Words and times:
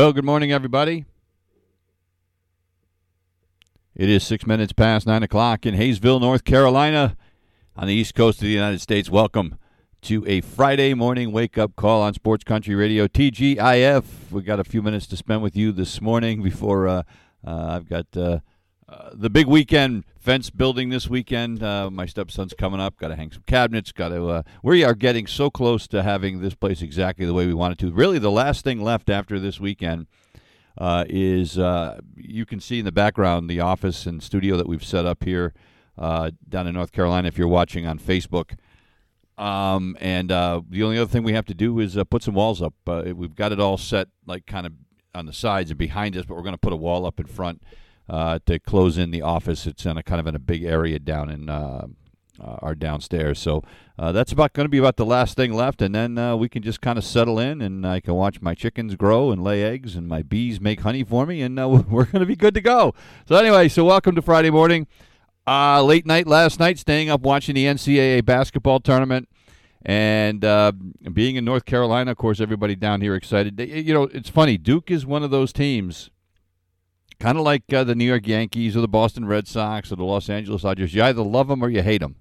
Well, 0.00 0.14
good 0.14 0.24
morning, 0.24 0.50
everybody. 0.50 1.04
It 3.94 4.08
is 4.08 4.24
six 4.24 4.46
minutes 4.46 4.72
past 4.72 5.06
nine 5.06 5.22
o'clock 5.22 5.66
in 5.66 5.74
Hayesville, 5.74 6.22
North 6.22 6.42
Carolina, 6.42 7.18
on 7.76 7.86
the 7.86 7.92
east 7.92 8.14
coast 8.14 8.38
of 8.38 8.44
the 8.44 8.48
United 8.48 8.80
States. 8.80 9.10
Welcome 9.10 9.58
to 10.00 10.26
a 10.26 10.40
Friday 10.40 10.94
morning 10.94 11.32
wake 11.32 11.58
up 11.58 11.76
call 11.76 12.00
on 12.00 12.14
Sports 12.14 12.44
Country 12.44 12.74
Radio, 12.74 13.08
TGIF. 13.08 14.04
We've 14.30 14.46
got 14.46 14.58
a 14.58 14.64
few 14.64 14.80
minutes 14.80 15.06
to 15.08 15.18
spend 15.18 15.42
with 15.42 15.54
you 15.54 15.70
this 15.70 16.00
morning 16.00 16.42
before 16.42 16.88
uh, 16.88 17.02
uh, 17.46 17.66
I've 17.68 17.86
got 17.86 18.06
uh, 18.16 18.38
the 19.12 19.30
big 19.30 19.46
weekend 19.46 20.04
fence 20.18 20.50
building 20.50 20.90
this 20.90 21.08
weekend. 21.08 21.62
Uh, 21.62 21.90
my 21.90 22.06
stepson's 22.06 22.54
coming 22.54 22.80
up. 22.80 22.96
Got 22.96 23.08
to 23.08 23.16
hang 23.16 23.32
some 23.32 23.44
cabinets. 23.46 23.92
Got 23.92 24.08
to. 24.08 24.28
Uh, 24.28 24.42
we 24.62 24.84
are 24.84 24.94
getting 24.94 25.26
so 25.26 25.50
close 25.50 25.86
to 25.88 26.02
having 26.02 26.40
this 26.40 26.54
place 26.54 26.82
exactly 26.82 27.26
the 27.26 27.34
way 27.34 27.46
we 27.46 27.54
want 27.54 27.72
it 27.72 27.78
to. 27.78 27.92
Really, 27.92 28.18
the 28.18 28.30
last 28.30 28.64
thing 28.64 28.80
left 28.82 29.10
after 29.10 29.38
this 29.38 29.60
weekend 29.60 30.06
uh, 30.78 31.04
is 31.08 31.58
uh, 31.58 32.00
you 32.16 32.46
can 32.46 32.60
see 32.60 32.80
in 32.80 32.84
the 32.84 32.92
background 32.92 33.48
the 33.48 33.60
office 33.60 34.06
and 34.06 34.22
studio 34.22 34.56
that 34.56 34.68
we've 34.68 34.84
set 34.84 35.06
up 35.06 35.24
here 35.24 35.54
uh, 35.98 36.30
down 36.48 36.66
in 36.66 36.74
North 36.74 36.92
Carolina. 36.92 37.28
If 37.28 37.38
you're 37.38 37.48
watching 37.48 37.86
on 37.86 37.98
Facebook. 37.98 38.56
Um, 39.38 39.96
and 40.00 40.28
the 40.28 40.82
only 40.82 40.98
other 40.98 41.10
thing 41.10 41.22
we 41.22 41.32
have 41.32 41.46
to 41.46 41.54
do 41.54 41.78
is 41.80 41.96
put 42.10 42.22
some 42.22 42.34
walls 42.34 42.60
up. 42.60 42.74
we've 42.86 43.34
got 43.34 43.52
it 43.52 43.60
all 43.60 43.78
set, 43.78 44.08
like 44.26 44.44
kind 44.44 44.66
of 44.66 44.74
on 45.14 45.24
the 45.24 45.32
sides 45.32 45.70
and 45.70 45.78
behind 45.78 46.14
us, 46.14 46.26
but 46.26 46.36
we're 46.36 46.42
going 46.42 46.52
to 46.52 46.58
put 46.58 46.74
a 46.74 46.76
wall 46.76 47.06
up 47.06 47.18
in 47.18 47.26
front 47.26 47.62
to 48.10 48.58
close 48.58 48.98
in 48.98 49.10
the 49.10 49.22
office. 49.22 49.66
It's 49.66 49.86
in 49.86 49.96
a 49.96 50.02
kind 50.02 50.20
of 50.20 50.26
in 50.26 50.34
a 50.34 50.40
big 50.40 50.64
area 50.64 50.98
down 50.98 51.30
in 51.30 51.48
uh, 51.48 51.86
uh 52.40 52.56
our 52.62 52.74
downstairs. 52.74 53.38
So 53.38 53.62
uh, 53.98 54.12
that's 54.12 54.32
about 54.32 54.52
going 54.52 54.64
to 54.64 54.70
be 54.70 54.78
about 54.78 54.96
the 54.96 55.04
last 55.04 55.36
thing 55.36 55.52
left, 55.52 55.82
and 55.82 55.94
then 55.94 56.18
uh, 56.18 56.36
we 56.36 56.48
can 56.48 56.62
just 56.62 56.80
kind 56.80 56.98
of 56.98 57.04
settle 57.04 57.38
in, 57.38 57.60
and 57.60 57.86
I 57.86 58.00
can 58.00 58.14
watch 58.14 58.40
my 58.40 58.54
chickens 58.54 58.96
grow 58.96 59.30
and 59.30 59.44
lay 59.44 59.62
eggs, 59.62 59.94
and 59.94 60.08
my 60.08 60.22
bees 60.22 60.60
make 60.60 60.80
honey 60.80 61.04
for 61.04 61.26
me, 61.26 61.42
and 61.42 61.56
we're 61.90 62.04
going 62.04 62.20
to 62.20 62.26
be 62.26 62.36
good 62.36 62.54
to 62.54 62.60
go. 62.60 62.94
So 63.28 63.36
anyway, 63.36 63.68
so 63.68 63.84
welcome 63.84 64.14
to 64.14 64.22
Friday 64.22 64.50
morning. 64.50 64.86
late 65.46 66.06
night 66.06 66.26
last 66.26 66.58
night, 66.58 66.78
staying 66.78 67.10
up 67.10 67.20
watching 67.20 67.54
the 67.54 67.66
NCAA 67.66 68.24
basketball 68.24 68.80
tournament. 68.80 69.28
And 69.82 70.44
uh, 70.44 70.72
being 71.10 71.36
in 71.36 71.44
North 71.46 71.64
Carolina, 71.64 72.10
of 72.10 72.18
course, 72.18 72.38
everybody 72.38 72.76
down 72.76 73.00
here 73.00 73.14
excited. 73.14 73.58
You 73.58 73.94
know, 73.94 74.02
it's 74.04 74.28
funny. 74.28 74.58
Duke 74.58 74.90
is 74.90 75.06
one 75.06 75.22
of 75.22 75.30
those 75.30 75.54
teams 75.54 76.10
kind 77.20 77.38
of 77.38 77.44
like 77.44 77.72
uh, 77.72 77.84
the 77.84 77.94
New 77.94 78.06
York 78.06 78.26
Yankees 78.26 78.76
or 78.76 78.80
the 78.80 78.88
Boston 78.88 79.26
Red 79.26 79.46
Sox 79.46 79.92
or 79.92 79.96
the 79.96 80.04
Los 80.04 80.28
Angeles 80.28 80.62
Dodgers. 80.62 80.94
You 80.94 81.04
either 81.04 81.22
love 81.22 81.48
them 81.48 81.62
or 81.62 81.68
you 81.68 81.82
hate 81.82 82.00
them. 82.00 82.16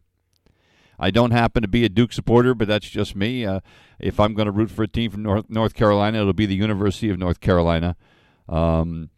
I 0.99 1.09
don't 1.09 1.31
happen 1.31 1.61
to 1.61 1.67
be 1.69 1.85
a 1.85 1.89
Duke 1.89 2.11
supporter, 2.11 2.53
but 2.53 2.67
that's 2.67 2.89
just 2.89 3.15
me. 3.15 3.45
Uh, 3.45 3.61
if 3.99 4.19
I'm 4.19 4.33
going 4.33 4.47
to 4.47 4.51
root 4.51 4.69
for 4.69 4.83
a 4.83 4.87
team 4.87 5.09
from 5.09 5.23
North, 5.23 5.49
North 5.49 5.73
Carolina, 5.73 6.19
it'll 6.19 6.33
be 6.33 6.45
the 6.45 6.55
University 6.55 7.09
of 7.09 7.17
North 7.17 7.39
Carolina. 7.39 7.95
Um, 8.49 9.09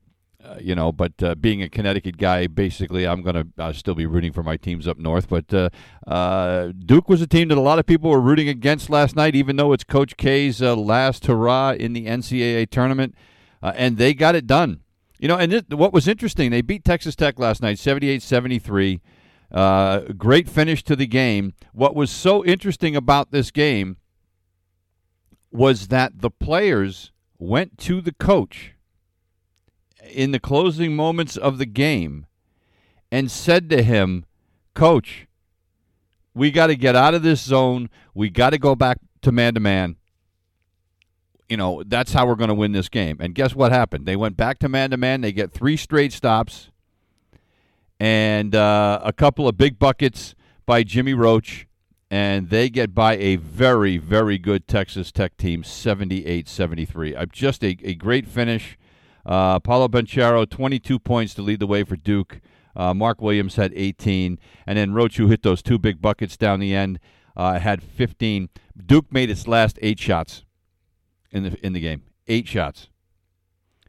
uh, 0.43 0.57
you 0.59 0.75
know, 0.75 0.91
but 0.91 1.13
uh, 1.23 1.33
being 1.35 1.63
a 1.63 1.69
Connecticut 1.69 2.17
guy, 2.17 2.45
basically, 2.45 3.07
I'm 3.07 3.23
going 3.23 3.35
to 3.35 3.47
uh, 3.57 3.73
still 3.73 3.95
be 3.95 4.05
rooting 4.05 4.31
for 4.31 4.43
my 4.43 4.57
teams 4.57 4.87
up 4.87 4.97
north. 4.97 5.29
But 5.29 5.51
uh, 5.53 5.69
uh, 6.07 6.71
Duke 6.77 7.09
was 7.09 7.21
a 7.21 7.27
team 7.27 7.47
that 7.47 7.57
a 7.57 7.61
lot 7.61 7.79
of 7.79 7.87
people 7.87 8.11
were 8.11 8.21
rooting 8.21 8.47
against 8.49 8.89
last 8.89 9.15
night, 9.15 9.35
even 9.35 9.55
though 9.55 9.73
it's 9.73 9.83
Coach 9.83 10.17
K's 10.17 10.61
last 10.61 11.25
hurrah 11.25 11.73
in 11.73 11.93
the 11.93 12.05
NCAA 12.05 12.69
tournament, 12.69 13.15
and 13.61 13.97
they 13.97 14.13
got 14.13 14.35
it 14.35 14.45
done. 14.45 14.81
You 15.21 15.27
know, 15.27 15.37
and 15.37 15.63
what 15.69 15.93
was 15.93 16.07
interesting, 16.07 16.49
they 16.49 16.63
beat 16.63 16.83
Texas 16.83 17.15
Tech 17.15 17.37
last 17.37 17.61
night, 17.61 17.77
78 17.77 18.23
73. 18.23 19.01
Uh, 19.51 19.99
great 20.17 20.49
finish 20.49 20.83
to 20.83 20.95
the 20.95 21.05
game. 21.05 21.53
What 21.73 21.95
was 21.95 22.09
so 22.09 22.43
interesting 22.43 22.95
about 22.95 23.31
this 23.31 23.51
game 23.51 23.97
was 25.51 25.89
that 25.89 26.21
the 26.21 26.31
players 26.31 27.11
went 27.37 27.77
to 27.79 28.01
the 28.01 28.13
coach 28.13 28.73
in 30.09 30.31
the 30.31 30.39
closing 30.39 30.95
moments 30.95 31.37
of 31.37 31.59
the 31.59 31.67
game 31.67 32.25
and 33.11 33.29
said 33.29 33.69
to 33.69 33.83
him, 33.83 34.25
Coach, 34.73 35.27
we 36.33 36.49
got 36.49 36.67
to 36.67 36.75
get 36.75 36.95
out 36.95 37.13
of 37.13 37.21
this 37.21 37.41
zone. 37.41 37.91
We 38.15 38.31
got 38.31 38.51
to 38.51 38.57
go 38.57 38.73
back 38.73 38.97
to 39.21 39.31
man 39.31 39.53
to 39.53 39.59
man 39.59 39.97
you 41.51 41.57
know, 41.57 41.83
that's 41.85 42.13
how 42.13 42.25
we're 42.25 42.35
going 42.35 42.47
to 42.47 42.53
win 42.53 42.71
this 42.71 42.87
game. 42.87 43.17
And 43.19 43.35
guess 43.35 43.53
what 43.53 43.73
happened? 43.73 44.05
They 44.05 44.15
went 44.15 44.37
back 44.37 44.57
to 44.59 44.69
man 44.69 44.91
to 44.91 44.97
man. 44.97 45.19
They 45.19 45.33
get 45.33 45.51
three 45.51 45.75
straight 45.75 46.13
stops 46.13 46.71
and 47.99 48.55
uh, 48.55 49.01
a 49.03 49.11
couple 49.11 49.49
of 49.49 49.57
big 49.57 49.77
buckets 49.77 50.33
by 50.65 50.83
Jeremy 50.83 51.13
Roach. 51.13 51.67
And 52.09 52.49
they 52.49 52.69
get 52.69 52.95
by 52.95 53.17
a 53.17 53.35
very, 53.35 53.97
very 53.97 54.37
good 54.37 54.65
Texas 54.65 55.11
Tech 55.11 55.35
team, 55.35 55.65
78 55.65 56.47
73. 56.47 57.15
Uh, 57.15 57.25
just 57.25 57.65
a, 57.65 57.77
a 57.83 57.95
great 57.95 58.27
finish. 58.27 58.77
Uh, 59.25 59.59
Paolo 59.59 59.89
Banchero, 59.89 60.49
22 60.49 60.99
points 60.99 61.33
to 61.33 61.41
lead 61.41 61.59
the 61.59 61.67
way 61.67 61.83
for 61.83 61.97
Duke. 61.97 62.39
Uh, 62.77 62.93
Mark 62.93 63.21
Williams 63.21 63.55
had 63.55 63.73
18. 63.75 64.39
And 64.65 64.77
then 64.77 64.93
Roach, 64.93 65.17
who 65.17 65.27
hit 65.27 65.43
those 65.43 65.61
two 65.61 65.77
big 65.77 66.01
buckets 66.01 66.37
down 66.37 66.61
the 66.61 66.73
end, 66.73 66.97
uh, 67.35 67.59
had 67.59 67.83
15. 67.83 68.47
Duke 68.85 69.11
made 69.11 69.29
its 69.29 69.49
last 69.49 69.77
eight 69.81 69.99
shots 69.99 70.45
in 71.31 71.43
the 71.43 71.65
in 71.65 71.73
the 71.73 71.79
game, 71.79 72.03
eight 72.27 72.47
shots, 72.47 72.89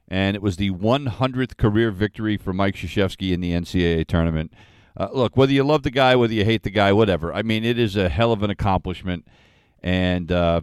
and 0.08 0.36
it 0.36 0.42
was 0.42 0.56
the 0.56 0.70
100th 0.70 1.56
career 1.56 1.90
victory 1.90 2.36
for 2.36 2.52
Mike 2.52 2.76
Krzyzewski 2.76 3.32
in 3.32 3.40
the 3.40 3.52
NCAA 3.52 4.06
tournament. 4.06 4.52
Uh, 4.96 5.08
look, 5.12 5.36
whether 5.36 5.52
you 5.52 5.64
love 5.64 5.82
the 5.82 5.90
guy, 5.90 6.14
whether 6.16 6.34
you 6.34 6.44
hate 6.44 6.62
the 6.62 6.70
guy, 6.70 6.92
whatever. 6.92 7.32
I 7.32 7.42
mean, 7.42 7.64
it 7.64 7.78
is 7.78 7.96
a 7.96 8.08
hell 8.08 8.32
of 8.32 8.42
an 8.42 8.50
accomplishment, 8.50 9.26
and 9.82 10.30
uh, 10.30 10.60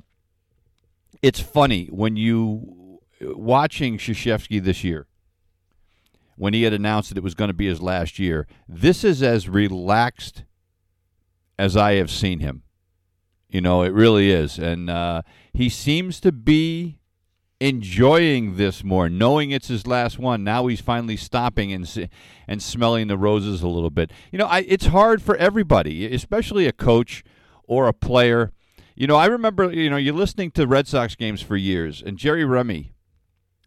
it's 1.21 1.39
funny 1.39 1.87
when 1.87 2.15
you 2.15 2.99
watching 3.21 3.97
Krzyzewski 3.97 4.61
this 4.61 4.83
year. 4.83 5.07
When 6.35 6.53
he 6.53 6.63
had 6.63 6.71
announced 6.71 7.09
that 7.09 7.17
it 7.17 7.23
was 7.23 7.35
going 7.35 7.49
to 7.49 7.53
be 7.53 7.67
his 7.67 7.81
last 7.81 8.17
year, 8.17 8.47
this 8.65 9.03
is 9.03 9.21
as 9.21 9.49
relaxed 9.49 10.45
as 11.57 11.75
I 11.75 11.95
have 11.95 12.09
seen 12.09 12.39
him. 12.39 12.63
You 13.49 13.61
know, 13.61 13.81
it 13.81 13.93
really 13.93 14.29
is. 14.31 14.59
And 14.59 14.89
uh, 14.89 15.23
he 15.53 15.69
seems 15.69 16.19
to 16.21 16.31
be 16.31 16.99
enjoying 17.59 18.55
this 18.55 18.83
more, 18.83 19.09
knowing 19.09 19.51
it's 19.51 19.67
his 19.67 19.85
last 19.85 20.17
one. 20.19 20.43
Now 20.43 20.67
he's 20.67 20.81
finally 20.81 21.17
stopping 21.17 21.73
and 21.73 22.09
and 22.47 22.61
smelling 22.61 23.07
the 23.07 23.17
roses 23.17 23.61
a 23.61 23.67
little 23.67 23.89
bit. 23.89 24.11
You 24.31 24.39
know, 24.39 24.45
I, 24.45 24.59
it's 24.59 24.87
hard 24.87 25.21
for 25.21 25.35
everybody, 25.35 26.11
especially 26.13 26.67
a 26.67 26.71
coach 26.71 27.23
or 27.63 27.87
a 27.87 27.93
player. 27.93 28.51
You 28.95 29.07
know, 29.07 29.15
I 29.15 29.25
remember, 29.25 29.71
you 29.71 29.89
know, 29.89 29.97
you're 29.97 30.13
listening 30.13 30.51
to 30.51 30.67
Red 30.67 30.87
Sox 30.87 31.15
games 31.15 31.41
for 31.41 31.55
years, 31.55 32.01
and 32.05 32.17
Jerry 32.17 32.45
Remy 32.45 32.93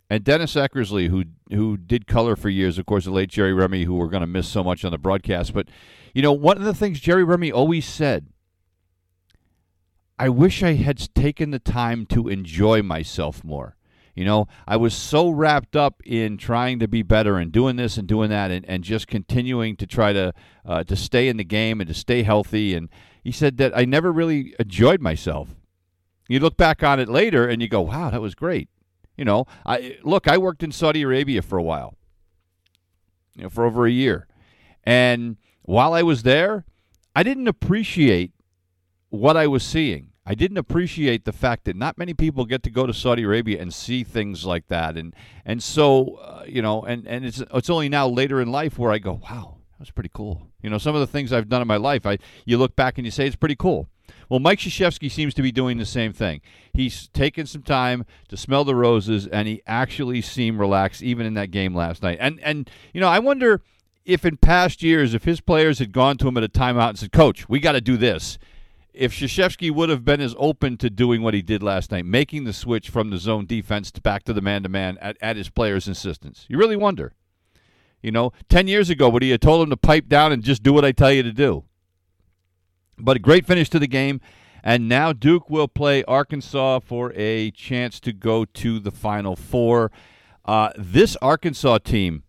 and 0.09 0.25
Dennis 0.25 0.55
Eckersley, 0.55 1.09
who 1.09 1.25
who 1.51 1.77
did 1.77 2.07
color 2.07 2.37
for 2.37 2.49
years, 2.49 2.79
of 2.79 2.87
course, 2.87 3.05
the 3.05 3.11
late 3.11 3.31
Jerry 3.31 3.53
Remy, 3.53 3.85
who 3.85 3.95
we're 3.95 4.09
going 4.09 4.23
to 4.23 4.27
miss 4.27 4.49
so 4.49 4.63
much 4.63 4.85
on 4.85 4.91
the 4.91 4.99
broadcast. 4.99 5.53
But, 5.53 5.69
you 6.15 6.23
know, 6.23 6.33
one 6.33 6.57
of 6.57 6.65
the 6.65 6.75
things 6.75 7.01
Jerry 7.01 7.25
Remy 7.25 7.51
always 7.53 7.87
said 7.87 8.29
I 10.23 10.29
wish 10.29 10.63
I 10.63 10.75
had 10.75 11.13
taken 11.17 11.51
the 11.51 11.59
time 11.59 12.07
to 12.07 12.29
enjoy 12.29 12.81
myself 12.81 13.43
more. 13.43 13.75
You 14.15 14.25
know, 14.25 14.47
I 14.69 14.77
was 14.77 14.95
so 14.95 15.29
wrapped 15.29 15.75
up 15.75 16.01
in 16.05 16.37
trying 16.37 16.79
to 16.79 16.87
be 16.87 17.03
better 17.03 17.39
and 17.39 17.51
doing 17.51 17.75
this 17.75 17.97
and 17.97 18.07
doing 18.07 18.31
that 18.31 18.53
and, 18.53 18.65
and 18.69 18.85
just 18.85 19.09
continuing 19.09 19.75
to 19.79 19.85
try 19.85 20.13
to 20.13 20.33
uh, 20.65 20.85
to 20.85 20.95
stay 20.95 21.27
in 21.27 21.39
the 21.39 21.45
game 21.45 21.81
and 21.81 21.89
to 21.89 21.95
stay 21.95 22.23
healthy. 22.23 22.73
And 22.73 22.89
he 23.25 23.33
said 23.33 23.57
that 23.57 23.77
I 23.77 23.85
never 23.85 24.13
really 24.13 24.55
enjoyed 24.61 25.01
myself. 25.01 25.57
You 26.29 26.39
look 26.39 26.57
back 26.57 26.85
on 26.85 27.01
it 27.01 27.09
later 27.09 27.49
and 27.49 27.61
you 27.61 27.67
go, 27.67 27.81
"Wow, 27.81 28.11
that 28.11 28.21
was 28.21 28.37
great." 28.37 28.69
You 29.17 29.25
know, 29.25 29.47
I 29.67 29.99
look. 30.05 30.29
I 30.29 30.39
worked 30.39 30.63
in 30.63 30.71
Saudi 30.71 31.03
Arabia 31.03 31.43
for 31.43 31.59
a 31.59 31.65
while, 31.65 31.97
you 33.35 33.43
know, 33.43 33.49
for 33.49 33.65
over 33.65 33.87
a 33.87 33.91
year, 33.91 34.29
and 34.85 35.37
while 35.63 35.95
I 35.95 36.03
was 36.03 36.23
there, 36.23 36.65
I 37.17 37.25
didn't 37.25 37.49
appreciate 37.49 38.31
what 39.09 39.37
I 39.37 39.49
was 39.49 39.65
seeing. 39.65 40.12
I 40.25 40.35
didn't 40.35 40.59
appreciate 40.59 41.25
the 41.25 41.33
fact 41.33 41.65
that 41.65 41.75
not 41.75 41.99
many 41.99 42.15
people 42.15 42.45
get 42.45 42.63
to 42.63 42.71
go 42.71 42.87
to 42.87 42.95
Saudi 42.95 43.25
Arabia 43.25 43.61
and 43.61 43.75
see 43.75 44.05
things 44.05 44.45
like 44.45 44.69
that, 44.69 44.97
and 44.97 45.15
and 45.45 45.63
so 45.63 46.17
uh, 46.17 46.45
you 46.47 46.63
know, 46.63 46.83
and 46.83 47.07
and 47.07 47.25
it's 47.25 47.43
it's 47.53 47.71
only 47.71 47.89
now 47.89 48.07
later 48.07 48.41
in 48.41 48.51
life 48.53 48.79
where 48.79 48.93
I 48.93 48.99
go, 48.99 49.21
wow, 49.31 49.57
that 49.73 49.81
was 49.81 49.91
pretty 49.91 50.11
cool. 50.13 50.49
You 50.63 50.71
know, 50.71 50.79
some 50.79 50.95
of 50.95 51.01
the 51.01 51.09
things 51.09 51.33
I've 51.33 51.49
done 51.49 51.61
in 51.61 51.69
my 51.69 51.77
life, 51.77 52.07
I 52.07 52.19
you 52.45 52.57
look 52.57 52.77
back 52.77 52.99
and 52.99 53.05
you 53.05 53.11
say 53.11 53.27
it's 53.27 53.37
pretty 53.37 53.57
cool. 53.57 53.89
Well, 54.29 54.41
Mike 54.41 54.61
Krzyzewski 54.61 55.11
seems 55.11 55.35
to 55.35 55.43
be 55.43 55.53
doing 55.53 55.77
the 55.77 55.85
same 55.85 56.13
thing. 56.13 56.41
He's 56.73 57.09
taken 57.09 57.45
some 57.45 57.63
time 57.63 58.07
to 58.29 58.37
smell 58.37 58.65
the 58.65 58.75
roses, 58.75 59.27
and 59.27 59.47
he 59.49 59.61
actually 59.67 60.23
seemed 60.23 60.59
relaxed 60.59 61.03
even 61.03 61.27
in 61.27 61.35
that 61.35 61.51
game 61.51 61.75
last 61.75 62.03
night. 62.03 62.19
And 62.21 62.41
and 62.41 62.71
you 62.95 63.01
know, 63.01 63.09
I 63.09 63.19
wonder 63.19 63.61
if 64.05 64.25
in 64.25 64.37
past 64.37 64.83
years, 64.83 65.15
if 65.15 65.25
his 65.25 65.41
players 65.41 65.81
had 65.81 65.93
gone 65.93 66.17
to 66.19 66.29
him 66.29 66.37
at 66.37 66.45
a 66.45 66.49
timeout 66.49 66.91
and 66.91 66.99
said, 66.99 67.13
"Coach, 67.13 67.49
we 67.49 67.59
got 67.59 67.73
to 67.73 67.81
do 67.81 67.97
this," 67.97 68.39
if 68.93 69.13
Krzyzewski 69.13 69.71
would 69.71 69.89
have 69.89 70.05
been 70.05 70.21
as 70.21 70.35
open 70.39 70.77
to 70.79 70.91
doing 70.91 71.23
what 71.23 71.35
he 71.35 71.43
did 71.43 71.63
last 71.63 71.91
night, 71.91 72.05
making 72.05 72.45
the 72.45 72.53
switch 72.53 72.91
from 72.91 73.11
the 73.11 73.17
zone 73.17 73.47
defense 73.47 73.91
to 73.93 74.01
back 74.01 74.23
to 74.25 74.33
the 74.33 74.43
man 74.43 74.63
to 74.63 74.69
man 74.69 74.99
at 74.99 75.37
his 75.37 75.49
players' 75.49 75.89
insistence. 75.89 76.45
You 76.49 76.59
really 76.59 76.77
wonder. 76.77 77.15
You 78.03 78.11
know, 78.11 78.33
10 78.49 78.67
years 78.67 78.91
ago, 78.91 79.09
would 79.09 79.23
he 79.23 79.31
have 79.31 79.41
told 79.41 79.63
him 79.63 79.71
to 79.71 79.77
pipe 79.77 80.09
down 80.09 80.33
and 80.33 80.43
just 80.43 80.63
do 80.63 80.73
what 80.73 80.85
I 80.85 80.93
tell 80.93 81.13
you 81.13 81.23
to 81.23 81.33
do? 81.33 81.65
But 82.99 83.17
a 83.17 83.21
great 83.21 83.47
finish 83.47 83.71
to 83.71 83.79
the 83.79 83.87
game. 83.87 84.21
And 84.65 84.89
now 84.89 85.13
Duke 85.13 85.49
will 85.51 85.69
play 85.69 86.05
Arkansas 86.05 86.81
for 86.81 87.13
a 87.17 87.51
chance 87.53 87.99
to 88.01 88.13
go 88.13 88.45
to 88.45 88.79
the 88.79 88.91
Final 88.91 89.35
Four. 89.35 89.91
Uh, 90.45 90.71
this 90.77 91.17
Arkansas 91.23 91.79
team, 91.79 92.25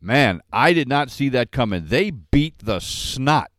man, 0.00 0.40
I 0.52 0.72
did 0.72 0.88
not 0.88 1.10
see 1.10 1.28
that 1.30 1.50
coming. 1.50 1.84
They 1.86 2.10
beat 2.10 2.58
the 2.58 2.80
snot 2.80 3.51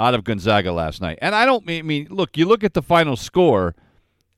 out 0.00 0.14
of 0.14 0.24
Gonzaga 0.24 0.72
last 0.72 1.00
night. 1.00 1.18
And 1.22 1.34
I 1.34 1.44
don't 1.46 1.66
mean, 1.66 1.80
I 1.80 1.82
mean 1.82 2.06
look, 2.10 2.36
you 2.36 2.46
look 2.46 2.64
at 2.64 2.74
the 2.74 2.82
final 2.82 3.16
score, 3.16 3.74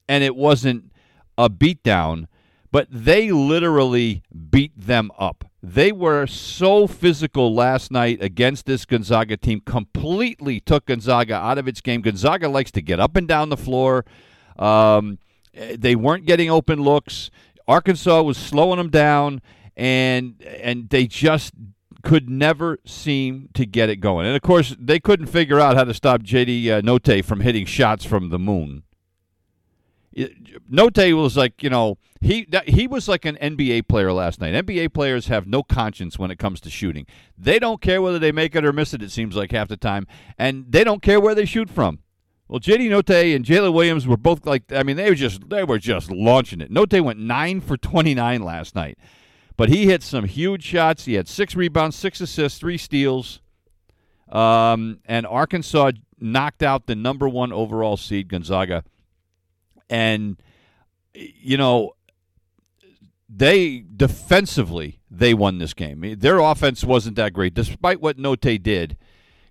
and 0.08 0.23
it 0.23 0.37
wasn't 0.37 0.93
a 1.38 1.50
beatdown, 1.50 2.26
but 2.70 2.88
they 2.91 3.31
literally 3.31 4.23
beat 4.50 4.73
them 4.76 5.11
up. 5.19 5.44
They 5.62 5.93
were 5.93 6.26
so 6.26 6.87
physical 6.87 7.55
last 7.55 7.91
night 7.91 8.23
against 8.23 8.67
this 8.67 8.85
Gonzaga 8.85 9.37
team, 9.37 9.61
completely 9.61 10.61
took 10.61 10.87
Gonzaga 10.87 11.35
out 11.35 11.59
of 11.59 11.67
its 11.67 11.81
game. 11.81 12.02
Gonzaga 12.02 12.49
likes 12.49 12.70
to 12.73 12.82
get 12.82 13.00
up 13.00 13.17
and 13.17 13.26
down 13.26 13.49
the 13.49 13.56
floor. 13.56 14.05
Um, 14.59 15.19
they 15.52 15.97
weren't 15.97 16.26
getting 16.26 16.50
open 16.50 16.82
looks. 16.82 17.31
Arkansas 17.67 18.23
was 18.23 18.37
slowing 18.37 18.79
them 18.79 18.91
down, 18.91 19.43
and 19.76 20.41
and 20.43 20.88
they 20.88 21.06
just 21.06 21.52
could 22.06 22.31
never 22.31 22.79
seem 22.85 23.49
to 23.53 23.67
get 23.67 23.88
it 23.88 23.97
going. 23.97 24.29
And 24.29 24.37
of 24.37 24.43
course, 24.43 24.76
they 24.79 25.00
couldn't 25.00 25.26
figure 25.26 25.58
out 25.58 25.75
how 25.75 25.82
to 25.82 25.93
stop 25.93 26.23
JD 26.23 26.69
uh, 26.69 26.81
Notae 26.81 27.25
from 27.25 27.41
hitting 27.41 27.67
shots 27.67 28.05
from 28.05 28.29
the 28.29 28.38
moon. 28.38 28.85
Notae 30.14 31.20
was 31.20 31.37
like, 31.37 31.64
you 31.64 31.69
know, 31.69 31.99
he 32.20 32.47
he 32.69 32.87
was 32.87 33.08
like 33.08 33.25
an 33.25 33.37
NBA 33.43 33.88
player 33.88 34.12
last 34.12 34.41
night. 34.41 34.55
NBA 34.55 34.94
players 34.94 35.26
have 35.26 35.49
no 35.49 35.64
conscience 35.64 36.17
when 36.17 36.31
it 36.31 36.38
comes 36.38 36.61
to 36.61 36.70
shooting. 36.70 37.06
They 37.37 37.58
don't 37.58 37.82
care 37.82 38.00
whether 38.00 38.20
they 38.20 38.31
make 38.31 38.55
it 38.55 38.64
or 38.64 38.73
miss 38.73 38.94
it. 38.94 39.02
It 39.02 39.11
seems 39.11 39.35
like 39.35 39.50
half 39.50 39.67
the 39.67 39.76
time, 39.76 40.06
and 40.38 40.67
they 40.69 40.85
don't 40.85 41.02
care 41.02 41.20
where 41.20 41.35
they 41.35 41.44
shoot 41.44 41.69
from. 41.69 41.99
Well, 42.47 42.61
JD 42.61 42.88
Notae 42.88 43.35
and 43.35 43.44
Jaylin 43.44 43.75
Williams 43.75 44.06
were 44.06 44.17
both 44.17 44.47
like, 44.47 44.62
I 44.73 44.85
mean, 44.85 44.94
they 44.94 45.09
were 45.09 45.17
just 45.17 45.50
they 45.50 45.64
were 45.64 45.81
just 45.81 46.12
launching 46.12 46.61
it. 46.61 46.70
Notae 46.70 47.02
went 47.02 47.19
nine 47.19 47.61
for 47.61 47.76
twenty 47.76 48.14
nine 48.14 48.43
last 48.43 48.76
night. 48.76 48.97
But 49.56 49.70
he 49.70 49.87
hit 49.87 50.03
some 50.03 50.25
huge 50.25 50.62
shots. 50.62 51.06
He 51.06 51.14
had 51.14 51.29
six 51.29 51.55
rebounds, 51.55 51.97
six 51.97 52.20
assists, 52.20 52.58
three 52.58 52.76
steals. 52.76 53.41
Um, 54.31 55.00
and 55.06 55.26
Arkansas 55.26 55.93
knocked 56.19 56.62
out 56.62 56.87
the 56.87 56.94
number 56.94 57.29
one 57.29 57.53
overall 57.53 57.97
seed, 57.97 58.29
Gonzaga. 58.29 58.85
And, 59.88 60.37
you 61.14 61.56
know, 61.56 61.93
they 63.29 63.85
defensively, 63.97 65.00
they 65.11 65.35
won 65.35 65.59
this 65.59 65.75
game. 65.75 66.17
Their 66.19 66.38
offense 66.38 66.85
wasn't 66.85 67.17
that 67.17 67.32
great, 67.32 67.55
despite 67.55 68.00
what 68.00 68.19
Notae 68.19 68.62
did. 68.62 68.97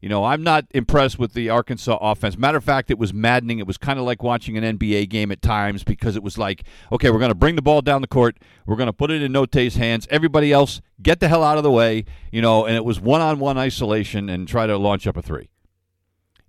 You 0.01 0.09
know, 0.09 0.23
I'm 0.23 0.43
not 0.43 0.65
impressed 0.71 1.17
with 1.17 1.33
the 1.33 1.49
Arkansas 1.49 1.97
offense. 2.01 2.37
Matter 2.37 2.57
of 2.57 2.63
fact, 2.63 2.91
it 2.91 2.99
was 2.99 3.13
maddening. 3.13 3.59
It 3.59 3.67
was 3.67 3.77
kind 3.77 3.97
of 3.97 4.05
like 4.05 4.21
watching 4.21 4.57
an 4.57 4.77
NBA 4.77 5.09
game 5.09 5.31
at 5.31 5.41
times 5.41 5.83
because 5.83 6.15
it 6.15 6.23
was 6.23 6.37
like, 6.37 6.63
okay, 6.91 7.09
we're 7.09 7.19
going 7.19 7.29
to 7.29 7.35
bring 7.35 7.55
the 7.55 7.61
ball 7.61 7.81
down 7.81 8.01
the 8.01 8.07
court. 8.07 8.37
We're 8.65 8.75
going 8.75 8.87
to 8.87 8.93
put 8.93 9.11
it 9.11 9.21
in 9.21 9.31
Notae's 9.31 9.75
hands. 9.75 10.07
Everybody 10.11 10.51
else, 10.51 10.81
get 11.01 11.19
the 11.19 11.27
hell 11.27 11.43
out 11.43 11.57
of 11.57 11.63
the 11.63 11.71
way. 11.71 12.05
You 12.31 12.41
know, 12.41 12.65
and 12.65 12.75
it 12.75 12.85
was 12.85 12.99
one 12.99 13.21
on 13.21 13.39
one 13.39 13.57
isolation 13.57 14.29
and 14.29 14.47
try 14.47 14.67
to 14.67 14.77
launch 14.77 15.07
up 15.07 15.17
a 15.17 15.21
three. 15.21 15.49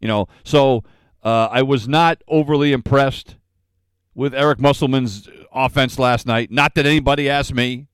You 0.01 0.09
know, 0.09 0.29
so 0.45 0.85
uh, 1.23 1.49
I 1.51 1.63
was 1.63 1.89
not 1.89 2.23
overly 2.29 2.73
impressed 2.73 3.37
with 4.15 4.35
Eric 4.35 4.61
Musselman's 4.61 5.29
offense 5.53 5.99
last 5.99 6.27
night. 6.27 6.51
Not 6.51 6.75
that 6.75 6.87
anybody 6.87 7.29
asked 7.29 7.55
me. 7.55 7.87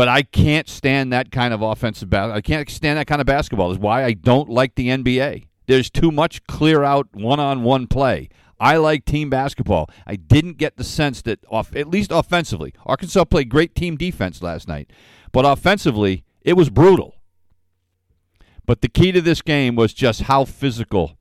But 0.00 0.08
I 0.08 0.22
can't 0.22 0.66
stand 0.66 1.12
that 1.12 1.30
kind 1.30 1.52
of 1.52 1.60
offensive 1.60 2.08
bas- 2.08 2.32
I 2.32 2.40
can't 2.40 2.70
stand 2.70 2.98
that 2.98 3.06
kind 3.06 3.20
of 3.20 3.26
basketball. 3.26 3.68
That's 3.68 3.82
why 3.82 4.02
I 4.02 4.14
don't 4.14 4.48
like 4.48 4.74
the 4.74 4.88
NBA. 4.88 5.44
There's 5.66 5.90
too 5.90 6.10
much 6.10 6.42
clear 6.46 6.82
out 6.82 7.08
one-on-one 7.12 7.86
play. 7.86 8.30
I 8.58 8.78
like 8.78 9.04
team 9.04 9.28
basketball. 9.28 9.90
I 10.06 10.16
didn't 10.16 10.56
get 10.56 10.78
the 10.78 10.84
sense 10.84 11.20
that 11.20 11.44
off 11.50 11.76
at 11.76 11.86
least 11.86 12.12
offensively, 12.12 12.72
Arkansas 12.86 13.24
played 13.26 13.50
great 13.50 13.74
team 13.74 13.98
defense 13.98 14.40
last 14.40 14.66
night, 14.66 14.90
but 15.32 15.44
offensively, 15.44 16.24
it 16.40 16.54
was 16.54 16.70
brutal. 16.70 17.16
But 18.64 18.80
the 18.80 18.88
key 18.88 19.12
to 19.12 19.20
this 19.20 19.42
game 19.42 19.76
was 19.76 19.92
just 19.92 20.22
how 20.22 20.46
physical 20.46 21.18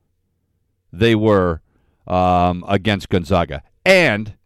they 0.94 1.16
were 1.16 1.62
um, 2.08 2.64
against 2.66 3.10
Gonzaga. 3.10 3.62
And 3.84 4.38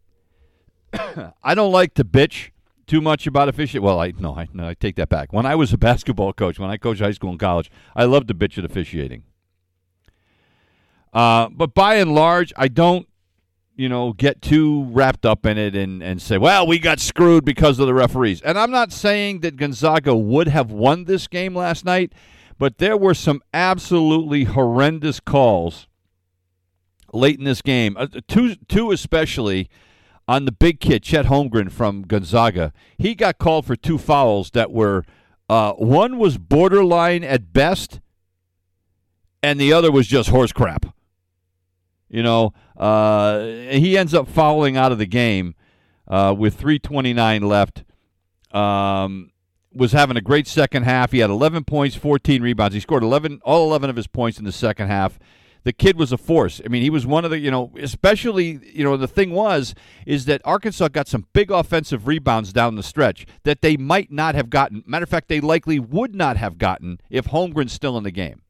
I 1.43 1.53
don't 1.53 1.71
like 1.71 1.93
to 1.93 2.03
bitch 2.03 2.49
too 2.87 3.01
much 3.01 3.27
about 3.27 3.49
officiating. 3.49 3.85
Well, 3.85 3.99
I 3.99 4.13
no, 4.17 4.35
I 4.35 4.47
no, 4.53 4.67
I 4.67 4.73
take 4.73 4.95
that 4.97 5.09
back. 5.09 5.33
When 5.33 5.45
I 5.45 5.55
was 5.55 5.73
a 5.73 5.77
basketball 5.89 6.33
coach, 6.33 6.59
when 6.59 6.69
I 6.69 6.77
coached 6.77 7.01
high 7.01 7.11
school 7.11 7.31
and 7.31 7.39
college, 7.39 7.71
I 7.95 8.05
loved 8.05 8.27
to 8.29 8.33
bitch 8.33 8.57
at 8.57 8.65
officiating. 8.65 9.23
Uh, 11.13 11.47
but 11.49 11.73
by 11.73 11.95
and 11.95 12.15
large, 12.15 12.51
I 12.57 12.67
don't, 12.67 13.07
you 13.75 13.87
know, 13.87 14.13
get 14.13 14.41
too 14.41 14.85
wrapped 14.85 15.25
up 15.25 15.45
in 15.45 15.57
it 15.59 15.75
and, 15.75 16.01
and 16.01 16.19
say, 16.21 16.39
well, 16.39 16.65
we 16.65 16.79
got 16.79 16.99
screwed 16.99 17.45
because 17.45 17.79
of 17.79 17.85
the 17.85 17.93
referees. 17.93 18.41
And 18.41 18.57
I'm 18.57 18.71
not 18.71 18.91
saying 18.91 19.41
that 19.41 19.55
Gonzaga 19.55 20.15
would 20.15 20.47
have 20.47 20.71
won 20.71 21.05
this 21.05 21.27
game 21.27 21.55
last 21.55 21.85
night, 21.85 22.13
but 22.57 22.79
there 22.79 22.97
were 22.97 23.13
some 23.13 23.43
absolutely 23.53 24.45
horrendous 24.45 25.19
calls 25.19 25.87
late 27.13 27.37
in 27.37 27.45
this 27.45 27.61
game. 27.61 27.95
Uh, 27.95 28.07
two, 28.27 28.55
two 28.55 28.91
especially 28.91 29.69
on 30.27 30.45
the 30.45 30.51
big 30.51 30.79
kid, 30.79 31.03
Chet 31.03 31.25
Holmgren 31.25 31.71
from 31.71 32.03
Gonzaga. 32.03 32.71
He 32.97 33.15
got 33.15 33.37
called 33.37 33.65
for 33.65 33.75
two 33.75 33.97
fouls 33.97 34.51
that 34.51 34.71
were 34.71 35.03
uh, 35.49 35.73
one 35.73 36.17
was 36.17 36.37
borderline 36.37 37.23
at 37.23 37.51
best, 37.51 37.99
and 39.41 39.59
the 39.59 39.73
other 39.73 39.91
was 39.91 40.07
just 40.07 40.29
horse 40.29 40.51
crap. 40.51 40.85
You 42.09 42.23
know, 42.23 42.53
uh, 42.77 43.43
he 43.43 43.97
ends 43.97 44.13
up 44.13 44.27
fouling 44.27 44.77
out 44.77 44.91
of 44.91 44.97
the 44.97 45.05
game 45.05 45.55
uh, 46.07 46.33
with 46.37 46.59
3:29 46.59 47.43
left. 47.43 47.83
Um, 48.55 49.31
was 49.75 49.91
having 49.91 50.15
a 50.15 50.21
great 50.21 50.47
second 50.47 50.83
half. 50.83 51.11
He 51.11 51.19
had 51.19 51.31
11 51.31 51.63
points, 51.63 51.95
14 51.95 52.43
rebounds. 52.43 52.75
He 52.75 52.79
scored 52.79 53.01
11, 53.01 53.41
all 53.43 53.65
11 53.65 53.89
of 53.89 53.95
his 53.95 54.05
points 54.05 54.37
in 54.37 54.45
the 54.45 54.51
second 54.51 54.87
half 54.87 55.17
the 55.63 55.73
kid 55.73 55.97
was 55.97 56.11
a 56.11 56.17
force. 56.17 56.61
I 56.63 56.67
mean, 56.67 56.81
he 56.81 56.89
was 56.89 57.05
one 57.05 57.23
of 57.25 57.31
the, 57.31 57.39
you 57.39 57.49
know, 57.49 57.71
especially, 57.79 58.59
you 58.73 58.83
know, 58.83 58.97
the 58.97 59.07
thing 59.07 59.31
was 59.31 59.73
is 60.05 60.25
that 60.25 60.41
Arkansas 60.43 60.89
got 60.89 61.07
some 61.07 61.27
big 61.33 61.51
offensive 61.51 62.07
rebounds 62.07 62.51
down 62.51 62.75
the 62.75 62.83
stretch 62.83 63.25
that 63.43 63.61
they 63.61 63.77
might 63.77 64.11
not 64.11 64.35
have 64.35 64.49
gotten. 64.49 64.83
Matter 64.85 65.03
of 65.03 65.09
fact, 65.09 65.29
they 65.29 65.39
likely 65.39 65.79
would 65.79 66.13
not 66.13 66.37
have 66.37 66.57
gotten 66.57 66.99
if 67.09 67.27
Holmgren's 67.27 67.73
still 67.73 67.97
in 67.97 68.03
the 68.03 68.11
game. 68.11 68.41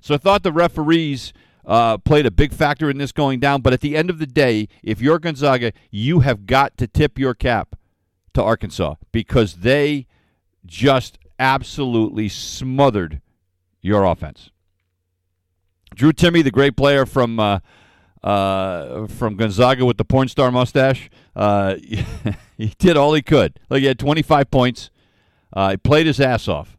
So 0.00 0.14
I 0.14 0.18
thought 0.18 0.42
the 0.42 0.52
referees 0.52 1.32
uh, 1.64 1.98
played 1.98 2.26
a 2.26 2.30
big 2.30 2.52
factor 2.52 2.88
in 2.88 2.98
this 2.98 3.12
going 3.12 3.40
down. 3.40 3.60
But 3.60 3.72
at 3.72 3.80
the 3.80 3.96
end 3.96 4.10
of 4.10 4.18
the 4.18 4.26
day, 4.26 4.68
if 4.82 5.00
you're 5.00 5.18
Gonzaga, 5.18 5.72
you 5.90 6.20
have 6.20 6.46
got 6.46 6.76
to 6.78 6.86
tip 6.86 7.18
your 7.18 7.34
cap 7.34 7.76
to 8.34 8.42
Arkansas 8.42 8.94
because 9.12 9.56
they 9.56 10.06
just 10.64 11.18
absolutely 11.38 12.28
smothered 12.28 13.20
your 13.82 14.04
offense. 14.04 14.50
Drew 15.96 16.12
Timme, 16.12 16.44
the 16.44 16.50
great 16.50 16.76
player 16.76 17.06
from 17.06 17.40
uh, 17.40 17.58
uh, 18.22 19.06
from 19.06 19.36
Gonzaga 19.36 19.84
with 19.84 19.96
the 19.96 20.04
porn 20.04 20.28
star 20.28 20.52
mustache, 20.52 21.10
uh, 21.34 21.76
he 22.56 22.74
did 22.78 22.96
all 22.96 23.14
he 23.14 23.22
could. 23.22 23.58
Like 23.70 23.80
he 23.80 23.86
had 23.86 23.98
25 23.98 24.50
points. 24.50 24.90
Uh, 25.52 25.70
he 25.70 25.76
played 25.78 26.06
his 26.06 26.20
ass 26.20 26.48
off. 26.48 26.76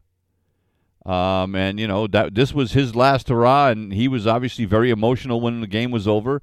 Um, 1.04 1.54
and 1.54 1.80
you 1.80 1.88
know 1.88 2.06
that 2.06 2.34
this 2.34 2.52
was 2.52 2.72
his 2.72 2.94
last 2.94 3.28
hurrah, 3.28 3.68
and 3.68 3.92
he 3.92 4.08
was 4.08 4.26
obviously 4.26 4.66
very 4.66 4.90
emotional 4.90 5.40
when 5.40 5.60
the 5.60 5.66
game 5.66 5.90
was 5.90 6.06
over. 6.06 6.40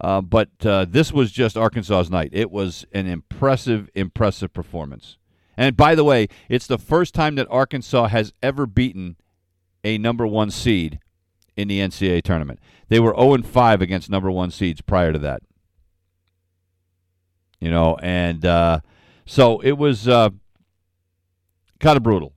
Uh, 0.00 0.20
but 0.20 0.48
uh, 0.64 0.84
this 0.86 1.12
was 1.12 1.30
just 1.30 1.56
Arkansas's 1.56 2.10
night. 2.10 2.30
It 2.32 2.50
was 2.50 2.84
an 2.92 3.06
impressive, 3.06 3.88
impressive 3.94 4.52
performance. 4.52 5.16
And 5.56 5.76
by 5.76 5.94
the 5.94 6.04
way, 6.04 6.28
it's 6.48 6.66
the 6.66 6.76
first 6.76 7.14
time 7.14 7.34
that 7.36 7.46
Arkansas 7.50 8.08
has 8.08 8.32
ever 8.42 8.66
beaten 8.66 9.16
a 9.84 9.96
number 9.96 10.26
one 10.26 10.50
seed 10.50 10.98
in 11.56 11.68
the 11.68 11.80
NCAA 11.80 12.22
tournament. 12.22 12.60
They 12.88 13.00
were 13.00 13.14
0 13.16 13.42
5 13.42 13.82
against 13.82 14.10
number 14.10 14.30
one 14.30 14.50
seeds 14.50 14.80
prior 14.80 15.12
to 15.12 15.18
that. 15.20 15.42
You 17.60 17.70
know, 17.70 17.96
and 18.02 18.44
uh, 18.44 18.80
so 19.24 19.60
it 19.60 19.72
was 19.72 20.06
uh, 20.06 20.30
kind 21.80 21.96
of 21.96 22.02
brutal 22.02 22.34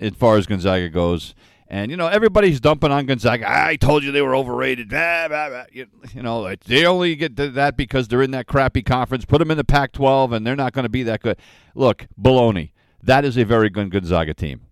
as 0.00 0.12
far 0.14 0.36
as 0.36 0.46
Gonzaga 0.46 0.88
goes. 0.88 1.34
And 1.66 1.90
you 1.90 1.96
know 1.96 2.06
everybody's 2.06 2.60
dumping 2.60 2.92
on 2.92 3.06
Gonzaga. 3.06 3.46
I 3.48 3.76
told 3.76 4.04
you 4.04 4.12
they 4.12 4.22
were 4.22 4.36
overrated. 4.36 4.90
Blah, 4.90 5.28
blah, 5.28 5.48
blah. 5.48 5.64
You, 5.72 5.86
you, 6.14 6.22
know 6.22 6.54
they 6.66 6.86
only 6.86 7.16
get 7.16 7.36
that 7.36 7.76
because 7.76 8.06
they're 8.06 8.22
in 8.22 8.30
that 8.32 8.46
crappy 8.46 8.82
conference. 8.82 9.24
Put 9.24 9.38
them 9.38 9.50
in 9.50 9.56
the 9.56 9.64
Pac-12, 9.64 10.34
and 10.34 10.46
they're 10.46 10.56
not 10.56 10.72
going 10.72 10.84
to 10.84 10.90
be 10.90 11.02
that 11.04 11.22
good. 11.22 11.38
Look, 11.74 12.06
baloney. 12.20 12.72
That 13.02 13.24
is 13.24 13.36
a 13.36 13.44
very 13.44 13.70
good 13.70 13.90
Gonzaga 13.90 14.34
team. 14.34 14.62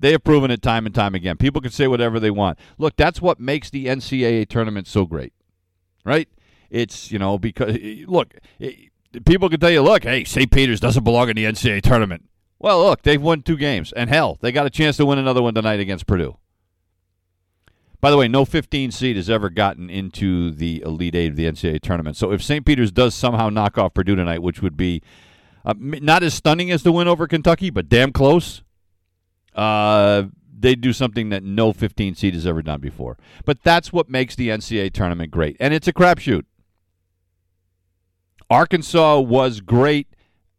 They 0.00 0.12
have 0.12 0.24
proven 0.24 0.50
it 0.50 0.60
time 0.60 0.86
and 0.86 0.94
time 0.94 1.14
again. 1.14 1.36
People 1.36 1.60
can 1.60 1.70
say 1.70 1.86
whatever 1.86 2.18
they 2.18 2.30
want. 2.30 2.58
Look, 2.78 2.96
that's 2.96 3.22
what 3.22 3.40
makes 3.40 3.70
the 3.70 3.86
NCAA 3.86 4.48
tournament 4.48 4.86
so 4.86 5.06
great, 5.06 5.32
right? 6.04 6.28
It's 6.70 7.12
you 7.12 7.18
know 7.18 7.38
because 7.38 7.78
look, 8.06 8.34
people 9.24 9.48
can 9.48 9.60
tell 9.60 9.70
you, 9.70 9.82
look, 9.82 10.04
hey, 10.04 10.24
St. 10.24 10.50
Peter's 10.50 10.80
doesn't 10.80 11.04
belong 11.04 11.30
in 11.30 11.36
the 11.36 11.44
NCAA 11.44 11.82
tournament. 11.82 12.28
Well, 12.58 12.82
look, 12.84 13.02
they've 13.02 13.20
won 13.20 13.42
two 13.42 13.56
games, 13.56 13.92
and 13.92 14.08
hell, 14.08 14.38
they 14.40 14.50
got 14.50 14.66
a 14.66 14.70
chance 14.70 14.96
to 14.96 15.06
win 15.06 15.18
another 15.18 15.42
one 15.42 15.54
tonight 15.54 15.80
against 15.80 16.06
Purdue. 16.06 16.38
By 18.00 18.10
the 18.10 18.18
way, 18.18 18.28
no 18.28 18.44
15 18.44 18.90
seed 18.90 19.16
has 19.16 19.30
ever 19.30 19.48
gotten 19.48 19.88
into 19.88 20.50
the 20.50 20.82
Elite 20.84 21.14
Eight 21.14 21.30
of 21.30 21.36
the 21.36 21.46
NCAA 21.46 21.80
tournament. 21.80 22.18
So 22.18 22.32
if 22.32 22.42
St. 22.42 22.66
Peter's 22.66 22.92
does 22.92 23.14
somehow 23.14 23.48
knock 23.48 23.78
off 23.78 23.94
Purdue 23.94 24.14
tonight, 24.14 24.42
which 24.42 24.60
would 24.60 24.76
be 24.76 25.02
uh, 25.64 25.72
not 25.78 26.22
as 26.22 26.34
stunning 26.34 26.70
as 26.70 26.82
the 26.82 26.92
win 26.92 27.08
over 27.08 27.26
Kentucky, 27.26 27.70
but 27.70 27.88
damn 27.88 28.12
close, 28.12 28.62
uh, 29.54 30.24
they 30.56 30.74
do 30.74 30.92
something 30.92 31.28
that 31.28 31.42
no 31.42 31.72
15 31.72 32.14
seed 32.14 32.34
has 32.34 32.46
ever 32.46 32.62
done 32.62 32.80
before. 32.80 33.18
But 33.44 33.62
that's 33.62 33.92
what 33.92 34.08
makes 34.08 34.34
the 34.34 34.48
NCAA 34.48 34.92
tournament 34.92 35.30
great, 35.30 35.56
and 35.60 35.74
it's 35.74 35.88
a 35.88 35.92
crapshoot. 35.92 36.44
Arkansas 38.50 39.20
was 39.20 39.60
great 39.60 40.08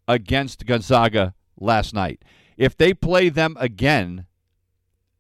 against 0.08 0.66
Gonzaga 0.66 1.34
last 1.60 1.94
night. 1.94 2.22
If 2.58 2.78
they 2.78 2.94
play 2.94 3.30
them 3.30 3.56
again, 3.60 4.26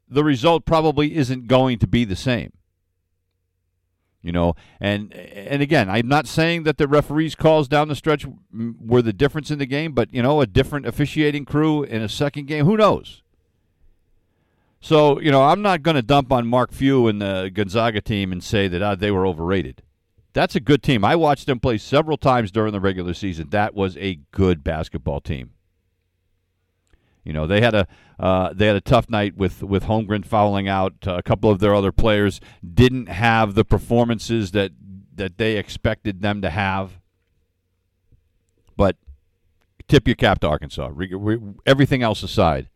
the 0.08 0.24
result 0.24 0.66
probably 0.66 1.16
isn't 1.16 1.48
going 1.48 1.80
to 1.80 1.88
be 1.88 2.06
the 2.06 2.16
same. 2.16 2.54
You 4.22 4.32
know, 4.32 4.56
and 4.80 5.14
and 5.14 5.62
again, 5.62 5.88
I'm 5.88 6.08
not 6.08 6.26
saying 6.26 6.64
that 6.64 6.78
the 6.78 6.88
referees' 6.88 7.36
calls 7.36 7.68
down 7.68 7.90
the 7.90 7.96
stretch 7.96 8.26
were 8.52 9.04
the 9.04 9.14
difference 9.14 9.52
in 9.52 9.60
the 9.60 9.68
game, 9.68 9.92
but 9.92 10.12
you 10.12 10.24
know, 10.24 10.42
a 10.42 10.48
different 10.48 10.88
officiating 10.88 11.46
crew 11.46 11.84
in 11.84 12.02
a 12.02 12.10
second 12.10 12.48
game, 12.48 12.66
who 12.66 12.76
knows? 12.76 13.22
So, 14.86 15.20
you 15.20 15.32
know, 15.32 15.42
I'm 15.42 15.64
not 15.64 15.82
going 15.82 15.96
to 15.96 16.04
dump 16.04 16.32
on 16.32 16.46
Mark 16.46 16.72
Few 16.72 17.08
and 17.08 17.20
the 17.20 17.50
Gonzaga 17.52 18.02
team 18.02 18.32
and 18.32 18.44
say 18.44 18.68
that 18.68 18.84
uh, 18.84 18.94
they 18.94 19.10
were 19.10 19.26
overrated. 19.26 19.82
That's 20.34 20.56
a 20.56 20.60
good 20.60 20.84
team. 20.84 21.04
I 21.04 21.16
watched 21.16 21.48
them 21.48 21.60
play 21.60 21.80
several 21.80 22.18
times 22.18 22.52
during 22.52 22.72
the 22.72 22.80
regular 22.80 23.16
season. 23.16 23.50
That 23.50 23.74
was 23.74 23.98
a 23.98 24.20
good 24.30 24.64
basketball 24.64 25.22
team. 25.22 25.54
You 27.24 27.34
know, 27.34 27.48
they 27.48 27.62
had 27.62 27.74
a 27.74 27.88
uh, 28.20 28.54
they 28.54 28.68
had 28.68 28.76
a 28.76 28.82
tough 28.82 29.10
night 29.10 29.36
with 29.36 29.64
with 29.64 29.86
Holmgren 29.86 30.24
fouling 30.24 30.68
out. 30.68 30.94
Uh, 31.08 31.16
a 31.16 31.24
couple 31.24 31.50
of 31.50 31.58
their 31.58 31.74
other 31.74 31.92
players 31.92 32.40
didn't 32.64 33.08
have 33.08 33.56
the 33.56 33.66
performances 33.66 34.52
that 34.52 34.72
that 35.16 35.40
they 35.40 35.58
expected 35.58 36.22
them 36.22 36.44
to 36.44 36.52
have. 36.52 37.00
But 38.78 38.98
tip 39.88 40.08
your 40.08 40.16
cap 40.16 40.42
to 40.42 40.48
Arkansas. 40.48 40.92
everything 41.66 42.04
else 42.04 42.22
aside, 42.22 42.70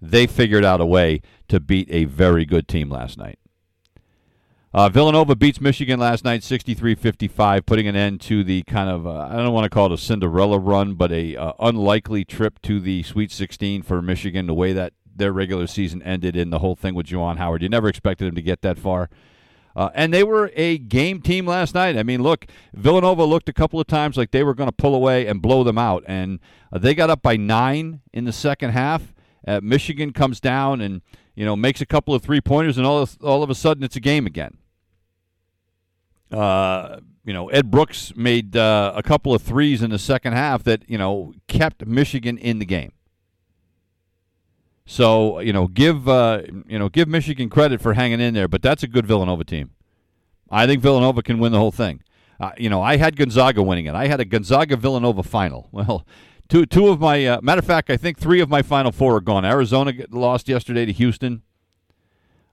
they 0.00 0.26
figured 0.26 0.64
out 0.64 0.80
a 0.80 0.86
way 0.86 1.20
to 1.48 1.60
beat 1.60 1.88
a 1.90 2.04
very 2.04 2.44
good 2.44 2.68
team 2.68 2.90
last 2.90 3.18
night. 3.18 3.38
Uh, 4.72 4.88
Villanova 4.88 5.34
beats 5.34 5.60
Michigan 5.60 5.98
last 5.98 6.24
night 6.24 6.42
63-55, 6.42 7.66
putting 7.66 7.88
an 7.88 7.96
end 7.96 8.20
to 8.20 8.44
the 8.44 8.62
kind 8.62 8.88
of, 8.88 9.04
uh, 9.04 9.28
I 9.28 9.36
don't 9.36 9.52
want 9.52 9.64
to 9.64 9.70
call 9.70 9.86
it 9.86 9.92
a 9.92 9.98
Cinderella 9.98 10.60
run, 10.60 10.94
but 10.94 11.10
a 11.10 11.34
uh, 11.34 11.52
unlikely 11.58 12.24
trip 12.24 12.62
to 12.62 12.78
the 12.78 13.02
Sweet 13.02 13.32
16 13.32 13.82
for 13.82 14.00
Michigan, 14.00 14.46
the 14.46 14.54
way 14.54 14.72
that 14.72 14.92
their 15.12 15.32
regular 15.32 15.66
season 15.66 16.02
ended 16.04 16.36
in 16.36 16.50
the 16.50 16.60
whole 16.60 16.76
thing 16.76 16.94
with 16.94 17.06
Juwan 17.06 17.38
Howard. 17.38 17.62
You 17.62 17.68
never 17.68 17.88
expected 17.88 18.28
them 18.28 18.36
to 18.36 18.42
get 18.42 18.62
that 18.62 18.78
far. 18.78 19.10
Uh, 19.74 19.90
and 19.94 20.14
they 20.14 20.22
were 20.22 20.50
a 20.54 20.78
game 20.78 21.20
team 21.20 21.46
last 21.46 21.74
night. 21.74 21.96
I 21.96 22.04
mean, 22.04 22.22
look, 22.22 22.46
Villanova 22.72 23.24
looked 23.24 23.48
a 23.48 23.52
couple 23.52 23.80
of 23.80 23.86
times 23.88 24.16
like 24.16 24.30
they 24.30 24.42
were 24.42 24.54
going 24.54 24.68
to 24.68 24.72
pull 24.72 24.94
away 24.94 25.26
and 25.26 25.42
blow 25.42 25.64
them 25.64 25.78
out. 25.78 26.04
And 26.06 26.38
uh, 26.72 26.78
they 26.78 26.94
got 26.94 27.10
up 27.10 27.22
by 27.22 27.36
nine 27.36 28.00
in 28.12 28.24
the 28.24 28.32
second 28.32 28.70
half. 28.70 29.12
Uh, 29.46 29.60
Michigan 29.62 30.12
comes 30.12 30.40
down 30.40 30.80
and 30.80 31.02
you 31.34 31.44
know 31.44 31.56
makes 31.56 31.80
a 31.80 31.86
couple 31.86 32.14
of 32.14 32.22
three 32.22 32.40
pointers, 32.40 32.76
and 32.76 32.86
all 32.86 32.98
of, 32.98 33.16
all 33.22 33.42
of 33.42 33.50
a 33.50 33.54
sudden 33.54 33.82
it's 33.82 33.96
a 33.96 34.00
game 34.00 34.26
again. 34.26 34.58
Uh, 36.30 37.00
you 37.24 37.32
know, 37.32 37.50
Eli 37.50 37.62
Brooks 37.62 38.12
made 38.16 38.56
uh, 38.56 38.92
a 38.94 39.02
couple 39.02 39.34
of 39.34 39.42
threes 39.42 39.82
in 39.82 39.90
the 39.90 39.98
second 39.98 40.32
half 40.32 40.62
that 40.64 40.88
you 40.88 40.98
know 40.98 41.32
kept 41.48 41.86
Michigan 41.86 42.38
in 42.38 42.58
the 42.58 42.66
game. 42.66 42.92
So 44.86 45.40
you 45.40 45.52
know, 45.52 45.68
give 45.68 46.08
uh, 46.08 46.42
you 46.66 46.78
know 46.78 46.88
give 46.88 47.08
Michigan 47.08 47.48
credit 47.48 47.80
for 47.80 47.94
hanging 47.94 48.20
in 48.20 48.34
there, 48.34 48.48
but 48.48 48.62
that's 48.62 48.82
a 48.82 48.88
good 48.88 49.06
Villanova 49.06 49.44
team. 49.44 49.70
I 50.50 50.66
think 50.66 50.82
Villanova 50.82 51.22
can 51.22 51.38
win 51.38 51.52
the 51.52 51.58
whole 51.58 51.70
thing. 51.70 52.02
Uh, 52.40 52.52
you 52.56 52.70
know, 52.70 52.80
I 52.80 52.96
had 52.96 53.16
Gonzaga 53.16 53.62
winning 53.62 53.86
it. 53.86 53.94
I 53.94 54.08
had 54.08 54.18
a 54.18 54.24
Gonzaga 54.24 54.76
Villanova 54.76 55.22
final. 55.22 55.68
Well, 55.72 56.06
two 56.50 56.66
two 56.66 56.88
of 56.88 57.00
my 57.00 57.24
uh, 57.24 57.40
matter 57.40 57.60
of 57.60 57.64
fact, 57.64 57.88
I 57.88 57.96
think 57.96 58.18
three 58.18 58.40
of 58.40 58.50
my 58.50 58.60
final 58.60 58.92
four 58.92 59.16
are 59.16 59.20
gone. 59.20 59.44
Arizona 59.46 59.92
lost 60.10 60.48
yesterday 60.48 60.84
to 60.84 60.92
Houston. 60.92 61.42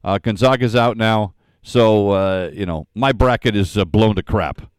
Uh, 0.03 0.19
Gonzaga's 0.19 0.75
out 0.75 0.95
now. 0.95 1.33
So, 1.61 2.11
uh, 2.11 2.49
you 2.53 2.65
know, 2.65 2.87
my 2.95 3.11
bracket 3.11 3.53
is 3.55 3.77
uh, 3.77 3.83
blown 3.83 4.15
to 4.15 4.23
crap. 4.23 4.71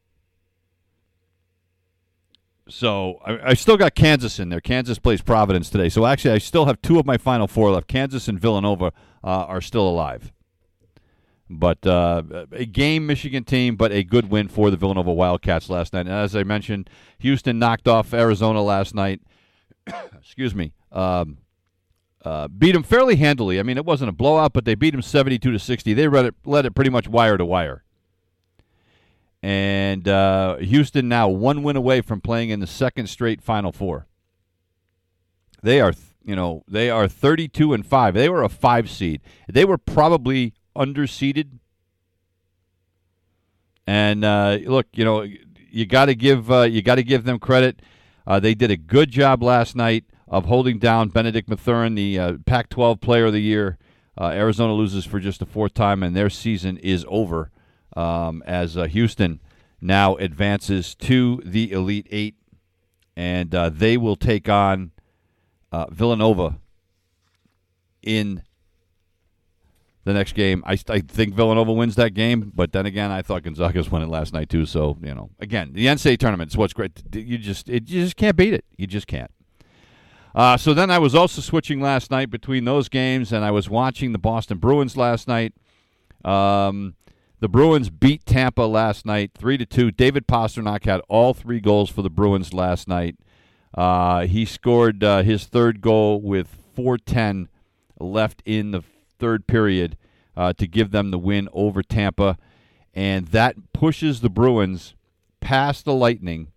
So 2.70 3.18
I, 3.26 3.50
I, 3.50 3.54
still 3.54 3.76
got 3.76 3.94
Kansas 3.94 4.38
in 4.38 4.48
there. 4.48 4.60
Kansas 4.60 4.98
plays 4.98 5.20
Providence 5.20 5.68
today. 5.68 5.88
So 5.88 6.06
actually, 6.06 6.32
I 6.32 6.38
still 6.38 6.66
have 6.66 6.80
two 6.80 6.98
of 6.98 7.04
my 7.04 7.16
final 7.16 7.46
four 7.46 7.70
left. 7.70 7.88
Kansas 7.88 8.28
and 8.28 8.40
Villanova 8.40 8.92
uh, 9.22 9.26
are 9.26 9.60
still 9.60 9.86
alive. 9.86 10.32
But 11.50 11.86
uh, 11.86 12.22
a 12.52 12.66
game 12.66 13.06
Michigan 13.06 13.44
team, 13.44 13.76
but 13.76 13.90
a 13.90 14.04
good 14.04 14.30
win 14.30 14.48
for 14.48 14.70
the 14.70 14.76
Villanova 14.76 15.12
Wildcats 15.12 15.70
last 15.70 15.94
night. 15.94 16.06
And 16.06 16.10
as 16.10 16.36
I 16.36 16.42
mentioned, 16.42 16.90
Houston 17.18 17.58
knocked 17.58 17.88
off 17.88 18.12
Arizona 18.12 18.62
last 18.62 18.94
night. 18.94 19.22
Excuse 20.18 20.54
me. 20.54 20.74
Um, 20.92 21.38
uh, 22.24 22.48
beat 22.48 22.72
them 22.72 22.82
fairly 22.82 23.16
handily. 23.16 23.58
I 23.58 23.62
mean, 23.62 23.78
it 23.78 23.86
wasn't 23.86 24.10
a 24.10 24.12
blowout, 24.12 24.52
but 24.52 24.66
they 24.66 24.74
beat 24.74 24.90
them 24.90 25.00
72 25.00 25.50
to 25.50 25.58
60. 25.58 25.94
They 25.94 26.08
read 26.08 26.26
it, 26.26 26.34
led 26.44 26.66
it 26.66 26.74
pretty 26.74 26.90
much 26.90 27.08
wire 27.08 27.38
to 27.38 27.44
wire. 27.44 27.84
And 29.42 30.06
uh, 30.08 30.56
Houston 30.56 31.08
now 31.08 31.28
one 31.28 31.62
win 31.62 31.76
away 31.76 32.00
from 32.00 32.20
playing 32.20 32.50
in 32.50 32.60
the 32.60 32.66
second 32.66 33.06
straight 33.06 33.40
Final 33.40 33.72
Four. 33.72 34.06
They 35.62 35.80
are, 35.80 35.92
you 36.24 36.36
know, 36.36 36.64
they 36.68 36.90
are 36.90 37.08
32 37.08 37.72
and 37.72 37.86
five. 37.86 38.14
They 38.14 38.28
were 38.28 38.42
a 38.42 38.48
five 38.48 38.90
seed. 38.90 39.20
They 39.48 39.64
were 39.64 39.78
probably 39.78 40.54
underseeded. 40.78 41.58
And 43.86 44.24
uh, 44.24 44.58
look, 44.64 44.86
you 44.92 45.04
know, 45.04 45.26
you 45.70 45.86
got 45.86 46.06
to 46.06 46.14
give 46.14 46.50
uh, 46.50 46.62
you 46.62 46.82
got 46.82 46.96
to 46.96 47.02
give 47.02 47.24
them 47.24 47.38
credit. 47.38 47.80
Uh, 48.26 48.38
they 48.38 48.54
did 48.54 48.70
a 48.70 48.76
good 48.76 49.10
job 49.10 49.42
last 49.42 49.74
night 49.74 50.04
of 50.28 50.44
holding 50.44 50.78
down 50.78 51.08
Bennedict 51.08 51.48
Mathurin, 51.48 51.94
the 51.94 52.18
uh, 52.18 52.32
Pac 52.44 52.68
12 52.68 53.00
Player 53.00 53.26
of 53.26 53.32
the 53.32 53.40
Year. 53.40 53.78
Uh, 54.20 54.26
Arizona 54.26 54.74
loses 54.74 55.06
for 55.06 55.20
just 55.20 55.40
the 55.40 55.46
fourth 55.46 55.74
time, 55.74 56.02
and 56.02 56.14
their 56.14 56.28
season 56.28 56.76
is 56.78 57.06
over 57.08 57.50
um, 57.96 58.42
as 58.46 58.76
uh, 58.76 58.84
Houston 58.84 59.40
now 59.80 60.16
advances 60.16 60.94
to 60.96 61.40
the 61.44 61.72
Elite 61.72 62.08
Eight, 62.10 62.34
and 63.16 63.50
they 63.50 63.96
will 63.96 64.16
take 64.16 64.48
on 64.48 64.90
Villanova 65.90 66.58
in 68.02 68.42
the 70.08 70.14
next 70.14 70.32
game. 70.32 70.64
I, 70.66 70.78
I 70.88 71.00
think 71.00 71.34
Villanova 71.34 71.72
wins 71.72 71.94
that 71.96 72.14
game, 72.14 72.50
but 72.54 72.72
then 72.72 72.86
again, 72.86 73.10
I 73.10 73.20
thought 73.20 73.42
Gonzaga's 73.42 73.90
won 73.90 74.02
it 74.02 74.08
last 74.08 74.32
night 74.32 74.48
too. 74.48 74.64
So 74.64 74.96
you 75.02 75.14
know, 75.14 75.30
again, 75.38 75.74
the 75.74 75.86
NCAA 75.86 76.18
tournament 76.18 76.50
is 76.50 76.56
what's 76.56 76.72
great. 76.72 77.02
You 77.14 77.36
just 77.36 77.68
it, 77.68 77.88
you 77.88 78.02
just 78.02 78.16
can't 78.16 78.34
beat 78.34 78.54
it. 78.54 78.64
You 78.76 78.86
just 78.86 79.06
can't. 79.06 79.30
Uh, 80.34 80.56
so 80.56 80.72
then 80.72 80.90
I 80.90 80.98
was 80.98 81.14
also 81.14 81.42
switching 81.42 81.80
last 81.80 82.10
night 82.10 82.30
between 82.30 82.64
those 82.64 82.88
games, 82.88 83.32
and 83.32 83.44
I 83.44 83.50
was 83.50 83.68
watching 83.68 84.12
the 84.12 84.18
Boston 84.18 84.56
Bruins 84.58 84.96
last 84.96 85.28
night. 85.28 85.52
Um, 86.24 86.94
the 87.40 87.48
Bruins 87.48 87.90
beat 87.90 88.24
Tampa 88.24 88.62
last 88.62 89.04
night, 89.04 89.32
three 89.34 89.58
to 89.58 89.66
two. 89.66 89.90
David 89.90 90.26
Pastrnak 90.26 90.84
had 90.84 91.02
all 91.08 91.34
three 91.34 91.60
goals 91.60 91.90
for 91.90 92.00
the 92.00 92.10
Bruins 92.10 92.54
last 92.54 92.88
night. 92.88 93.16
Uh, 93.74 94.26
he 94.26 94.46
scored 94.46 95.04
uh, 95.04 95.22
his 95.22 95.44
third 95.44 95.82
goal 95.82 96.22
with 96.22 96.48
4:10 96.74 97.48
left 98.00 98.42
in 98.46 98.70
the 98.70 98.82
third 99.18 99.46
period 99.46 99.97
uh, 100.38 100.52
to 100.52 100.68
give 100.68 100.92
them 100.92 101.10
the 101.10 101.18
win 101.18 101.48
over 101.52 101.82
Tampa, 101.82 102.38
and 102.94 103.26
that 103.28 103.56
pushes 103.72 104.20
the 104.20 104.30
Bruins 104.30 104.94
past 105.40 105.84
the 105.84 105.92
Lightning 105.92 106.52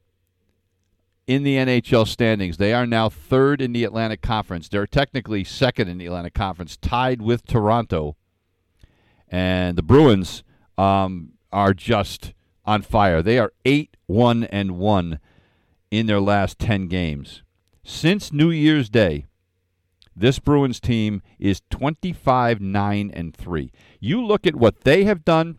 in 1.25 1.41
the 1.43 1.55
NHL 1.55 2.07
standings. 2.07 2.57
They 2.57 2.73
are 2.73 2.85
now 2.85 3.09
third 3.09 3.59
in 3.59 3.73
the 3.73 3.83
Atlantic 3.83 4.21
Conference. 4.21 4.69
They're 4.69 4.85
technically 4.85 5.43
second 5.43 5.87
in 5.87 5.97
the 5.97 6.05
Atlantic 6.05 6.35
Conference, 6.35 6.77
tied 6.77 7.23
with 7.23 7.45
Toronto. 7.45 8.15
and 9.27 9.77
the 9.77 9.83
Bruins 9.83 10.43
um, 10.77 11.31
are 11.51 11.73
just 11.73 12.33
on 12.65 12.83
fire. 12.83 13.23
They 13.23 13.39
are 13.39 13.51
eight 13.65 13.97
one 14.05 14.43
and 14.43 14.77
one 14.77 15.19
in 15.89 16.05
their 16.05 16.21
last 16.21 16.59
ten 16.59 16.87
games 16.87 17.41
since 17.83 18.31
New 18.31 18.51
Year's 18.51 18.89
Day. 18.89 19.25
This 20.15 20.39
Bruins 20.39 20.79
team 20.79 21.21
is 21.39 21.61
25 21.69 22.59
9 22.59 23.11
and 23.13 23.35
3. 23.35 23.71
You 23.99 24.23
look 24.23 24.45
at 24.45 24.55
what 24.55 24.81
they 24.81 25.03
have 25.05 25.23
done 25.23 25.57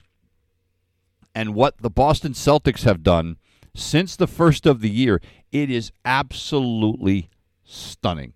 and 1.35 1.55
what 1.55 1.79
the 1.79 1.91
Boston 1.91 2.33
Celtics 2.33 2.85
have 2.85 3.03
done 3.03 3.39
since 3.75 4.17
the 4.17 4.27
first 4.27 4.67
of 4.67 4.81
the 4.81 4.91
year, 4.91 5.21
it 5.51 5.71
is 5.71 5.93
absolutely 6.05 7.31
stunning. 7.65 8.35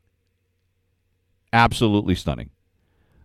Absolutely 1.52 2.14
stunning. 2.14 2.50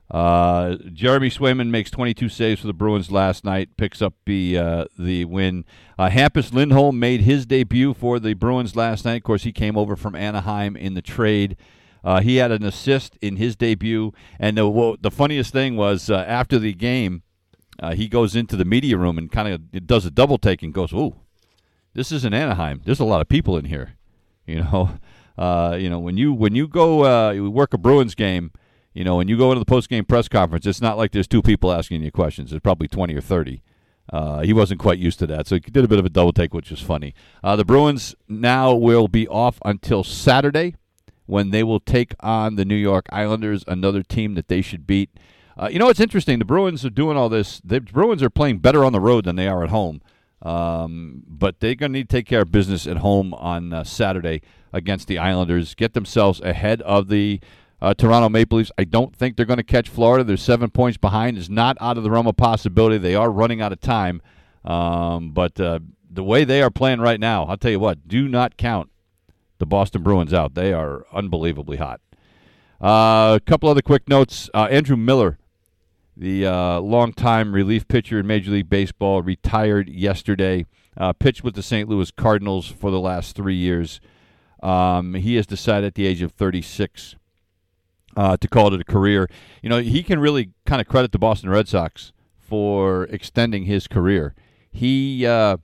Uh, 0.10 0.76
Jeremy 0.92 1.30
Swayman 1.30 1.70
makes 1.70 1.90
22 1.90 2.28
saves 2.28 2.60
for 2.60 2.68
the 2.68 2.74
Bruins 2.74 3.12
last 3.12 3.46
night, 3.46 3.78
picks 3.78 4.02
up 4.02 4.14
the 4.26 4.58
uh, 4.58 4.86
the 5.00 5.24
win. 5.24 5.64
Uh, 5.98 6.10
Hampus 6.10 6.52
Lindholm 6.54 7.00
made 7.00 7.22
his 7.22 7.46
debut 7.46 7.94
for 7.94 8.20
the 8.20 8.34
Bruins 8.34 8.76
last 8.76 9.06
night. 9.06 9.18
Of 9.18 9.24
course, 9.24 9.44
he 9.44 9.54
came 9.54 9.78
over 9.78 9.96
from 9.96 10.16
Anaheim 10.16 10.76
in 10.76 10.96
the 10.96 11.02
trade. 11.02 11.56
Uh, 12.04 12.22
he 12.22 12.38
had 12.38 12.52
an 12.52 12.64
assist 12.64 13.18
in 13.22 13.36
his 13.36 13.56
debut, 13.56 14.12
and 14.40 14.58
the 14.58 14.68
well, 14.68 14.96
the 15.00 15.12
funniest 15.12 15.52
thing 15.54 15.76
was 15.76 16.10
uh, 16.10 16.16
after 16.28 16.58
the 16.58 16.74
game, 16.74 17.22
uh, 17.80 17.94
he 17.94 18.08
goes 18.08 18.36
into 18.36 18.56
the 18.56 18.66
media 18.66 18.98
room 18.98 19.18
and 19.18 19.32
kind 19.32 19.48
of 19.48 19.86
does 19.86 20.06
a 20.06 20.12
double 20.12 20.38
take 20.38 20.64
and 20.64 20.74
goes, 20.74 20.92
"Ooh, 20.94 21.16
this 21.94 22.12
isn't 22.12 22.34
Anaheim. 22.34 22.82
There's 22.86 23.00
a 23.00 23.06
lot 23.06 23.22
of 23.22 23.30
people 23.30 23.58
in 23.58 23.66
here." 23.66 23.94
You 24.48 24.64
know, 24.64 24.98
uh, 25.38 25.78
you 25.80 25.88
know 25.88 26.00
when 26.00 26.18
you 26.18 26.34
when 26.34 26.56
you 26.56 26.68
go 26.68 27.06
uh, 27.06 27.32
you 27.32 27.50
work 27.50 27.74
a 27.76 27.78
Bruins 27.78 28.16
game, 28.16 28.52
you 28.92 29.04
know 29.04 29.16
when 29.16 29.28
you 29.28 29.38
go 29.38 29.52
into 29.52 29.60
the 29.60 29.66
post 29.66 29.88
game 29.88 30.04
press 30.04 30.28
conference, 30.28 30.66
it's 30.66 30.82
not 30.82 30.98
like 30.98 31.12
there's 31.12 31.28
two 31.28 31.44
people 31.44 31.72
asking 31.72 32.02
you 32.02 32.12
questions. 32.12 32.50
There's 32.50 32.60
probably 32.60 32.88
twenty 32.88 33.16
or 33.16 33.22
thirty. 33.22 33.62
Uh, 34.12 34.42
he 34.42 34.52
wasn't 34.52 34.80
quite 34.80 34.98
used 34.98 35.20
to 35.20 35.28
that, 35.28 35.48
so 35.48 35.56
he 35.56 35.62
did 35.62 35.86
a 35.86 35.88
bit 35.88 36.00
of 36.00 36.06
a 36.06 36.10
double 36.10 36.34
take, 36.34 36.56
which 36.56 36.72
was 36.72 36.82
funny. 36.82 37.14
Uh, 37.44 37.56
the 37.56 37.64
Bruins 37.64 38.16
now 38.28 38.74
will 38.74 39.08
be 39.08 39.28
off 39.28 39.60
until 39.64 40.04
Saturday 40.04 40.76
when 41.26 41.52
they 41.52 41.64
will 41.64 41.80
take 41.80 42.14
on 42.20 42.56
the 42.56 42.66
New 42.66 42.76
York 42.76 43.06
Islanders, 43.12 43.64
another 43.68 44.04
team 44.04 44.36
that 44.36 44.48
they 44.48 44.62
should 44.62 44.86
beat. 44.86 45.10
Uh, 45.58 45.70
you 45.72 45.80
know, 45.80 45.90
it's 45.90 46.00
interesting. 46.00 46.40
The 46.40 46.46
Bruins 46.46 46.86
are 46.86 46.90
doing 46.90 47.18
all 47.18 47.30
this. 47.30 47.62
The 47.64 47.82
Bruins 47.82 48.24
are 48.24 48.30
playing 48.30 48.60
better 48.60 48.84
on 48.84 48.94
the 48.94 49.00
road 49.00 49.26
than 49.26 49.36
they 49.36 49.48
are 49.48 49.64
at 49.64 49.70
home. 49.70 50.02
Um, 50.42 51.24
but 51.28 51.60
they're 51.60 51.76
going 51.76 51.94
to 51.94 52.00
need 52.00 52.10
to 52.10 52.16
take 52.16 52.26
care 52.26 52.42
of 52.42 52.52
business 52.52 52.88
at 52.88 52.98
home 52.98 53.34
on 53.36 53.74
uh, 53.74 53.84
Saturday 53.84 54.42
against 54.74 55.08
the 55.08 55.20
Islanders, 55.20 55.76
get 55.76 55.94
themselves 55.94 56.42
ahead 56.42 56.82
of 56.82 57.10
the 57.10 57.40
uh, 57.82 57.94
Toronto 57.94 58.30
Maple 58.30 58.58
Leafs. 58.58 58.72
I 58.78 58.84
don't 58.84 59.16
think 59.16 59.36
they're 59.36 59.46
going 59.46 59.58
to 59.58 59.64
catch 59.64 59.90
Florida. 59.90 60.24
They're 60.24 60.38
seven 60.38 60.70
points 60.70 60.98
behind. 60.98 61.38
It's 61.38 61.50
not 61.50 61.78
out 61.82 61.98
of 61.98 62.04
the 62.04 62.12
realm 62.12 62.28
of 62.28 62.38
possibility. 62.38 62.98
They 62.98 63.16
are 63.16 63.30
running 63.32 63.62
out 63.62 63.72
of 63.72 63.82
time. 63.82 64.22
Um, 64.64 65.32
but 65.32 65.60
uh, 65.60 65.80
the 66.10 66.24
way 66.24 66.44
they 66.44 66.62
are 66.62 66.70
playing 66.70 67.02
right 67.02 67.20
now, 67.20 67.46
I'll 67.46 67.58
tell 67.58 67.72
you 67.72 67.80
what, 67.80 68.08
do 68.08 68.28
not 68.28 68.58
count 68.58 68.91
the 69.62 69.66
Boston 69.66 70.04
Bruins 70.04 70.34
out. 70.34 70.54
They 70.56 70.74
are 70.74 71.06
unbelievably 71.14 71.78
hot. 71.78 72.02
Uh, 72.82 73.38
a 73.38 73.42
couple 73.46 73.70
other 73.70 73.82
quick 73.82 74.10
notes. 74.10 74.50
Uh, 74.54 74.68
Andrew 74.70 74.98
Miller 74.98 75.38
the 76.22 76.46
uh, 76.46 76.80
longtime 76.80 77.54
relief 77.54 77.88
pitcher 77.88 78.20
in 78.20 78.28
Major 78.28 78.52
League 78.52 78.70
Baseball, 78.70 79.22
retired 79.22 79.90
yesterday. 79.90 80.66
Uh, 80.98 81.14
pitched 81.14 81.44
with 81.44 81.56
the 81.56 81.64
St. 81.64 81.88
Louis 81.88 82.12
Cardinals 82.12 82.68
for 82.68 82.92
the 82.92 83.00
last 83.00 83.36
three 83.36 83.56
years. 83.56 84.02
Um, 84.62 85.14
he 85.14 85.36
has 85.36 85.48
decided 85.48 85.88
at 85.88 85.96
the 85.96 86.06
age 86.06 86.22
of 86.22 86.34
36 86.34 87.16
uh, 88.18 88.38
to 88.38 88.48
call 88.48 88.74
it 88.74 88.82
a 88.82 88.84
career. 88.84 89.30
You 89.64 89.70
know, 89.70 89.80
he 89.80 90.04
can 90.04 90.20
really 90.20 90.52
kind 90.66 90.82
of 90.82 90.88
credit 90.88 91.12
the 91.14 91.18
Boston 91.18 91.50
Red 91.50 91.68
Sox 91.68 92.12
for 92.38 93.06
extending 93.06 93.64
his 93.64 93.88
career. 93.88 94.36
He 94.70 95.26
uh, 95.26 95.58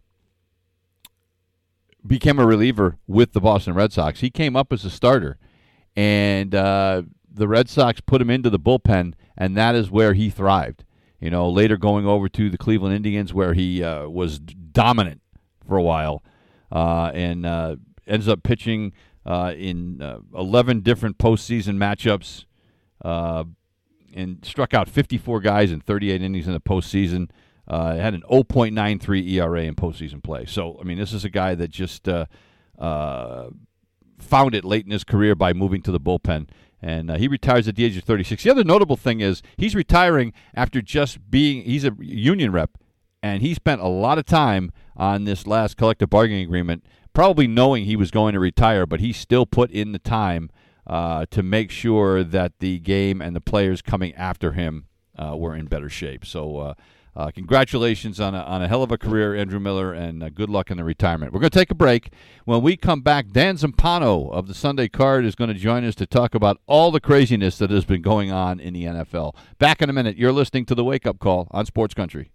became 2.07 2.39
a 2.39 2.45
reliever 2.45 2.97
with 3.07 3.33
the 3.33 3.41
Boston 3.41 3.73
Red 3.73 3.93
Sox. 3.93 4.21
He 4.21 4.29
came 4.29 4.55
up 4.55 4.71
as 4.71 4.85
a 4.85 4.89
starter, 4.89 5.37
and 5.95 6.55
uh, 6.55 7.03
the 7.29 7.47
Red 7.47 7.69
Sox 7.69 8.01
put 8.01 8.21
him 8.21 8.29
into 8.29 8.49
the 8.49 8.59
bullpen 8.59 9.13
and 9.37 9.55
that 9.55 9.75
is 9.75 9.91
where 9.91 10.13
he 10.13 10.29
thrived. 10.29 10.83
You 11.21 11.29
know, 11.29 11.49
later 11.49 11.77
going 11.77 12.05
over 12.05 12.27
to 12.29 12.49
the 12.49 12.57
Cleveland 12.57 12.95
Indians, 12.95 13.33
where 13.33 13.53
he 13.53 13.83
uh, 13.83 14.07
was 14.07 14.39
dominant 14.39 15.21
for 15.67 15.77
a 15.77 15.83
while, 15.83 16.23
uh, 16.71 17.11
and 17.13 17.45
uh, 17.45 17.75
ends 18.05 18.27
up 18.27 18.43
pitching 18.43 18.93
uh, 19.25 19.53
in 19.57 20.01
uh, 20.01 20.19
11 20.35 20.81
different 20.81 21.17
postseason 21.17 21.77
matchups, 21.77 22.45
and 24.13 24.43
struck 24.43 24.73
out 24.73 24.89
54 24.89 25.41
guys 25.41 25.71
in 25.71 25.79
38 25.79 26.21
innings 26.21 26.47
in 26.47 26.53
the 26.53 26.59
postseason. 26.59 27.29
Uh, 27.67 27.95
had 27.95 28.13
an 28.13 28.23
0.93 28.31 29.29
ERA 29.31 29.63
in 29.63 29.75
postseason 29.75 30.23
play. 30.23 30.45
So, 30.45 30.77
I 30.79 30.85
mean, 30.85 30.97
this 30.97 31.11
is 31.11 31.25
a 31.25 31.29
guy 31.29 31.53
that 31.55 31.69
just 31.69 32.07
found 32.07 32.29
it 34.55 34.63
late 34.63 34.85
in 34.85 34.91
his 34.91 35.03
career 35.03 35.35
by 35.35 35.51
moving 35.53 35.81
to 35.81 35.91
the 35.91 35.99
bullpen 35.99 36.47
and 36.81 37.11
uh, 37.11 37.17
he 37.17 37.27
retires 37.27 37.67
at 37.67 37.75
the 37.75 37.85
age 37.85 37.97
of 37.97 38.03
36. 38.03 38.43
The 38.43 38.51
other 38.51 38.63
notable 38.63 38.97
thing 38.97 39.19
is 39.19 39.41
he's 39.57 39.75
retiring 39.75 40.33
after 40.53 40.81
just 40.81 41.29
being 41.29 41.63
he's 41.63 41.85
a 41.85 41.95
union 41.99 42.51
rep, 42.51 42.77
and 43.23 43.41
he 43.41 43.53
spent 43.53 43.81
a 43.81 43.87
lot 43.87 44.17
of 44.17 44.25
time 44.25 44.71
on 44.95 45.23
this 45.23 45.47
last 45.47 45.77
collective 45.77 46.09
bargaining 46.09 46.43
agreement, 46.43 46.85
probably 47.13 47.47
knowing 47.47 47.85
he 47.85 47.95
was 47.95 48.11
going 48.11 48.33
to 48.33 48.39
retire, 48.39 48.85
but 48.85 48.99
he 48.99 49.11
still 49.11 49.45
put 49.45 49.71
in 49.71 49.91
the 49.91 49.99
time 49.99 50.49
uh, 50.85 51.25
to 51.31 51.41
make 51.41 51.71
sure 51.71 52.23
that 52.23 52.59
the 52.59 52.79
game 52.79 53.21
and 53.21 53.35
the 53.35 53.41
players 53.41 53.81
coming 53.81 54.13
after 54.15 54.53
him 54.53 54.85
uh, 55.17 55.35
were 55.35 55.55
in 55.55 55.65
better 55.65 55.89
shape. 55.89 56.25
So 56.25 56.75
uh, 57.17 57.31
congratulations 57.31 58.19
on 58.19 58.35
a, 58.35 58.41
on 58.41 58.61
a 58.61 58.67
hell 58.67 58.83
of 58.83 58.91
a 58.91 58.97
career, 58.97 59.35
Andrew 59.35 59.59
Miller, 59.59 59.91
and 59.91 60.21
uh, 60.21 60.29
good 60.29 60.51
luck 60.51 60.69
in 60.69 60.77
the 60.77 60.83
retirement. 60.83 61.33
We're 61.33 61.39
going 61.39 61.49
to 61.49 61.57
take 61.57 61.71
a 61.71 61.75
break. 61.75 62.13
When 62.45 62.61
we 62.61 62.77
come 62.77 63.01
back, 63.01 63.31
Dan 63.31 63.57
Zampano 63.57 64.31
of 64.31 64.47
the 64.47 64.53
Sunday 64.53 64.87
Card 64.87 65.25
is 65.25 65.33
going 65.33 65.47
to 65.47 65.55
join 65.55 65.83
us 65.83 65.95
to 65.95 66.05
talk 66.05 66.35
about 66.35 66.61
all 66.67 66.91
the 66.91 66.99
craziness 66.99 67.57
that 67.57 67.71
has 67.71 67.85
been 67.85 68.03
going 68.03 68.31
on 68.31 68.59
in 68.59 68.75
the 68.75 68.83
NFL. 68.83 69.35
Back 69.57 69.81
in 69.81 69.89
a 69.89 69.93
minute. 69.93 70.15
You're 70.15 70.31
listening 70.31 70.67
to 70.67 70.75
the 70.75 70.83
Wake 70.83 71.07
Up 71.07 71.17
Call 71.17 71.47
on 71.49 71.65
Sports 71.65 71.95
Country. 71.95 72.29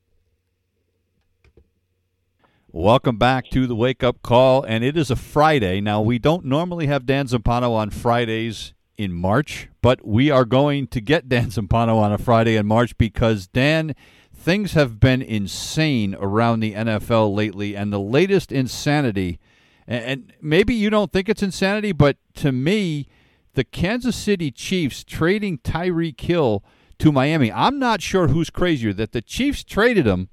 Welcome 2.73 3.19
back 3.19 3.51
to 3.51 3.69
the 3.69 3.77
Wake 3.77 4.03
Up 4.03 4.21
Call, 4.23 4.65
and 4.65 4.83
it 4.83 4.97
is 4.97 5.13
a 5.13 5.17
Friday. 5.17 5.81
Now, 5.81 6.01
we 6.01 6.19
don't 6.19 6.45
normally 6.45 6.89
have 6.89 7.07
Dan 7.07 7.29
Zampano 7.29 7.71
on 7.71 7.91
Fridays 7.91 8.75
in 8.97 9.13
March, 9.13 9.69
but 9.81 10.05
we 10.05 10.29
are 10.29 10.45
going 10.45 10.89
to 10.89 11.01
get 11.01 11.29
Dan 11.29 11.51
Zampano 11.51 11.99
on 11.99 12.13
a 12.13 12.19
Friday 12.19 12.57
in 12.57 12.67
March 12.67 12.99
because 12.99 13.47
Dan 13.47 13.95
things 14.43 14.73
have 14.73 14.99
been 14.99 15.23
insane 15.23 16.17
around 16.19 16.61
the 16.61 16.75
NFL 16.75 17.35
lately, 17.35 17.77
and 17.77 17.93
the 17.93 18.01
latest 18.01 18.51
insanity, 18.51 19.39
and 19.87 20.33
maybe 20.41 20.75
you 20.75 20.91
don't 20.91 21.13
think 21.13 21.29
it's 21.29 21.43
insanity, 21.43 21.93
but 21.93 22.17
to 22.35 22.51
me, 22.51 23.07
the 23.55 23.65
Kansas 23.65 24.17
City 24.17 24.51
Chiefs 24.51 25.05
trading 25.05 25.59
Tyreek 25.59 26.21
Hill 26.21 26.65
to 26.99 27.13
Miami. 27.13 27.53
I'm 27.53 27.79
not 27.79 28.03
sure 28.03 28.29
who's 28.29 28.51
crazier 28.51 28.93
that 28.95 29.13
the 29.13 29.23
Chiefs 29.23 29.63
traded 29.65 30.07
him 30.07 30.29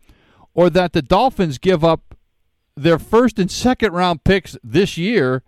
or 0.54 0.70
that 0.70 0.94
the 0.94 1.02
Dolphins 1.02 1.58
give 1.58 1.84
up 1.84 2.16
their 2.76 3.00
first 3.00 3.38
and 3.40 3.52
second 3.52 3.94
round 3.94 4.24
picks 4.24 4.58
this 4.64 4.98
year 4.98 5.44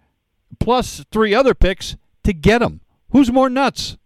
plus 0.60 1.06
three 1.12 1.34
other 1.34 1.54
picks 1.54 1.96
to 2.24 2.34
get 2.34 2.62
him. 2.62 2.82
Who's 3.12 3.32
more 3.32 3.50
nuts? 3.50 3.98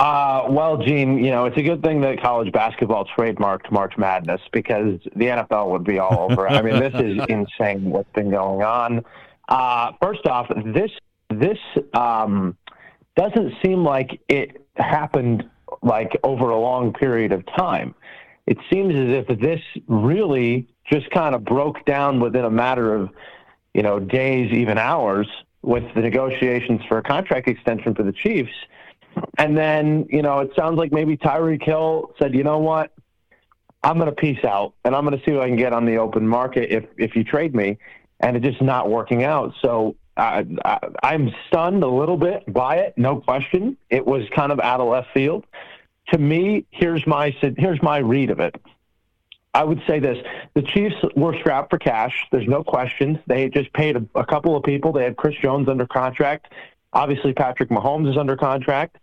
Uh, 0.00 0.46
well, 0.48 0.78
Gene, 0.78 1.22
you 1.22 1.30
know, 1.30 1.44
it's 1.44 1.58
a 1.58 1.62
good 1.62 1.82
thing 1.82 2.00
that 2.00 2.22
college 2.22 2.50
basketball 2.52 3.04
trademarked 3.04 3.70
March 3.70 3.98
Madness 3.98 4.40
because 4.50 4.98
the 5.14 5.26
NFL 5.26 5.68
would 5.72 5.84
be 5.84 5.98
all 5.98 6.30
over. 6.30 6.48
I 6.48 6.62
mean, 6.62 6.80
this 6.80 6.94
is 6.94 7.20
insane 7.28 7.90
what's 7.90 8.10
been 8.14 8.30
going 8.30 8.62
on. 8.62 9.04
Uh, 9.50 9.92
first 10.00 10.26
off, 10.26 10.50
this 10.64 10.90
this 11.28 11.58
um, 11.92 12.56
doesn't 13.14 13.52
seem 13.62 13.84
like 13.84 14.18
it 14.28 14.66
happened 14.76 15.44
like 15.82 16.18
over 16.24 16.48
a 16.48 16.58
long 16.58 16.94
period 16.94 17.32
of 17.32 17.44
time. 17.54 17.94
It 18.46 18.56
seems 18.72 18.94
as 18.94 19.10
if 19.10 19.38
this 19.38 19.60
really 19.86 20.66
just 20.90 21.10
kind 21.10 21.34
of 21.34 21.44
broke 21.44 21.84
down 21.84 22.20
within 22.20 22.46
a 22.46 22.50
matter 22.50 22.94
of, 22.94 23.10
you 23.74 23.82
know, 23.82 24.00
days, 24.00 24.50
even 24.50 24.78
hours, 24.78 25.28
with 25.60 25.84
the 25.94 26.00
negotiations 26.00 26.80
for 26.88 26.96
a 26.96 27.02
contract 27.02 27.48
extension 27.48 27.94
for 27.94 28.02
the 28.02 28.12
Chiefs 28.12 28.50
and 29.38 29.56
then, 29.56 30.06
you 30.10 30.22
know, 30.22 30.40
it 30.40 30.50
sounds 30.56 30.78
like 30.78 30.92
maybe 30.92 31.16
Tyreek 31.16 31.62
Hill 31.62 32.14
said, 32.20 32.34
you 32.34 32.44
know 32.44 32.58
what? 32.58 32.92
I'm 33.82 33.96
going 33.96 34.10
to 34.10 34.14
peace 34.14 34.44
out 34.44 34.74
and 34.84 34.94
I'm 34.94 35.04
going 35.04 35.18
to 35.18 35.24
see 35.24 35.32
what 35.32 35.42
I 35.42 35.48
can 35.48 35.56
get 35.56 35.72
on 35.72 35.86
the 35.86 35.96
open 35.96 36.28
market 36.28 36.70
if, 36.70 36.84
if 36.98 37.16
you 37.16 37.24
trade 37.24 37.54
me. 37.54 37.78
And 38.20 38.36
it's 38.36 38.44
just 38.44 38.60
not 38.60 38.90
working 38.90 39.24
out. 39.24 39.54
So 39.62 39.96
I, 40.16 40.46
I, 40.64 40.78
I'm 41.02 41.34
stunned 41.48 41.82
a 41.82 41.88
little 41.88 42.18
bit 42.18 42.52
by 42.52 42.76
it, 42.76 42.94
no 42.98 43.20
question. 43.20 43.78
It 43.88 44.06
was 44.06 44.24
kind 44.34 44.52
of 44.52 44.60
out 44.60 44.80
of 44.80 44.88
left 44.88 45.08
field. 45.14 45.46
To 46.12 46.18
me, 46.18 46.66
here's 46.70 47.06
my 47.06 47.30
here's 47.56 47.80
my 47.82 47.98
read 47.98 48.30
of 48.30 48.40
it. 48.40 48.54
I 49.54 49.64
would 49.64 49.80
say 49.86 49.98
this: 50.00 50.18
the 50.54 50.62
Chiefs 50.62 50.96
were 51.16 51.34
strapped 51.38 51.70
for 51.70 51.78
cash. 51.78 52.26
There's 52.30 52.48
no 52.48 52.62
question. 52.62 53.22
They 53.26 53.48
just 53.48 53.72
paid 53.72 53.96
a, 53.96 54.04
a 54.14 54.24
couple 54.24 54.56
of 54.56 54.62
people. 54.62 54.92
They 54.92 55.04
had 55.04 55.16
Chris 55.16 55.34
Jones 55.40 55.68
under 55.68 55.86
contract. 55.86 56.52
Obviously, 56.92 57.32
Patrick 57.32 57.70
Mahomes 57.70 58.10
is 58.10 58.16
under 58.16 58.36
contract, 58.36 58.96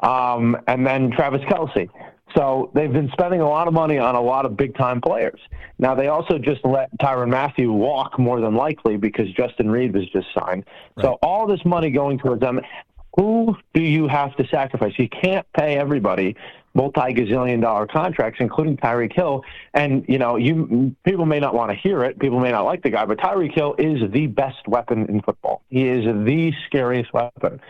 um, 0.00 0.56
and 0.66 0.86
then 0.86 1.10
Travis 1.10 1.40
Kelce. 1.42 1.88
So 2.36 2.70
they've 2.74 2.92
been 2.92 3.10
spending 3.12 3.40
a 3.40 3.48
lot 3.48 3.66
of 3.66 3.74
money 3.74 3.98
on 3.98 4.14
a 4.14 4.20
lot 4.20 4.46
of 4.46 4.56
big 4.56 4.76
time 4.76 5.00
players. 5.00 5.40
Now 5.78 5.94
they 5.94 6.08
also 6.08 6.38
just 6.38 6.64
let 6.64 6.96
Tyrann 6.98 7.28
Mathieu 7.30 7.72
walk 7.72 8.18
more 8.18 8.40
than 8.40 8.54
likely 8.54 8.96
because 8.96 9.30
Justin 9.32 9.70
Reid 9.70 9.94
was 9.94 10.08
just 10.10 10.28
signed. 10.38 10.64
Right. 10.96 11.04
So 11.04 11.18
all 11.22 11.46
this 11.46 11.64
money 11.64 11.90
going 11.90 12.18
towards 12.18 12.40
them. 12.40 12.60
Who 13.16 13.56
do 13.74 13.82
you 13.82 14.06
have 14.06 14.36
to 14.36 14.46
sacrifice? 14.46 14.92
You 14.96 15.08
can't 15.08 15.44
pay 15.52 15.76
everybody 15.76 16.36
multi 16.74 17.00
gazillion 17.00 17.60
dollar 17.60 17.86
contracts, 17.86 18.38
including 18.40 18.76
Tyreek 18.76 19.12
Hill. 19.12 19.44
And 19.74 20.04
you 20.08 20.18
know, 20.18 20.36
you 20.36 20.94
people 21.04 21.26
may 21.26 21.40
not 21.40 21.54
want 21.54 21.70
to 21.70 21.76
hear 21.76 22.04
it, 22.04 22.18
people 22.18 22.40
may 22.40 22.50
not 22.50 22.64
like 22.64 22.82
the 22.82 22.90
guy, 22.90 23.04
but 23.04 23.18
Tyreek 23.18 23.54
Hill 23.54 23.74
is 23.78 24.10
the 24.10 24.26
best 24.26 24.66
weapon 24.68 25.06
in 25.06 25.20
football. 25.22 25.62
He 25.68 25.88
is 25.88 26.04
the 26.04 26.52
scariest 26.66 27.12
weapon. 27.12 27.60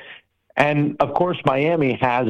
And 0.56 0.96
of 1.00 1.14
course, 1.14 1.38
Miami 1.44 1.94
has 2.00 2.28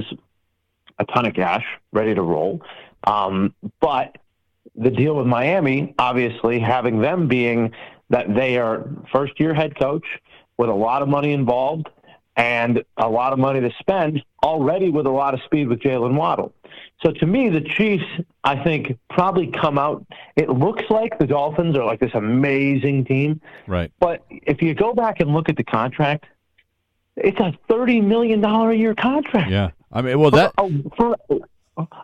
a 0.98 1.04
ton 1.06 1.26
of 1.26 1.34
cash 1.34 1.64
ready 1.92 2.14
to 2.14 2.22
roll. 2.22 2.62
Um, 3.04 3.54
but 3.80 4.18
the 4.76 4.90
deal 4.90 5.16
with 5.16 5.26
Miami, 5.26 5.94
obviously, 5.98 6.60
having 6.60 7.00
them 7.00 7.26
being 7.26 7.72
that 8.10 8.32
they 8.34 8.58
are 8.58 8.88
first 9.10 9.38
year 9.40 9.54
head 9.54 9.78
coach 9.78 10.04
with 10.58 10.68
a 10.68 10.74
lot 10.74 11.00
of 11.02 11.08
money 11.08 11.32
involved 11.32 11.88
and 12.40 12.82
a 12.96 13.06
lot 13.06 13.34
of 13.34 13.38
money 13.38 13.60
to 13.60 13.70
spend 13.78 14.24
already 14.42 14.88
with 14.88 15.04
a 15.04 15.10
lot 15.10 15.34
of 15.34 15.42
speed 15.42 15.68
with 15.68 15.78
Jaylen 15.80 16.14
Waddle. 16.14 16.54
So 17.02 17.12
to 17.12 17.26
me, 17.26 17.50
the 17.50 17.60
Chiefs, 17.60 18.04
I 18.44 18.62
think, 18.64 18.98
probably 19.10 19.48
come 19.48 19.76
out. 19.78 20.06
It 20.36 20.48
looks 20.48 20.84
like 20.88 21.18
the 21.18 21.26
Dolphins 21.26 21.76
are 21.76 21.84
like 21.84 22.00
this 22.00 22.14
amazing 22.14 23.04
team. 23.04 23.42
Right. 23.66 23.92
But 24.00 24.24
if 24.30 24.62
you 24.62 24.74
go 24.74 24.94
back 24.94 25.20
and 25.20 25.34
look 25.34 25.50
at 25.50 25.56
the 25.56 25.64
contract, 25.64 26.24
it's 27.16 27.38
a 27.40 27.52
thirty 27.68 28.00
million 28.00 28.40
dollar 28.40 28.70
a 28.70 28.76
year 28.76 28.94
contract. 28.94 29.50
Yeah, 29.50 29.70
I 29.92 30.00
mean, 30.00 30.18
well, 30.18 30.30
that 30.30 30.54
for, 30.56 31.16
for 31.28 31.40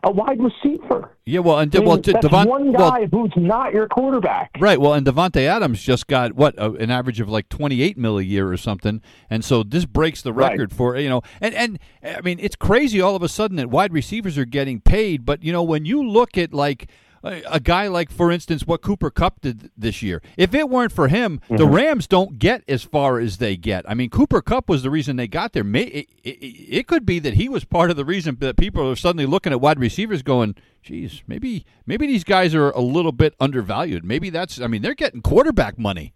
a 0.05 0.11
wide 0.11 0.39
receiver. 0.41 1.11
Yeah, 1.25 1.41
well, 1.41 1.59
and 1.59 1.75
I 1.75 1.79
mean, 1.79 1.89
well, 1.89 1.97
Devon, 1.97 2.49
one 2.49 2.73
guy 2.73 3.09
well, 3.11 3.27
who's 3.27 3.33
not 3.37 3.73
your 3.73 3.89
quarterback. 3.89 4.53
Right. 4.61 4.81
Well, 4.81 4.95
and 4.95 5.07
Davante 5.07 5.43
Adams 5.43 5.83
just 5.83 6.07
got 6.07 6.35
what 6.35 6.59
uh, 6.59 6.75
an 6.75 6.91
average 6.91 7.21
of 7.21 7.29
like 7.29 7.49
twenty 7.49 7.83
eight 7.83 7.99
mil 7.99 8.19
a 8.19 8.23
year 8.23 8.51
or 8.51 8.57
something, 8.57 9.03
and 9.29 9.45
so 9.45 9.63
this 9.63 9.87
breaks 9.87 10.23
the 10.23 10.33
record 10.33 10.73
right. 10.73 10.77
for 10.77 10.97
you 10.97 11.09
know, 11.09 11.23
and 11.41 11.55
and 11.55 11.79
I 12.05 12.21
mean, 12.21 12.39
it's 12.41 12.57
crazy 12.57 13.01
all 13.01 13.17
of 13.17 13.23
a 13.23 13.29
sudden 13.29 13.57
that 13.57 13.71
wide 13.71 13.93
receivers 13.93 14.39
are 14.39 14.45
getting 14.45 14.81
paid, 14.81 15.25
but 15.25 15.43
you 15.43 15.53
know, 15.53 15.63
when 15.63 15.85
you 15.85 16.07
look 16.07 16.39
at 16.39 16.55
like 16.55 16.89
a 17.27 17.61
guy 17.61 17.89
like, 17.89 18.11
for 18.11 18.31
instance, 18.31 18.67
what 18.67 18.83
Cooper 18.83 19.11
Kupp 19.11 19.41
did 19.41 19.71
this 19.77 20.03
year. 20.03 20.23
If 20.37 20.55
it 20.55 20.69
weren't 20.69 20.93
for 20.93 21.09
him, 21.09 21.41
mm-hmm. 21.45 21.57
the 21.57 21.67
Rams 21.67 22.07
don't 22.07 22.39
get 22.39 22.63
as 22.69 22.83
far 22.83 23.19
as 23.19 23.39
they 23.39 23.57
get. 23.57 23.89
I 23.89 23.95
mean, 23.95 24.11
Cooper 24.11 24.41
Kupp 24.43 24.69
was 24.69 24.83
the 24.83 24.91
reason 24.91 25.17
they 25.17 25.29
got 25.29 25.53
there. 25.53 25.65
It, 25.67 26.09
it, 26.23 26.29
it 26.29 26.87
could 26.87 27.07
be 27.07 27.19
that 27.21 27.35
he 27.35 27.49
was 27.49 27.65
part 27.65 27.91
of 27.91 27.97
the 27.97 28.05
reason 28.05 28.37
that 28.41 28.57
people 28.57 28.91
are 28.91 28.97
suddenly 28.97 29.27
looking 29.27 29.53
at 29.53 29.61
wide 29.61 29.79
receivers 29.79 30.23
going, 30.23 30.55
geez, 30.83 31.23
maybe 31.27 31.65
maybe 31.87 32.07
these 32.07 32.25
guys 32.25 32.55
are 32.55 32.71
a 32.71 32.81
little 32.81 33.13
bit 33.13 33.35
undervalued. 33.41 34.05
Maybe 34.05 34.31
that's, 34.31 34.61
I 34.61 34.67
mean, 34.67 34.83
they're 34.83 34.95
getting 34.95 35.23
quarterback 35.23 35.79
money 35.79 36.15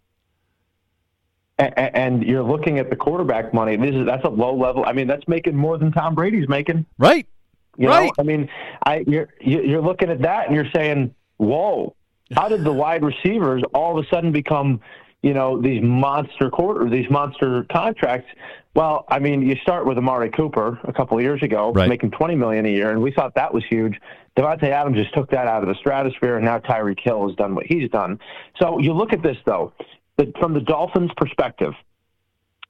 and 1.60 2.22
you're 2.22 2.42
looking 2.42 2.78
at 2.78 2.90
the 2.90 2.96
quarterback 2.96 3.52
money. 3.52 3.76
This 3.76 3.94
is 3.94 4.06
that's 4.06 4.24
a 4.24 4.28
low 4.28 4.54
level. 4.54 4.84
I 4.84 4.92
mean, 4.92 5.06
that's 5.06 5.26
making 5.28 5.56
more 5.56 5.78
than 5.78 5.92
Tom 5.92 6.14
Brady's 6.14 6.48
making. 6.48 6.86
Right. 6.98 7.26
You 7.76 7.88
right. 7.88 8.06
know, 8.06 8.12
I 8.18 8.22
mean, 8.22 8.48
I 8.84 9.04
you're 9.06 9.28
you're 9.40 9.82
looking 9.82 10.10
at 10.10 10.22
that 10.22 10.46
and 10.46 10.54
you're 10.54 10.70
saying, 10.74 11.14
"Whoa, 11.38 11.94
how 12.34 12.48
did 12.48 12.64
the 12.64 12.72
wide 12.72 13.02
receivers 13.02 13.62
all 13.74 13.98
of 13.98 14.04
a 14.04 14.08
sudden 14.08 14.32
become, 14.32 14.80
you 15.22 15.34
know, 15.34 15.60
these 15.60 15.82
monster 15.82 16.50
quarter, 16.50 16.88
these 16.90 17.08
monster 17.10 17.64
contracts?" 17.70 18.28
Well, 18.74 19.04
I 19.08 19.18
mean, 19.18 19.42
you 19.42 19.56
start 19.56 19.84
with 19.86 19.98
Amari 19.98 20.30
Cooper 20.30 20.78
a 20.84 20.92
couple 20.92 21.16
of 21.16 21.24
years 21.24 21.42
ago, 21.42 21.72
right. 21.72 21.88
making 21.88 22.10
twenty 22.12 22.34
million 22.34 22.66
a 22.66 22.70
year, 22.70 22.90
and 22.90 23.02
we 23.02 23.12
thought 23.12 23.34
that 23.34 23.52
was 23.52 23.64
huge. 23.68 24.00
Davante 24.36 24.64
Adams 24.64 24.96
just 24.96 25.12
took 25.12 25.30
that 25.30 25.46
out 25.46 25.62
of 25.62 25.68
the 25.68 25.74
stratosphere, 25.74 26.36
and 26.36 26.44
now 26.44 26.58
Tyreek 26.58 27.00
Hill 27.00 27.26
has 27.26 27.36
done 27.36 27.54
what 27.54 27.66
he's 27.66 27.90
done. 27.90 28.18
So 28.60 28.78
you 28.78 28.92
look 28.92 29.12
at 29.12 29.22
this 29.22 29.36
though, 29.44 29.72
the, 30.16 30.32
from 30.38 30.54
the 30.54 30.60
Dolphins' 30.60 31.10
perspective, 31.16 31.74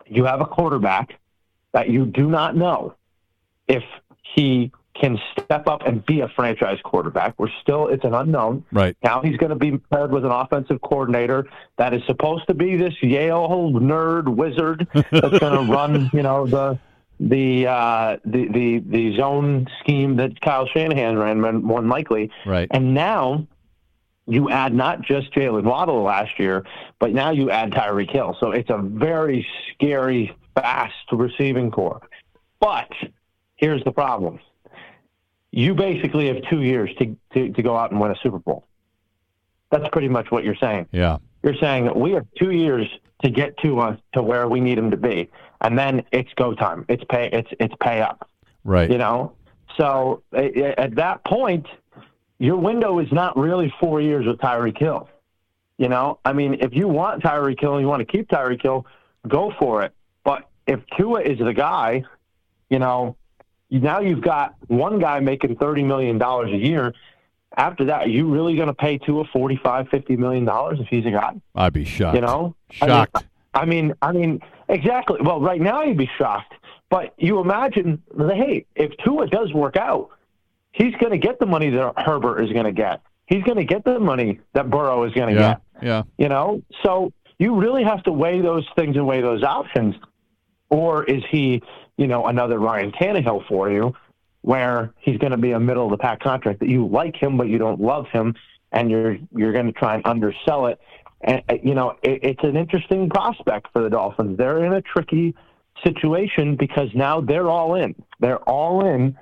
you 0.07 0.25
have 0.25 0.41
a 0.41 0.47
quarterback 0.47 1.19
that 1.73 1.91
you 1.91 2.07
do 2.07 2.29
not 2.29 2.57
know 2.57 2.95
if 3.69 3.85
he 4.35 4.73
can 5.01 5.19
step 5.33 5.67
up 5.67 5.83
and 5.87 6.05
be 6.05 6.21
a 6.21 6.29
franchise 6.29 6.79
quarterback. 6.85 7.35
We're 7.39 7.49
still, 7.63 7.89
it's 7.89 8.05
an 8.05 8.15
unknown. 8.15 8.65
Right. 8.71 8.97
Now 9.03 9.23
he's 9.23 9.37
going 9.37 9.51
to 9.51 9.57
be 9.57 9.79
paired 9.79 10.13
with 10.13 10.25
an 10.25 10.31
offensive 10.31 10.81
coordinator 10.83 11.47
that 11.79 11.95
is 11.95 12.03
supposed 12.07 12.47
to 12.49 12.55
be 12.55 12.77
this 12.77 12.95
Yale 13.03 13.73
nerd 13.73 14.29
wizard 14.35 14.87
that's 14.93 15.39
going 15.39 15.67
to 15.67 15.73
run, 15.73 16.11
you 16.13 16.23
know, 16.23 16.47
the, 16.47 16.79
the, 17.19 17.67
uh, 17.67 18.17
the, 18.25 18.49
the, 18.49 18.79
the 18.87 19.17
zone 19.17 19.67
scheme 19.81 20.17
that 20.17 20.41
Kyle 20.41 20.67
Shanahan 20.67 21.19
ran 21.19 21.41
more 21.63 21.81
than 21.81 21.91
likely. 21.91 22.31
Right. 22.45 22.69
And 22.71 22.95
now 22.95 23.47
you 24.27 24.51
add 24.51 24.75
not 24.75 25.03
just 25.03 25.33
Jaylen 25.33 25.65
Waddle 25.65 26.03
last 26.03 26.39
year, 26.39 26.65
but 26.99 27.13
now 27.13 27.31
you 27.31 27.51
add 27.51 27.73
Tyreek 27.73 28.11
Hill. 28.11 28.37
So 28.39 28.53
it's 28.53 28.71
a 28.71 28.79
very 28.79 29.47
scary, 29.73 30.37
fast 30.55 30.95
receiving 31.11 31.71
corps. 31.71 32.01
But 32.61 32.91
here's 33.57 33.83
the 33.85 33.93
problem 33.93 34.39
you 35.53 35.75
basically 35.75 36.29
have 36.29 36.43
two 36.49 36.63
years 36.63 36.91
to, 36.99 37.17
to, 37.35 37.51
to 37.51 37.63
go 37.63 37.77
out 37.77 37.91
and 37.91 38.01
win 38.01 38.11
a 38.11 38.17
Super 38.23 38.39
Bowl. 38.39 38.67
That's 39.71 39.89
pretty 39.93 40.09
much 40.09 40.31
what 40.31 40.45
you're 40.45 40.57
saying. 40.57 40.89
Yeah. 40.93 41.19
You're 41.43 41.57
saying 41.57 41.93
we 41.95 42.13
have 42.13 42.27
two 42.39 42.51
years 42.51 42.87
to 43.23 43.31
get 43.31 43.57
to 43.59 43.81
us 43.81 43.99
to 44.15 44.23
where 44.23 44.49
we 44.49 44.61
need 44.61 44.79
them 44.79 44.91
to 44.91 44.97
be, 44.97 45.31
and 45.61 45.79
then 45.79 46.05
it's 46.13 46.33
go 46.35 46.55
time. 46.55 46.85
It's 46.89 47.05
pay. 47.09 47.31
It's 47.33 47.51
it's 47.59 47.75
pay 47.81 48.01
up. 48.01 48.29
Right. 48.65 48.91
You 48.91 48.99
know. 48.99 49.33
So 49.77 50.23
at 50.33 50.97
that 50.97 51.25
point, 51.25 51.67
your 52.39 52.57
window 52.57 52.99
is 52.99 53.11
not 53.13 53.37
really 53.37 53.73
four 53.81 54.01
years 54.01 54.27
with 54.27 54.39
Tyreek 54.39 54.79
Hill. 54.79 55.09
You 55.79 55.89
know, 55.89 56.19
I 56.25 56.35
mean, 56.35 56.59
if 56.61 56.75
you 56.75 56.89
want 56.89 57.23
Tyreek 57.23 57.59
Hill 57.61 57.75
and 57.75 57.81
you 57.81 57.89
want 57.89 58.01
to 58.01 58.05
keep 58.05 58.29
Tyreek 58.29 58.61
Hill, 58.61 58.85
go 59.29 59.53
for 59.59 59.83
it. 59.83 59.93
But 60.25 60.49
if 60.67 60.81
Tua 60.99 61.23
is 61.23 61.39
the 61.39 61.55
guy, 61.55 62.05
you 62.69 62.79
know, 62.79 63.17
now 63.71 64.01
you've 64.01 64.23
got 64.23 64.55
one 64.67 64.99
guy 64.99 65.21
making 65.21 65.57
$30 65.57 65.85
million 65.85 66.21
a 66.21 66.57
year. 66.57 66.93
After 67.57 67.85
that, 67.87 68.03
are 68.03 68.09
you 68.09 68.29
really 68.29 68.55
going 68.55 68.69
to 68.69 68.75
pay 68.75 68.99
Tua 68.99 69.25
45 69.33 69.87
$50 69.87 70.19
million 70.19 70.49
if 70.81 70.89
he's 70.89 71.07
a 71.07 71.11
guy? 71.11 71.41
I'd 71.55 71.73
be 71.73 71.85
shocked. 71.85 72.15
You 72.15 72.21
know? 72.21 72.55
Shocked. 72.71 73.25
I 73.55 73.65
mean, 73.65 73.95
I 74.03 74.13
mean, 74.13 74.21
I 74.21 74.27
mean, 74.27 74.41
exactly. 74.69 75.19
Well, 75.21 75.41
right 75.41 75.61
now 75.61 75.83
you'd 75.83 75.99
be 75.99 76.11
shocked. 76.17 76.55
But 76.91 77.15
you 77.19 77.41
imagine, 77.41 78.03
the 78.17 78.35
hey, 78.35 78.67
if 78.75 78.93
Tua 79.05 79.29
does 79.29 79.53
work 79.53 79.77
out, 79.77 80.11
he's 80.73 80.95
going 80.97 81.13
to 81.13 81.19
get 81.19 81.39
the 81.39 81.47
money 81.47 81.71
that 81.71 81.95
Herbert 81.97 82.43
is 82.43 82.53
going 82.53 82.65
to 82.65 82.73
get. 82.73 83.01
He's 83.27 83.45
going 83.45 83.59
to 83.59 83.65
get 83.65 83.85
the 83.85 84.01
money 84.01 84.41
that 84.55 84.71
Burrow 84.71 85.05
is 85.05 85.13
going 85.13 85.35
to 85.35 85.41
yeah, 85.41 85.55
get. 85.75 85.85
Yeah. 85.85 86.03
You 86.19 86.29
know, 86.29 86.63
so 86.85 87.13
you 87.39 87.57
really 87.57 87.85
have 87.85 88.03
to 88.05 88.13
weigh 88.13 88.41
those 88.41 88.67
things 88.77 88.97
and 88.97 89.07
weigh 89.07 89.21
those 89.21 89.45
options. 89.45 89.95
Or 90.69 91.05
is 91.05 91.23
he 91.31 91.63
you 92.01 92.07
know, 92.07 92.27
another 92.27 92.59
Ryan 92.59 92.93
Tannehill 92.93 93.47
for 93.47 93.71
you, 93.71 93.95
where 94.41 94.95
he's 95.01 95.19
going 95.19 95.33
to 95.33 95.37
be 95.37 95.53
a 95.53 95.61
middle 95.61 95.85
of 95.85 95.91
the 95.91 95.99
pack 95.99 96.21
contract 96.21 96.61
that 96.61 96.69
you 96.71 96.87
like 96.87 97.15
him 97.15 97.37
but 97.37 97.47
you 97.47 97.59
don't 97.59 97.79
love 97.79 98.07
him, 98.11 98.35
and 98.73 98.91
you're 98.91 99.19
you're 99.37 99.53
going 99.53 99.67
to 99.67 99.73
try 99.73 99.95
and 99.97 100.07
undersell 100.07 100.67
it. 100.67 100.81
And 101.21 101.43
uh, 101.51 101.57
you 101.63 101.75
know, 101.75 101.99
it, 102.03 102.21
it's 102.23 102.43
an 102.43 102.57
interesting 102.57 103.11
prospect 103.11 103.67
for 103.75 103.83
the 103.83 103.91
Dolphins. 103.91 104.39
They're 104.39 104.65
in 104.65 104.73
a 104.73 104.81
tricky 104.81 105.35
situation 105.85 106.57
because 106.57 106.89
now 106.95 107.21
they're 107.21 107.51
all 107.51 107.75
in. 107.75 107.95
They're 108.19 108.43
all 108.49 108.87
in 108.87 109.19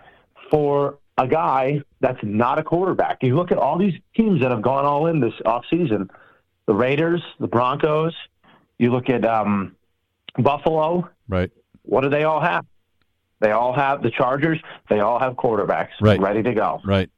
for 0.49 0.99
a 1.19 1.27
guy 1.27 1.83
that's 1.99 2.21
not 2.23 2.61
a 2.61 2.63
quarterback. 2.63 3.25
You 3.25 3.35
look 3.35 3.51
at 3.51 3.59
all 3.59 3.77
these 3.77 3.99
teams 4.17 4.41
that 4.41 4.53
have 4.53 4.63
gone 4.63 4.85
all 4.85 5.09
in 5.09 5.19
this 5.19 5.35
offseason. 5.45 6.09
The 6.67 6.75
Raiders, 6.75 7.23
the 7.41 7.49
Broncos, 7.49 8.15
you 8.79 8.93
look 8.93 9.11
at 9.11 9.25
um, 9.25 9.75
Buffalo. 10.39 11.11
Right. 11.29 11.51
What 11.89 12.03
do 12.03 12.11
they 12.11 12.25
all 12.25 12.41
have? 12.41 12.67
They 13.41 13.51
all 13.51 13.73
have 13.73 14.03
the 14.03 14.11
Chargers. 14.11 14.61
They 14.91 15.01
all 15.01 15.19
have 15.19 15.35
quarterbacks 15.35 15.93
right. 16.03 16.21
ready 16.21 16.43
to 16.43 16.53
go. 16.53 16.81
Right, 16.85 17.09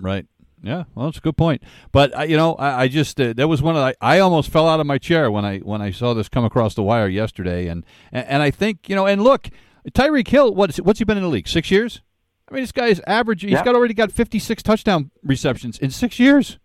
right. 0.00 0.26
Yeah, 0.62 0.84
well, 0.96 1.06
that's 1.06 1.18
a 1.18 1.20
good 1.20 1.36
point. 1.36 1.62
But 1.92 2.18
uh, 2.18 2.22
you 2.22 2.36
know, 2.36 2.54
I, 2.54 2.82
I 2.82 2.88
just 2.88 3.20
uh, 3.20 3.34
that 3.34 3.46
was 3.46 3.62
one 3.62 3.76
of 3.76 3.82
the, 3.82 3.96
I 4.00 4.18
almost 4.18 4.50
fell 4.50 4.68
out 4.68 4.80
of 4.80 4.86
my 4.86 4.98
chair 4.98 5.30
when 5.30 5.44
I 5.44 5.58
when 5.58 5.80
I 5.80 5.92
saw 5.92 6.12
this 6.12 6.28
come 6.28 6.44
across 6.44 6.74
the 6.74 6.82
wire 6.82 7.06
yesterday, 7.06 7.68
and 7.68 7.84
and, 8.10 8.26
and 8.26 8.42
I 8.42 8.50
think 8.50 8.88
you 8.88 8.96
know, 8.96 9.06
and 9.06 9.22
look, 9.22 9.48
Tyreek 9.92 10.26
Hill, 10.26 10.54
what's 10.54 10.78
what's 10.78 10.98
he 10.98 11.04
been 11.04 11.18
in 11.18 11.22
the 11.22 11.28
league? 11.28 11.46
Six 11.46 11.70
years. 11.70 12.02
I 12.50 12.54
mean, 12.54 12.64
this 12.64 12.72
guy's 12.72 13.00
average. 13.06 13.42
He's 13.42 13.52
yep. 13.52 13.64
got 13.64 13.76
already 13.76 13.94
got 13.94 14.10
fifty 14.10 14.40
six 14.40 14.60
touchdown 14.60 15.12
receptions 15.22 15.78
in 15.78 15.90
six 15.90 16.18
years. 16.18 16.58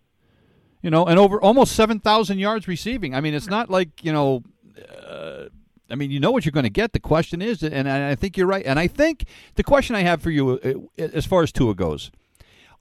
You 0.82 0.90
know, 0.90 1.06
and 1.06 1.20
over 1.20 1.40
almost 1.40 1.74
seven 1.74 2.00
thousand 2.00 2.40
yards 2.40 2.68
receiving. 2.68 3.14
I 3.14 3.22
mean, 3.22 3.36
it's 3.36 3.48
not 3.48 3.70
like 3.70 4.04
you 4.04 4.14
know. 4.14 4.42
Uh, 5.08 5.50
I 5.92 5.96
mean, 5.96 6.12
you 6.12 6.20
know 6.20 6.32
what 6.32 6.46
you're 6.46 6.52
going 6.52 6.64
to 6.64 6.70
get. 6.70 6.94
The 6.94 7.00
question 7.00 7.42
is, 7.42 7.64
and 7.64 7.90
I 7.90 8.16
think 8.16 8.38
you're 8.38 8.48
right. 8.48 8.66
And 8.66 8.80
I 8.80 8.88
think 8.88 9.26
the 9.56 9.64
question 9.64 9.96
I 9.96 10.02
have 10.02 10.22
for 10.22 10.32
you, 10.32 10.60
uh, 10.98 11.02
as 11.04 11.26
far 11.26 11.44
as 11.44 11.52
Tua 11.52 11.76
goes, 11.76 12.12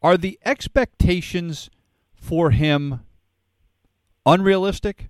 are 0.02 0.16
the 0.16 0.38
expectations 0.44 1.70
for 2.14 2.50
him 2.50 3.00
unrealistic? 4.24 5.08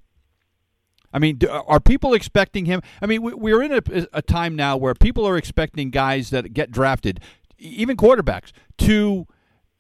I 1.13 1.19
mean, 1.19 1.41
are 1.49 1.81
people 1.81 2.15
expecting 2.15 2.67
him? 2.67 2.83
I 3.03 3.07
mean, 3.07 3.23
we're 3.23 3.63
in 3.63 3.73
a, 3.73 4.23
time 4.23 4.55
now 4.55 4.77
where 4.77 4.95
people 4.95 5.27
are 5.27 5.37
expecting 5.37 5.91
guys 5.91 6.31
that 6.31 6.55
get 6.55 6.71
drafted, 6.71 7.21
even 7.59 7.97
quarterbacks, 7.97 8.53
to 8.79 9.27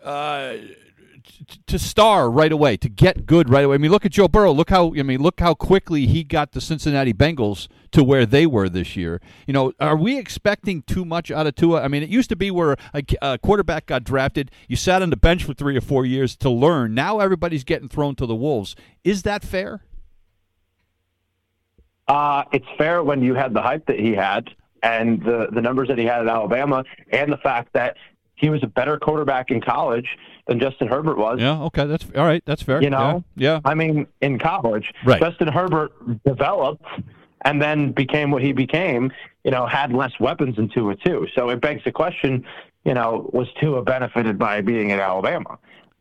uh, 0.02 0.54
to 1.66 1.78
star 1.78 2.30
right 2.30 2.52
away, 2.52 2.76
to 2.76 2.88
get 2.88 3.26
good 3.26 3.48
right 3.48 3.64
away. 3.64 3.74
I 3.74 3.78
mean, 3.78 3.90
look 3.90 4.04
at 4.04 4.12
Joe 4.12 4.28
Burrow. 4.28 4.52
Look 4.52 4.70
how 4.70 4.94
I 4.96 5.02
mean, 5.02 5.20
look 5.20 5.40
how 5.40 5.54
quickly 5.54 6.06
he 6.06 6.24
got 6.24 6.52
the 6.52 6.60
Cincinnati 6.60 7.12
Bengals 7.12 7.68
to 7.92 8.04
where 8.04 8.26
they 8.26 8.46
were 8.46 8.68
this 8.68 8.96
year. 8.96 9.20
You 9.46 9.52
know, 9.52 9.72
are 9.80 9.96
we 9.96 10.18
expecting 10.18 10.82
too 10.82 11.04
much 11.04 11.30
out 11.30 11.46
of 11.46 11.54
Tua? 11.54 11.82
I 11.82 11.88
mean, 11.88 12.02
it 12.02 12.08
used 12.08 12.28
to 12.30 12.36
be 12.36 12.50
where 12.50 12.76
a, 12.94 13.02
a 13.22 13.38
quarterback 13.38 13.86
got 13.86 14.04
drafted, 14.04 14.50
you 14.68 14.76
sat 14.76 15.02
on 15.02 15.10
the 15.10 15.16
bench 15.16 15.44
for 15.44 15.54
three 15.54 15.76
or 15.76 15.80
four 15.80 16.06
years 16.06 16.36
to 16.36 16.50
learn. 16.50 16.94
Now 16.94 17.20
everybody's 17.20 17.64
getting 17.64 17.88
thrown 17.88 18.14
to 18.16 18.26
the 18.26 18.36
wolves. 18.36 18.76
Is 19.04 19.22
that 19.22 19.42
fair? 19.42 19.82
Uh, 22.08 22.44
it's 22.52 22.66
fair 22.76 23.02
when 23.02 23.22
you 23.22 23.34
had 23.34 23.54
the 23.54 23.62
hype 23.62 23.86
that 23.86 23.98
he 23.98 24.12
had 24.12 24.50
and 24.82 25.22
the 25.22 25.48
the 25.52 25.60
numbers 25.60 25.88
that 25.88 25.98
he 25.98 26.04
had 26.04 26.22
at 26.22 26.28
Alabama, 26.28 26.84
and 27.12 27.32
the 27.32 27.36
fact 27.36 27.72
that 27.74 27.96
he 28.40 28.48
was 28.48 28.62
a 28.62 28.66
better 28.66 28.98
quarterback 28.98 29.50
in 29.50 29.60
college 29.60 30.16
than 30.46 30.58
Justin 30.58 30.88
Herbert 30.88 31.18
was. 31.18 31.38
Yeah, 31.40 31.60
okay, 31.64 31.86
that's 31.86 32.06
all 32.16 32.24
right. 32.24 32.42
That's 32.46 32.62
fair. 32.62 32.82
You 32.82 32.90
know, 32.90 33.22
yeah. 33.36 33.54
yeah. 33.54 33.60
I 33.64 33.74
mean, 33.74 34.06
in 34.20 34.38
college, 34.38 34.92
right. 35.04 35.20
Justin 35.20 35.48
Herbert 35.48 35.92
developed 36.24 36.86
and 37.44 37.60
then 37.60 37.92
became 37.92 38.30
what 38.30 38.42
he 38.42 38.52
became. 38.52 39.12
You 39.44 39.50
know, 39.50 39.66
had 39.66 39.92
less 39.92 40.12
weapons 40.18 40.56
than 40.56 40.68
Tua 40.70 40.96
too. 40.96 41.26
So 41.34 41.50
it 41.50 41.60
begs 41.60 41.84
the 41.84 41.92
question. 41.92 42.44
You 42.84 42.94
know, 42.94 43.30
was 43.32 43.46
Tua 43.60 43.82
benefited 43.82 44.38
by 44.38 44.62
being 44.62 44.90
at 44.90 45.00
Alabama? 45.00 45.58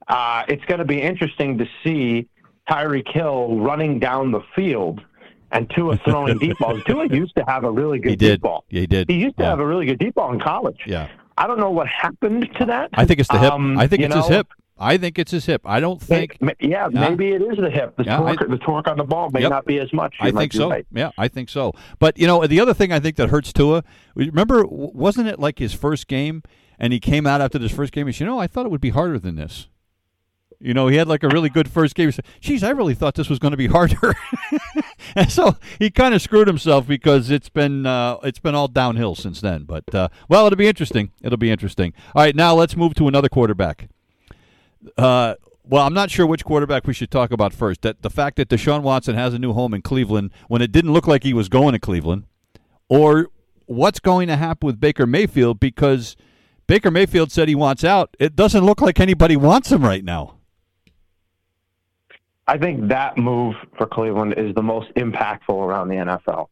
Uh, 0.08 0.44
it's 0.48 0.64
going 0.66 0.80
to 0.80 0.86
be 0.86 1.02
interesting 1.02 1.58
to 1.58 1.66
see 1.84 2.28
Tyreek 2.70 3.12
Hill 3.12 3.58
running 3.58 4.00
down 4.00 4.32
the 4.32 4.42
field 4.56 5.02
and 5.52 5.70
Tua 5.76 5.98
throwing 5.98 6.38
deep 6.40 6.58
balls. 6.58 6.82
Tua 6.86 7.08
used 7.08 7.36
to 7.36 7.44
have 7.48 7.66
a 7.66 7.72
really 7.72 8.00
good 8.00 8.12
he 8.12 8.16
did. 8.16 8.36
deep 8.36 8.42
ball. 8.42 8.64
Yeah, 8.70 8.82
he 8.82 8.88
did. 8.88 9.10
He 9.10 9.18
used 9.18 9.38
to 9.38 9.44
yeah. 9.44 9.50
have 9.50 9.60
a 9.60 9.66
really 9.66 9.86
good 9.86 10.00
deep 10.00 10.16
ball 10.16 10.32
in 10.32 10.40
college. 10.40 10.80
Yeah. 10.86 11.10
I 11.40 11.48
don't 11.48 11.60
know 11.60 11.72
what 11.72 11.88
happened 11.88 12.50
to 12.60 12.66
that. 12.66 12.90
I 12.94 13.06
think 13.06 13.20
it's 13.20 13.30
the 13.30 13.40
hip. 13.40 13.54
Um, 13.54 13.80
I 13.80 13.88
think 13.88 14.04
it's 14.04 14.14
know, 14.14 14.22
his 14.22 14.30
hip. 14.30 14.48
I 14.78 14.98
think 14.98 15.18
it's 15.20 15.32
his 15.32 15.46
hip. 15.46 15.62
I 15.66 15.80
don't 15.80 16.02
think. 16.02 16.38
yeah, 16.60 16.88
maybe 16.92 17.30
it 17.30 17.42
is 17.42 17.58
the 17.58 17.70
hip. 17.70 17.96
The, 17.98 18.04
Yeah, 18.06 18.18
torque, 18.18 18.42
I- 18.42 18.46
the 18.46 18.58
torque 18.58 18.88
on 18.88 18.98
the 18.98 19.04
ball 19.04 19.30
may 19.32 19.42
Yep. 19.42 19.50
not 19.50 19.66
be 19.66 19.80
as 19.80 19.92
much. 19.94 20.16
You 20.22 20.28
I 20.28 20.32
think 20.32 20.54
so. 20.54 20.70
right. 20.70 20.86
Yeah, 20.94 21.12
I 21.18 21.28
think 21.28 21.50
so. 21.50 21.74
But 21.98 22.18
you 22.18 22.28
know, 22.28 22.46
the 22.46 22.60
other 22.60 22.74
thing 22.74 22.92
I 22.92 23.00
think 23.00 23.16
that 23.18 23.30
hurts 23.30 23.52
Tua. 23.54 23.84
Remember, 24.16 24.64
wasn't 24.68 25.28
it 25.28 25.40
like 25.40 25.60
his 25.60 25.74
first 25.74 26.08
game, 26.08 26.44
and 26.78 26.94
he 26.94 27.00
came 27.00 27.26
out 27.28 27.42
after 27.42 27.58
this 27.58 27.72
first 27.74 27.92
game 27.94 28.08
and 28.08 28.16
said, 28.16 28.22
"You 28.26 28.28
know, 28.32 28.40
I 28.40 28.48
thought 28.48 28.66
it 28.66 28.70
would 28.72 28.80
be 28.82 28.92
harder 28.92 29.20
than 29.20 29.36
this." 29.36 29.68
You 30.62 30.74
know, 30.74 30.88
he 30.88 30.98
had 30.98 31.08
like 31.08 31.24
a 31.24 31.30
really 31.30 31.48
good 31.48 31.70
first 31.70 31.96
game. 31.96 32.10
He 32.10 32.12
said, 32.12 32.26
"Geez, 32.42 32.64
I 32.64 32.72
really 32.72 32.94
thought 32.94 33.16
this 33.16 33.30
was 33.30 33.40
going 33.40 33.52
to 33.52 33.58
be 33.58 33.68
harder," 33.68 34.14
and 35.16 35.32
so 35.32 35.56
he 35.78 35.90
kind 35.90 36.14
of 36.14 36.22
screwed 36.22 36.48
himself 36.48 36.86
because 36.86 37.32
it's 37.32 37.48
been 37.48 37.86
uh, 37.86 38.18
it's 38.24 38.40
been 38.40 38.56
all 38.56 38.68
downhill 38.68 39.16
since 39.16 39.40
then. 39.40 39.64
But 39.64 39.96
uh, 39.96 40.10
well, 40.28 40.46
it'll 40.46 40.58
be 40.58 40.68
interesting. 40.68 41.12
It'll 41.22 41.38
be 41.38 41.50
interesting. 41.50 41.94
All 42.14 42.24
right, 42.24 42.36
now 42.36 42.56
let's 42.56 42.76
move 42.76 42.94
to 42.96 43.08
another 43.08 43.30
quarterback. 43.30 43.88
Uh, 44.98 45.36
well, 45.64 45.86
I'm 45.86 45.94
not 45.94 46.12
sure 46.12 46.26
which 46.26 46.44
quarterback 46.44 46.86
we 46.86 46.94
should 46.94 47.12
talk 47.12 47.32
about 47.32 47.54
first. 47.54 47.84
That 47.84 48.02
the 48.02 48.10
fact 48.10 48.36
that 48.36 48.50
Deshaun 48.50 48.82
Watson 48.82 49.16
has 49.16 49.34
a 49.34 49.40
new 49.40 49.54
home 49.54 49.74
in 49.74 49.82
Cleveland 49.82 50.32
when 50.50 50.62
it 50.62 50.74
didn't 50.74 50.92
look 50.92 51.08
like 51.08 51.24
he 51.24 51.34
was 51.34 51.48
going 51.48 51.72
to 51.72 51.80
Cleveland, 51.80 52.26
or 52.90 53.30
what's 53.66 54.02
going 54.02 54.28
to 54.28 54.36
happen 54.36 54.68
with 54.68 54.80
Baker 54.80 55.08
Mayfield 55.08 55.62
because 55.62 56.18
Baker 56.68 56.92
Mayfield 56.92 57.32
said 57.32 57.48
he 57.48 57.56
wants 57.56 57.86
out. 57.86 58.18
It 58.20 58.36
doesn't 58.36 58.66
look 58.66 58.82
like 58.82 59.00
anybody 59.00 59.38
wants 59.38 59.72
him 59.72 59.86
right 59.86 60.04
now. 60.04 60.39
I 62.50 62.58
think 62.58 62.88
that 62.88 63.16
move 63.16 63.54
for 63.78 63.86
Cleveland 63.86 64.34
is 64.36 64.56
the 64.56 64.64
most 64.64 64.92
impactful 64.96 65.54
around 65.54 65.88
the 65.88 65.98
NFL, 65.98 66.48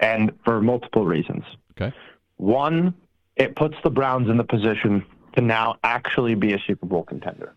and 0.00 0.32
for 0.44 0.60
multiple 0.60 1.06
reasons. 1.06 1.44
Okay. 1.80 1.94
One, 2.36 2.92
it 3.36 3.54
puts 3.54 3.76
the 3.84 3.90
Browns 3.90 4.28
in 4.28 4.38
the 4.38 4.44
position 4.44 5.06
to 5.36 5.42
now 5.42 5.76
actually 5.84 6.34
be 6.34 6.54
a 6.54 6.58
Super 6.66 6.86
Bowl 6.86 7.04
contender. 7.04 7.54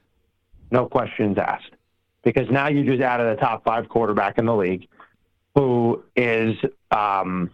No 0.70 0.86
questions 0.86 1.40
asked. 1.40 1.72
Because 2.22 2.48
now 2.52 2.68
you 2.68 2.84
just 2.84 3.02
added 3.02 3.26
a 3.26 3.36
top 3.38 3.64
five 3.64 3.90
quarterback 3.90 4.38
in 4.38 4.46
the 4.46 4.56
league 4.56 4.88
who 5.56 6.04
is, 6.16 6.56
um, 6.92 7.50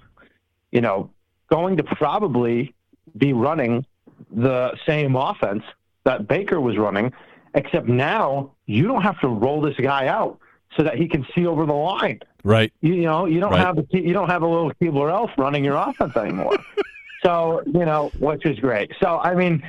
you 0.74 0.82
know, 0.82 1.10
going 1.50 1.78
to 1.78 1.84
probably 1.84 2.76
be 3.15 3.32
running 3.32 3.86
the 4.32 4.76
same 4.86 5.15
offense 5.15 5.63
that 6.04 6.28
Baker 6.28 6.60
was 6.60 6.78
running, 6.78 7.13
except 7.56 7.88
now 7.88 8.52
you 8.68 8.88
don't 8.88 9.02
have 9.02 9.20
to 9.22 9.28
roll 9.28 9.62
this 9.62 9.76
guy 9.78 10.08
out 10.08 10.38
so 10.78 10.84
that 10.84 10.96
he 10.96 11.08
can 11.08 11.26
see 11.34 11.48
over 11.48 11.65
the 11.65 11.74
line. 11.74 12.20
Right. 12.44 12.72
You, 12.82 12.94
you 12.94 13.04
know, 13.04 13.26
you 13.26 13.39
don't 13.39 13.52
Right. 13.52 13.60
have 13.65 13.78
a, 13.80 13.86
you 13.91 14.13
don't 14.13 14.30
have 14.30 14.44
a 14.44 14.48
little 14.48 14.72
Keebler 14.74 15.12
elf 15.12 15.32
running 15.38 15.63
your 15.65 15.78
offense 15.78 16.15
anymore. 16.15 16.58
so 17.24 17.62
you 17.65 17.86
know, 17.86 18.12
which 18.20 18.46
is 18.46 18.60
great. 18.60 18.91
So 19.02 19.18
I 19.18 19.34
mean, 19.34 19.63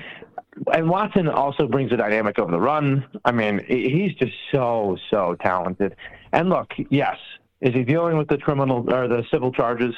and 0.72 0.88
Watson 0.90 1.28
also 1.28 1.66
brings 1.66 1.92
a 1.92 1.96
dynamic 1.96 2.38
of 2.38 2.50
the 2.50 2.58
run. 2.60 3.06
I 3.24 3.32
mean, 3.32 3.64
he's 3.68 4.14
just 4.14 4.34
so 4.52 4.96
so 5.10 5.36
talented. 5.40 5.96
And 6.32 6.48
look, 6.48 6.72
yes, 6.90 7.16
is 7.60 7.72
he 7.72 7.84
dealing 7.84 8.18
with 8.18 8.28
the 8.28 8.36
criminal 8.38 8.92
or 8.92 9.08
the 9.08 9.24
civil 9.30 9.52
charges? 9.52 9.94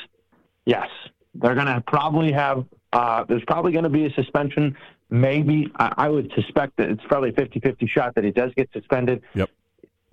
Yes, 0.67 0.89
they're 1.35 1.55
going 1.55 1.67
to 1.67 1.83
probably 1.87 2.31
have. 2.33 2.65
Uh, 2.93 3.25
there's 3.29 3.45
probably 3.47 3.73
going 3.73 3.85
to 3.85 3.91
be 3.91 4.07
a 4.07 4.13
suspension. 4.15 4.77
Maybe 5.11 5.71
I, 5.79 5.95
I 5.97 6.09
would 6.09 6.31
suspect 6.35 6.77
that 6.77 6.91
it's 6.91 7.03
probably 7.09 7.31
a 7.31 7.33
50-50 7.33 7.89
shot 7.89 8.15
that 8.15 8.25
he 8.25 8.31
does 8.31 8.53
get 8.57 8.71
suspended. 8.73 9.23
Yep. 9.35 9.51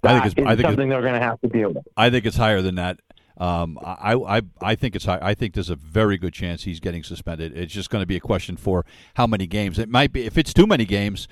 I 0.03 0.19
think 0.19 0.25
it's- 0.25 0.45
I 0.45 0.49
think 0.51 0.59
it's- 0.59 0.71
something 0.71 0.89
they're 0.89 1.01
going 1.01 1.13
to 1.13 1.19
have 1.19 1.41
to 1.41 1.47
deal 1.49 1.73
with. 1.73 1.85
I 1.97 2.09
think 2.09 2.25
it's 2.25 2.37
higher 2.37 2.61
than 2.61 2.75
that. 2.75 2.99
Um, 3.37 3.77
I, 3.83 4.13
I 4.15 4.41
I 4.61 4.75
think 4.75 4.95
it's 4.95 5.03
high. 5.03 5.19
I 5.21 5.33
think 5.33 5.55
there's 5.55 5.69
a 5.69 5.75
very 5.75 6.17
good 6.17 6.31
chance 6.31 6.63
he's 6.63 6.79
getting 6.79 7.03
suspended. 7.03 7.57
It's 7.57 7.73
just 7.73 7.89
going 7.89 8.01
to 8.01 8.05
be 8.05 8.15
a 8.15 8.21
question 8.21 8.55
for 8.55 8.85
how 9.15 9.27
many 9.27 9.45
games. 9.45 9.77
It 9.77 9.89
might 9.89 10.13
be 10.13 10.23
if 10.25 10.37
it's 10.37 10.53
too 10.53 10.65
many 10.65 10.85
games, 10.85 11.27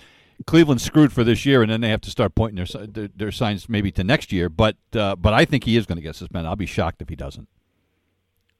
Cleveland's 0.46 0.84
screwed 0.84 1.14
for 1.14 1.24
this 1.24 1.46
year, 1.46 1.62
and 1.62 1.72
then 1.72 1.80
they 1.80 1.88
have 1.88 2.02
to 2.02 2.10
start 2.12 2.36
pointing 2.36 2.66
their 2.66 2.88
their, 2.88 3.08
their 3.16 3.32
signs 3.32 3.70
maybe 3.70 3.90
to 3.94 4.04
next 4.04 4.34
year. 4.34 4.50
But 4.50 4.76
uh, 4.94 5.16
but 5.16 5.34
I 5.34 5.46
think 5.46 5.64
he 5.64 5.78
is 5.78 5.86
going 5.86 5.96
to 5.96 6.02
get 6.02 6.18
suspended. 6.18 6.50
I'll 6.50 6.58
be 6.58 6.66
shocked 6.66 7.02
if 7.02 7.08
he 7.08 7.16
doesn't. 7.16 7.48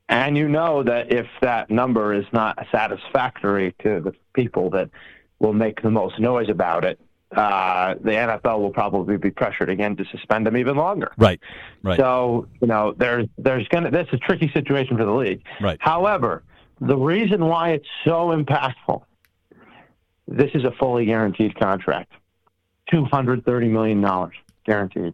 And 0.10 0.38
you 0.38 0.48
know 0.48 0.84
that 0.84 1.12
if 1.12 1.28
that 1.42 1.70
number 1.70 2.14
is 2.14 2.26
not 2.34 2.68
satisfactory 2.72 3.74
to 3.84 4.02
the 4.02 4.14
people 4.34 4.70
that 4.72 4.90
will 5.40 5.54
make 5.54 5.82
the 5.82 5.90
most 5.90 6.20
noise 6.20 6.50
about 6.50 6.84
it, 6.84 7.00
uh, 7.36 7.96
the 7.96 8.12
NFL 8.12 8.60
will 8.60 8.70
probably 8.70 9.18
be 9.18 9.32
pressured 9.32 9.70
again 9.70 9.96
to 9.96 10.06
suspend 10.06 10.46
him 10.48 10.58
even 10.58 10.76
longer. 10.76 11.12
Right. 11.18 11.40
Right. 11.82 12.00
So 12.00 12.48
you 12.62 12.68
know, 12.68 12.94
there's 12.98 13.28
there's 13.38 13.68
gonna 13.70 13.90
that's 13.92 14.12
a 14.14 14.18
tricky 14.18 14.52
situation 14.54 14.98
for 14.98 15.06
the 15.06 15.14
league. 15.14 15.44
Right. 15.60 15.78
However, 15.82 16.44
the 16.80 16.98
reason 16.98 17.46
why 17.46 17.72
it's 17.72 17.88
so 18.04 18.28
impactful, 18.36 19.04
this 20.28 20.52
is 20.54 20.64
a 20.64 20.72
fully 20.72 21.06
guaranteed 21.06 21.56
contract, 21.60 22.12
two 22.92 23.06
hundred 23.06 23.46
thirty 23.46 23.68
million 23.68 24.02
dollars 24.02 24.36
guaranteed, 24.66 25.14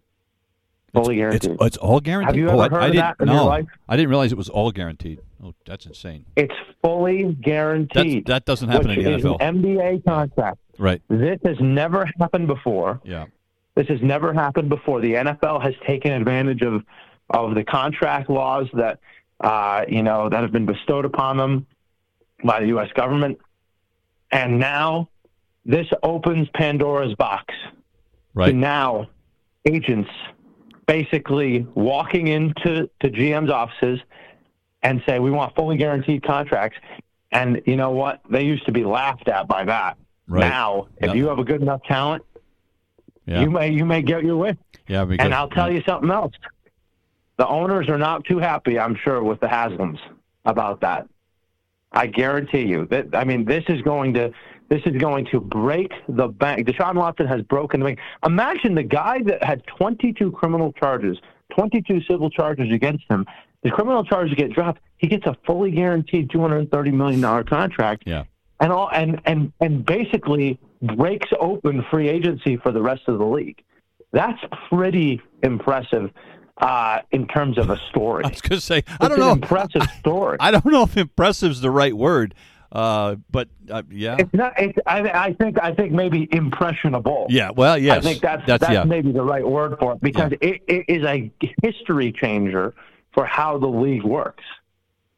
fully 0.93 1.19
it's, 1.21 1.45
guaranteed. 1.45 1.57
it's 1.67 1.77
all 1.77 1.99
guaranteed. 1.99 2.27
Have 2.27 2.37
you 2.37 2.49
oh, 2.49 2.61
ever 2.61 2.75
I, 2.75 2.79
heard 2.79 2.83
I 2.83 2.87
of 2.87 2.91
didn't, 2.93 3.05
that 3.05 3.15
in 3.19 3.25
no, 3.27 3.33
your 3.33 3.43
life? 3.45 3.65
I 3.87 3.95
didn't 3.95 4.09
realize 4.09 4.31
it 4.31 4.37
was 4.37 4.49
all 4.49 4.71
guaranteed. 4.71 5.19
Oh, 5.43 5.53
that's 5.65 5.85
insane. 5.85 6.25
it's 6.35 6.53
fully 6.81 7.23
That's, 7.23 7.35
guaranteed. 7.41 8.25
that 8.27 8.45
doesn't 8.45 8.69
happen 8.69 8.91
in 8.91 9.03
the 9.03 9.15
is 9.15 9.23
NFL. 9.23 9.37
an 9.39 9.61
NBA 9.63 10.03
contract. 10.05 10.57
right. 10.77 11.01
This 11.09 11.39
has 11.45 11.57
never 11.59 12.05
happened 12.19 12.47
before. 12.47 12.99
Yeah. 13.03 13.27
This 13.75 13.87
has 13.87 14.01
never 14.01 14.33
happened 14.33 14.67
before. 14.69 14.99
The 14.99 15.13
NFL 15.13 15.61
has 15.61 15.73
taken 15.87 16.11
advantage 16.11 16.61
of 16.61 16.83
of 17.29 17.53
the 17.55 17.63
contract 17.63 18.29
laws 18.29 18.67
that 18.73 18.99
uh, 19.39 19.85
you 19.87 20.03
know 20.03 20.27
that 20.29 20.41
have 20.41 20.51
been 20.51 20.65
bestowed 20.65 21.05
upon 21.05 21.37
them 21.37 21.65
by 22.43 22.59
the 22.59 22.67
U.S. 22.67 22.89
government, 22.95 23.39
and 24.31 24.59
now 24.59 25.07
this 25.65 25.87
opens 26.03 26.49
Pandora's 26.53 27.13
box 27.15 27.53
Right. 28.33 28.55
now 28.55 29.07
agents 29.65 30.09
basically 30.89 31.67
walking 31.75 32.29
into 32.29 32.89
to 32.99 33.09
GM's 33.11 33.51
offices 33.51 33.99
and 34.81 35.03
say 35.07 35.19
we 35.19 35.29
want 35.29 35.53
fully 35.55 35.77
guaranteed 35.77 36.23
contracts. 36.23 36.79
And 37.31 37.61
you 37.67 37.75
know 37.75 37.91
what? 37.91 38.21
They 38.27 38.41
used 38.43 38.65
to 38.65 38.71
be 38.71 38.83
laughed 38.83 39.27
at 39.27 39.47
by 39.47 39.65
that. 39.65 39.97
Right. 40.27 40.39
Now, 40.39 40.87
if 40.97 41.07
Yep. 41.09 41.15
you 41.15 41.27
have 41.27 41.37
a 41.37 41.43
good 41.43 41.61
enough 41.61 41.83
talent, 41.83 42.23
Yeah. 43.27 43.41
you 43.41 43.51
may 43.51 43.69
you 43.69 43.85
may 43.85 44.01
get 44.01 44.23
your 44.23 44.37
way. 44.37 44.57
yeah. 44.87 45.05
Because, 45.05 45.23
And 45.23 45.35
I'll 45.35 45.49
tell 45.49 45.71
you 45.71 45.83
something 45.87 46.09
else. 46.09 46.33
The 47.37 47.47
owners 47.47 47.87
are 47.87 47.99
not 47.99 48.25
too 48.25 48.39
happy, 48.39 48.79
I'm 48.79 48.95
sure, 48.95 49.21
with 49.23 49.39
the 49.41 49.47
Haslams 49.47 49.99
about 50.45 50.81
that. 50.81 51.07
I 51.91 52.07
guarantee 52.07 52.65
you 52.65 52.87
that. 52.87 53.13
I 53.13 53.25
mean, 53.25 53.45
this 53.45 53.63
is 53.67 53.83
going 53.83 54.15
to 54.15 54.31
this 54.69 54.81
is 54.85 54.95
going 54.97 55.25
to 55.31 55.39
break 55.39 55.91
the 56.07 56.27
bank. 56.27 56.67
Deshaun 56.67 56.95
Watson 56.95 57.27
has 57.27 57.41
broken 57.43 57.79
the 57.79 57.85
bank. 57.87 57.99
Imagine 58.25 58.75
the 58.75 58.83
guy 58.83 59.21
that 59.23 59.43
had 59.43 59.65
22 59.67 60.31
criminal 60.31 60.71
charges, 60.73 61.17
22 61.55 62.01
civil 62.09 62.29
charges 62.29 62.71
against 62.71 63.03
him. 63.09 63.25
The 63.63 63.71
criminal 63.71 64.03
charges 64.03 64.35
get 64.35 64.53
dropped. 64.53 64.81
He 64.97 65.07
gets 65.07 65.25
a 65.25 65.35
fully 65.45 65.71
guaranteed 65.71 66.29
230 66.31 66.91
million 66.91 67.21
dollar 67.21 67.43
contract 67.43 68.03
Yeah. 68.05 68.23
and 68.59 68.71
all 68.71 68.89
and 68.93 69.19
and 69.25 69.51
and 69.59 69.85
basically 69.85 70.59
breaks 70.81 71.27
open 71.39 71.83
free 71.91 72.07
agency 72.07 72.55
for 72.57 72.71
the 72.71 72.81
rest 72.81 73.01
of 73.07 73.17
the 73.19 73.25
league. 73.25 73.61
That's 74.13 74.39
pretty 74.69 75.21
impressive 75.43 76.09
uh, 76.57 76.99
in 77.11 77.27
terms 77.27 77.57
of 77.57 77.69
a 77.69 77.77
story. 77.89 78.23
I 78.25 78.29
was 78.29 78.41
going 78.41 78.59
to 78.59 78.65
say. 78.65 78.83
I 78.99 79.07
don't 79.07 79.19
know. 79.19 79.31
impressive 79.31 79.83
story. 79.99 80.37
I 80.39 80.51
don't 80.51 80.65
know 80.65 80.83
if 80.83 80.95
impressive 80.97 81.51
is 81.51 81.61
the 81.61 81.71
right 81.71 81.95
word. 81.95 82.33
Uh, 82.71 83.15
but 83.31 83.47
uh, 83.69 83.81
yeah, 83.89 84.17
It's 84.19 84.33
not. 84.33 84.53
It's, 84.59 84.77
I, 84.85 84.99
I 85.09 85.33
think. 85.33 85.59
I 85.61 85.73
think 85.73 85.91
maybe 85.91 86.27
impressionable. 86.31 87.25
yeah. 87.29 87.49
Well, 87.49 87.77
yes, 87.77 87.97
I 87.97 88.01
think 88.01 88.21
that's 88.21 88.45
that's, 88.45 88.61
that's, 88.61 88.73
yeah. 88.73 88.83
maybe 88.83 89.11
the 89.11 89.23
right 89.23 89.47
word 89.47 89.77
for 89.79 89.93
it 89.93 90.01
because 90.01 90.33
it, 90.39 90.61
it 90.67 90.85
is 90.87 91.03
a 91.03 91.31
history 91.63 92.11
changer 92.11 92.75
for 93.13 93.25
how 93.25 93.57
the 93.57 93.67
league 93.67 94.03
works. 94.03 94.43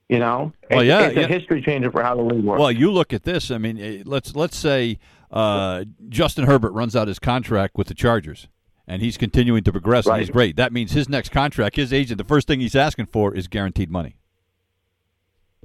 You 0.08 0.20
know, 0.20 0.52
Well, 0.70 0.84
yeah, 0.84 1.08
it's 1.08 1.16
yeah. 1.16 1.24
a 1.24 1.28
history 1.28 1.62
changer 1.62 1.90
for 1.90 2.04
how 2.04 2.16
the 2.16 2.22
league 2.22 2.44
works. 2.44 2.60
Well, 2.60 2.72
you 2.72 2.92
look 2.92 3.14
at 3.14 3.24
this. 3.24 3.50
I 3.50 3.58
mean, 3.58 3.78
eh, 3.78 4.04
let's 4.06 4.36
let's 4.36 4.58
say 4.58 5.00
uh, 5.32 5.86
Justin 6.10 6.46
Herbert 6.46 6.72
runs 6.72 6.96
out 6.98 7.08
his 7.08 7.18
contract 7.20 7.78
with 7.78 7.88
the 7.88 7.94
Chargers, 7.94 8.50
and 8.88 9.02
he's 9.02 9.18
continuing 9.18 9.64
to 9.64 9.72
progress, 9.72 10.08
and 10.08 10.18
he's 10.20 10.30
great. 10.30 10.58
That 10.58 10.74
means 10.74 10.92
his 10.92 11.08
next 11.08 11.30
contract, 11.30 11.78
his 11.78 11.94
agent, 11.94 12.18
the 12.18 12.26
first 12.26 12.46
thing 12.48 12.60
he's 12.60 12.76
asking 12.76 13.06
for 13.06 13.34
is 13.34 13.48
guaranteed 13.48 13.90
money. 13.90 14.16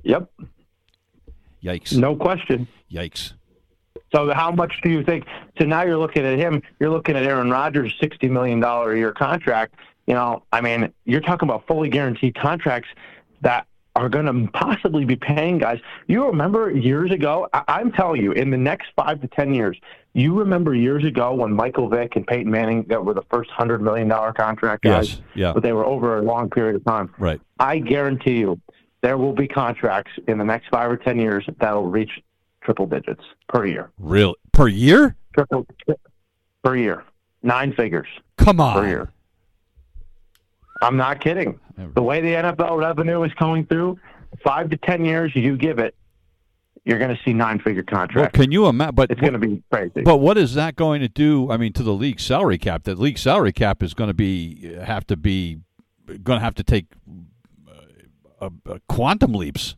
yep, 0.05 0.31
Yikes! 1.63 1.97
no 1.97 2.15
question. 2.17 2.67
Yikes! 2.93 3.33
So 4.15 4.33
how 4.33 4.51
much 4.53 4.73
do 4.83 4.91
you 4.91 5.03
think? 5.03 5.25
So 5.59 5.65
now 5.65 5.83
you're 5.83 5.99
looking 5.99 6.25
at 6.25 6.39
him. 6.39 6.63
You're 6.79 6.91
looking 6.91 7.17
at 7.17 7.25
Aaron 7.25 7.51
Rodgers' 7.51 7.95
sixty 8.01 8.29
million 8.29 8.61
dollar 8.61 8.93
a 8.93 8.99
year 8.99 9.13
contract. 9.13 9.75
You 10.07 10.15
know, 10.15 10.43
I 10.53 10.61
mean, 10.61 10.93
you're 11.05 11.21
talking 11.21 11.49
about 11.49 11.67
fully 11.67 11.89
guaranteed 11.89 12.37
contracts 12.37 12.89
that 13.41 13.67
are 13.97 14.09
going 14.09 14.27
to 14.27 14.53
possibly 14.53 15.05
be 15.05 15.17
paying 15.17 15.59
guys. 15.59 15.81
You 16.07 16.27
remember 16.27 16.71
years 16.71 17.11
ago? 17.11 17.49
I- 17.53 17.65
I'm 17.67 17.91
telling 17.91 18.23
you, 18.23 18.33
in 18.33 18.51
the 18.51 18.57
next 18.59 18.89
five 18.95 19.21
to 19.23 19.27
ten 19.29 19.53
years, 19.55 19.77
you 20.13 20.39
remember 20.39 20.75
years 20.75 21.03
ago 21.05 21.35
when 21.35 21.53
Michael 21.53 21.89
Vick 21.89 22.15
and 22.15 22.27
Peyton 22.27 22.51
Manning 22.51 22.85
that 22.89 23.05
were 23.05 23.15
the 23.15 23.25
first 23.31 23.51
hundred 23.51 23.83
million 23.83 24.07
dollar 24.07 24.33
contract 24.33 24.85
guys, 24.85 25.09
Yes, 25.09 25.21
yeah. 25.35 25.53
but 25.53 25.63
they 25.65 25.73
were 25.73 25.85
over 25.85 26.19
a 26.19 26.23
long 26.23 26.49
period 26.49 26.77
of 26.77 26.85
time. 26.85 27.13
Right. 27.19 27.41
I 27.59 27.79
guarantee 27.79 28.39
you, 28.39 28.61
there 29.07 29.17
will 29.17 29.33
be 29.33 29.47
contracts 29.47 30.11
in 30.27 30.37
the 30.37 30.45
next 30.45 30.67
five 30.69 30.91
or 30.91 30.97
ten 30.97 31.17
years 31.17 31.45
that 31.61 31.73
will 31.73 31.87
reach 31.87 32.11
triple 32.61 32.87
digits 32.87 33.23
per 33.49 33.65
year 33.65 33.91
Real 33.99 34.35
per 34.53 34.67
year? 34.67 35.15
triple 35.33 35.65
per 36.65 36.75
year, 36.77 37.05
nine 37.45 37.73
figures 37.73 38.09
Come 38.37 38.59
on. 38.61 38.75
per 38.83 38.89
year. 38.89 39.13
I'm 40.83 40.97
not 40.97 41.21
kidding. 41.23 41.61
The 41.95 42.03
way 42.03 42.21
the 42.21 42.33
NFL 42.33 42.79
revenue 42.79 43.23
is 43.23 43.33
coming 43.35 43.65
through, 43.67 43.99
five 44.43 44.71
to 44.71 44.77
ten 44.77 45.05
years, 45.05 45.31
you 45.37 45.57
give 45.57 45.79
it, 45.79 45.95
you're 46.85 46.99
going 46.99 47.15
to 47.15 47.23
see 47.25 47.33
nine-figure 47.33 47.85
Well, 47.91 48.01
contracts. 48.01 48.37
can 48.39 48.51
you 48.51 48.67
imagine? 48.67 48.95
But 48.97 49.11
it's 49.13 49.21
going 49.21 49.33
to 49.35 49.39
be 49.39 49.63
crazy. 49.71 50.03
But 50.03 50.17
what 50.19 50.37
is 50.37 50.55
that 50.55 50.75
going 50.77 51.01
to 51.03 51.09
do? 51.09 51.51
I 51.51 51.57
mean, 51.57 51.73
to 51.75 51.83
the 51.83 51.93
league 51.93 52.19
salary 52.21 52.59
cap. 52.59 52.83
The 52.85 52.95
league 52.97 53.19
salary 53.19 53.53
cap 53.53 53.83
is 53.83 53.95
going 53.95 54.09
to 54.09 54.15
be 54.15 54.75
have 54.83 55.07
to 55.09 55.17
be 55.17 55.61
going 56.07 56.39
to 56.39 56.45
have 56.45 56.55
to 56.57 56.63
take 56.65 56.87
uh, 58.41 58.51
uh, 58.69 58.79
quantum 58.89 59.33
leaps 59.35 59.77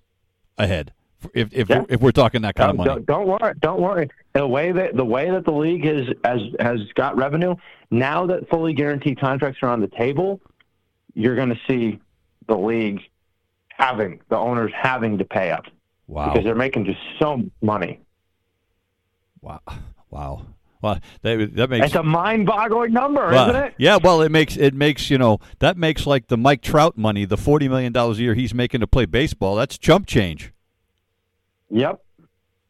ahead 0.57 0.92
if 1.35 1.53
if, 1.53 1.68
Yeah. 1.68 1.81
we're, 1.81 1.87
if 1.88 2.01
we're 2.01 2.12
talking 2.12 2.42
that 2.42 2.55
kind 2.55 2.71
of 2.71 2.77
money. 2.77 2.88
don't, 2.88 3.07
don't 3.07 3.27
worry. 3.27 3.55
Don't 3.61 3.81
worry. 3.81 4.09
The 4.35 4.47
way 4.47 4.73
that 4.73 4.97
the 4.97 5.05
way 5.05 5.31
that 5.31 5.44
the 5.44 5.53
league 5.53 5.85
has 5.85 6.07
has 6.25 6.40
has 6.61 6.81
got 6.94 7.16
revenue 7.16 7.55
now 7.90 8.27
that 8.27 8.49
fully 8.51 8.73
guaranteed 8.73 9.18
contracts 9.21 9.61
are 9.62 9.68
on 9.68 9.81
the 9.81 9.88
table, 9.88 10.40
you're 11.14 11.35
going 11.37 11.49
to 11.49 11.61
see 11.68 11.99
the 12.47 12.57
league 12.57 13.01
having 13.68 14.21
the 14.29 14.37
owners 14.37 14.73
having 14.75 15.18
to 15.18 15.25
pay 15.25 15.51
up 15.51 15.64
Wow! 16.07 16.33
because 16.33 16.44
they're 16.44 16.55
making 16.55 16.85
just 16.85 16.99
so 17.18 17.37
much 17.38 17.51
money. 17.62 18.01
Wow! 19.40 19.61
Wow! 20.11 20.47
Well, 20.81 21.01
that 21.23 21.57
that 21.57 21.71
makes 21.71 21.87
It's 21.87 21.95
a 21.97 22.03
mind-boggling 22.03 22.93
number, 22.93 23.29
well, 23.31 23.51
isn't 23.51 23.64
it? 23.64 23.75
yeah. 23.79 23.97
Well, 23.97 24.23
it 24.23 24.31
makes 24.31 24.57
it 24.57 24.75
makes 24.75 25.11
you 25.11 25.19
know 25.19 25.41
that 25.59 25.77
makes 25.77 26.07
like 26.07 26.29
the 26.29 26.37
Mike 26.37 26.62
Trout 26.62 26.97
money, 26.97 27.25
the 27.25 27.37
forty 27.37 27.69
million 27.69 27.93
dollars 27.93 28.19
a 28.19 28.23
year 28.23 28.35
he's 28.35 28.55
making 28.55 28.81
to 28.81 28.87
play 28.87 29.05
baseball. 29.05 29.57
That's 29.57 29.77
chump 29.77 30.07
change. 30.07 30.53
Yep, 31.71 32.01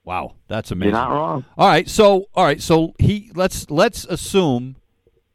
Wow, 0.09 0.37
that's 0.49 0.71
amazing. 0.71 0.94
you're 0.94 1.01
not 1.03 1.11
wrong. 1.11 1.44
All 1.59 1.68
right, 1.68 1.87
so 1.87 2.29
all 2.35 2.44
right, 2.47 2.62
so 2.62 2.94
he 2.99 3.31
let's 3.35 3.71
let's 3.71 4.07
assume 4.07 4.77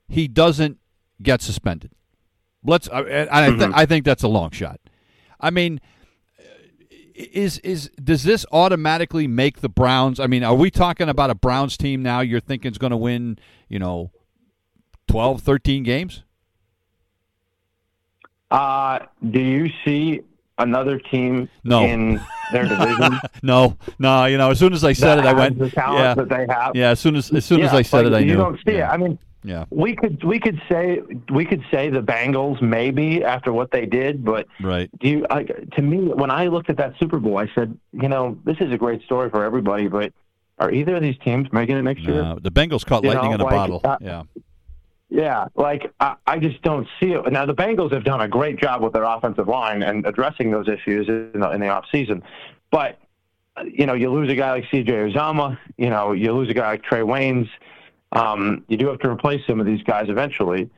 he 0.10 0.28
doesn't 0.28 0.80
get 1.22 1.44
suspended. 1.44 1.92
Let's 2.66 2.88
uh, 2.88 2.94
I, 2.94 3.02
and 3.02 3.30
I, 3.30 3.50
mm-hmm. 3.50 3.60
th- 3.60 3.72
I 3.76 3.86
think 3.86 4.04
that's 4.04 4.24
a 4.24 4.28
long 4.28 4.50
shot. 4.50 4.80
I 5.40 5.52
mean, 5.52 5.80
is 7.15 7.60
is 7.60 7.89
does 8.04 8.23
this 8.23 8.45
automatically 8.52 9.28
make 9.28 9.62
the 9.62 9.69
Browns? 9.69 10.19
I 10.19 10.28
mean, 10.28 10.43
are 10.43 10.56
we 10.56 10.71
talking 10.71 11.10
about 11.10 11.30
a 11.30 11.36
Browns 11.36 11.78
team 11.78 12.02
now? 12.04 12.19
You're 12.21 12.39
thinking 12.39 12.71
is 12.71 12.78
going 12.78 12.91
to 12.91 12.97
win, 12.97 13.38
you 13.69 13.80
know, 13.80 14.12
12, 15.08 15.41
13 15.41 15.84
games? 15.84 16.23
Uh, 18.52 18.99
do 19.32 19.39
you 19.39 19.69
see 19.84 20.21
another 20.60 20.99
team 20.99 21.49
No. 21.63 21.84
in 21.84 22.21
their 22.52 22.65
division 22.67 23.19
no, 23.43 23.78
no. 23.97 24.26
You 24.26 24.38
know, 24.38 24.52
as 24.52 24.60
soon 24.60 24.73
as 24.73 24.84
I 24.84 24.93
said 24.93 25.15
that 25.15 25.26
it, 25.26 25.30
I 25.30 25.34
went, 25.34 25.58
the 25.58 25.71
talent 25.71 25.99
yeah, 25.99 26.13
that 26.13 26.30
they 26.30 26.45
have? 26.54 26.76
yeah. 26.76 26.89
As 26.91 26.99
soon 26.99 27.15
as 27.15 27.32
as 27.34 27.45
soon 27.45 27.62
as 27.62 27.73
I 27.73 27.82
said 27.82 28.06
it, 28.06 28.13
I 28.13 28.19
you 28.19 28.26
knew. 28.28 28.38
don't 28.38 28.58
see 28.58 28.73
yeah. 28.73 28.89
it. 28.91 28.93
I 28.93 28.97
mean, 28.97 29.17
yeah, 29.43 29.65
we 29.69 29.95
could 29.95 30.23
we 30.23 30.39
could 30.39 30.62
say 30.69 31.01
we 31.34 31.45
could 31.45 31.63
say 31.71 31.89
the 31.89 32.01
Bengals 32.01 32.62
maybe 32.62 33.23
after 33.23 33.51
what 33.51 33.71
they 33.71 33.86
did, 33.86 34.23
but 34.23 34.47
right. 34.62 34.89
do 34.99 35.10
you? 35.10 35.25
I, 35.29 35.43
to 35.43 35.82
me, 35.82 35.97
when 36.13 36.32
I 36.32 36.47
looked 36.47 36.69
at 36.69 36.77
that 36.77 36.93
Super 36.99 37.19
Bowl, 37.19 37.38
I 37.38 37.49
said, 37.53 37.77
you 37.91 38.08
know, 38.08 38.38
this 38.45 38.58
is 38.60 38.71
a 38.71 38.77
great 38.77 39.01
story 39.03 39.29
for 39.29 39.43
everybody, 39.43 39.88
but 39.88 40.13
are 40.60 40.71
either 40.71 40.95
of 40.95 41.01
these 41.01 41.17
teams 41.23 41.51
making 41.51 41.77
it 41.77 41.82
next 41.82 42.03
year? 42.03 42.36
The 42.41 42.51
Bengals 42.51 42.86
caught 42.86 43.03
You 43.03 43.10
lightning 43.10 43.32
know, 43.32 43.36
in 43.36 43.41
a 43.41 43.43
like, 43.43 43.53
bottle. 43.53 43.82
uh, 43.84 43.97
yeah. 43.99 44.23
Yeah, 45.10 45.45
like 45.56 45.93
I, 45.99 46.15
I 46.25 46.39
just 46.39 46.62
don't 46.63 46.88
see 46.99 47.12
it. 47.12 47.32
Now 47.32 47.45
the 47.45 47.53
Bengals 47.53 47.93
have 47.93 48.03
done 48.03 48.21
a 48.21 48.27
great 48.27 48.60
job 48.60 48.82
with 48.82 48.93
their 48.93 49.03
offensive 49.03 49.47
line 49.47 49.84
and 49.84 50.06
addressing 50.08 50.49
those 50.49 50.67
issues 50.67 51.08
in 51.08 51.39
the, 51.39 51.51
in 51.51 51.62
the 51.62 51.69
off 51.69 51.86
season, 51.91 52.23
but 52.71 52.97
uh, 53.56 53.63
you 53.71 53.86
know 53.86 53.93
you 53.93 54.12
lose 54.12 54.32
a 54.32 54.36
guy 54.36 54.51
like 54.51 54.65
C.J. 54.71 54.91
Uzomah, 54.91 55.60
you 55.77 55.91
know 55.91 56.13
you 56.13 56.34
lose 56.34 56.49
a 56.49 56.56
guy 56.56 56.67
like 56.67 56.82
Trae 56.84 57.06
Waynes. 57.06 57.47
Um, 58.13 58.63
you 58.67 58.78
do 58.78 58.88
have 58.88 58.99
to 58.99 59.10
replace 59.10 59.45
some 59.45 59.60
of 59.60 59.65
these 59.65 59.84
guys 59.84 60.06
eventually. 60.10 60.69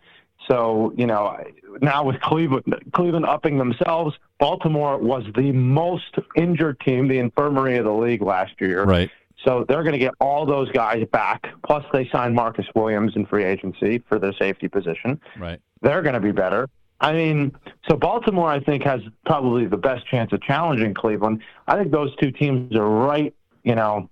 So 0.47 0.93
you 0.95 1.05
know 1.05 1.37
now 1.81 2.03
with 2.03 2.19
Cleveland, 2.21 2.63
Cleveland 2.93 3.25
upping 3.25 3.57
themselves, 3.57 4.15
Baltimore 4.39 4.97
was 4.97 5.23
the 5.35 5.51
most 5.51 6.15
injured 6.35 6.79
team, 6.79 7.07
the 7.07 7.19
infirmary 7.19 7.77
of 7.77 7.85
the 7.85 7.93
league 7.93 8.21
last 8.21 8.53
year. 8.59 8.83
Right. 8.83 9.09
So 9.43 9.65
they're 9.67 9.83
going 9.83 9.93
to 9.93 9.99
get 9.99 10.13
all 10.19 10.45
those 10.45 10.71
guys 10.71 11.05
back. 11.11 11.47
Plus, 11.65 11.85
they 11.93 12.07
signed 12.09 12.35
Marcus 12.35 12.65
Williams 12.73 13.15
in 13.15 13.25
free 13.25 13.43
agency 13.43 13.99
for 14.07 14.17
their 14.17 14.33
safety 14.33 14.67
position. 14.67 15.19
Right. 15.37 15.59
They're 15.81 16.01
going 16.01 16.15
to 16.15 16.19
be 16.19 16.31
better. 16.31 16.67
I 17.01 17.13
mean, 17.13 17.55
so 17.87 17.95
Baltimore, 17.95 18.49
I 18.49 18.59
think, 18.61 18.83
has 18.83 19.01
probably 19.25 19.65
the 19.65 19.77
best 19.77 20.07
chance 20.07 20.31
of 20.31 20.41
challenging 20.41 20.93
Cleveland. 20.93 21.41
I 21.67 21.77
think 21.77 21.91
those 21.91 22.15
two 22.15 22.31
teams 22.31 22.75
are 22.75 22.87
right. 22.87 23.33
You 23.63 23.75
know, 23.75 24.09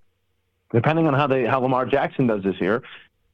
depending 0.73 1.07
on 1.07 1.13
how 1.13 1.27
they 1.27 1.45
how 1.45 1.59
Lamar 1.61 1.85
Jackson 1.85 2.27
does 2.27 2.43
this 2.43 2.59
year, 2.59 2.83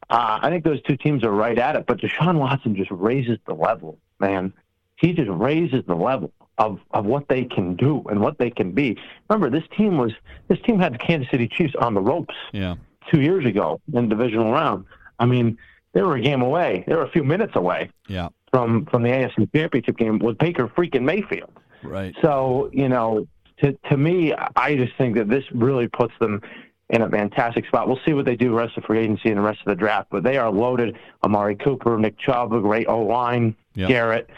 uh, 0.10 0.39
I 0.41 0.50
think 0.50 0.63
those 0.63 0.82
two 0.84 0.98
teams 0.98 1.24
are 1.24 1.32
right 1.32 1.58
at 1.58 1.76
it. 1.76 1.86
But 1.86 2.00
Deshaun 2.00 2.38
Watson 2.39 2.76
just 2.76 2.91
raises 2.91 3.38
the 3.45 3.54
level, 3.54 3.98
man. 4.19 4.54
He 4.95 5.13
just 5.13 5.30
raises 5.30 5.84
the 5.88 5.95
level 5.95 6.32
of, 6.58 6.80
of 6.91 7.06
what 7.06 7.28
they 7.30 7.45
can 7.45 7.76
do 7.76 8.04
and 8.10 8.19
what 8.19 8.38
they 8.38 8.50
can 8.50 8.72
be. 8.74 8.98
Remember, 9.30 9.50
this 9.50 9.67
team 9.78 9.98
was 9.98 10.12
this 10.50 10.60
team 10.62 10.80
had 10.80 10.93
the 10.93 10.98
Kansas 10.98 11.30
City 11.32 11.48
Chiefs 11.48 11.74
on 11.80 11.93
the 11.93 12.02
ropes 12.02 12.36
Yeah. 12.52 12.76
two 13.12 13.22
years 13.22 13.45
ago 13.45 13.80
in 13.93 14.10
the 14.10 14.15
divisional 14.15 14.52
round. 14.52 14.86
I 15.19 15.26
mean, 15.26 15.58
they 15.93 16.02
were 16.02 16.15
a 16.15 16.22
game 16.22 16.41
away. 16.41 16.84
They 16.88 16.95
were 16.95 17.04
a 17.04 17.10
few 17.10 17.24
minutes 17.24 17.56
away 17.56 17.91
Yeah. 18.08 18.30
from 18.52 18.86
from 18.88 19.04
the 19.04 19.10
AFC 19.10 19.48
Championship 19.56 19.98
game 19.98 20.19
with 20.19 20.38
Baker 20.38 20.67
freaking 20.67 21.04
Mayfield. 21.04 21.52
Right. 21.82 22.13
So 22.22 22.69
you 22.74 22.89
know, 22.89 23.26
to 23.62 23.72
to 23.89 23.95
me, 23.95 24.34
I 24.56 24.76
just 24.76 24.95
think 24.98 25.15
that 25.15 25.30
this 25.30 25.45
really 25.54 25.88
puts 25.88 26.13
them 26.19 26.41
in 26.89 27.02
a 27.02 27.10
fantastic 27.10 27.65
spot. 27.67 27.88
We'll 27.88 27.99
see 28.06 28.13
what 28.13 28.25
they 28.25 28.36
do 28.36 28.49
the 28.49 28.56
rest 28.56 28.78
of 28.78 28.84
free 28.84 28.99
agency 28.99 29.30
and 29.30 29.38
the 29.38 29.41
rest 29.43 29.60
of 29.60 29.65
the 29.65 29.75
draft, 29.75 30.08
but 30.10 30.23
they 30.23 30.38
are 30.38 30.49
loaded. 30.52 30.97
Amari 31.23 31.56
Cooper, 31.56 31.97
Nick 31.97 32.17
Chubb, 32.17 32.52
a 32.54 32.60
great 32.62 32.88
O 32.88 33.02
line, 33.02 33.56
Yep. 33.75 33.89
Garrett. 33.89 34.30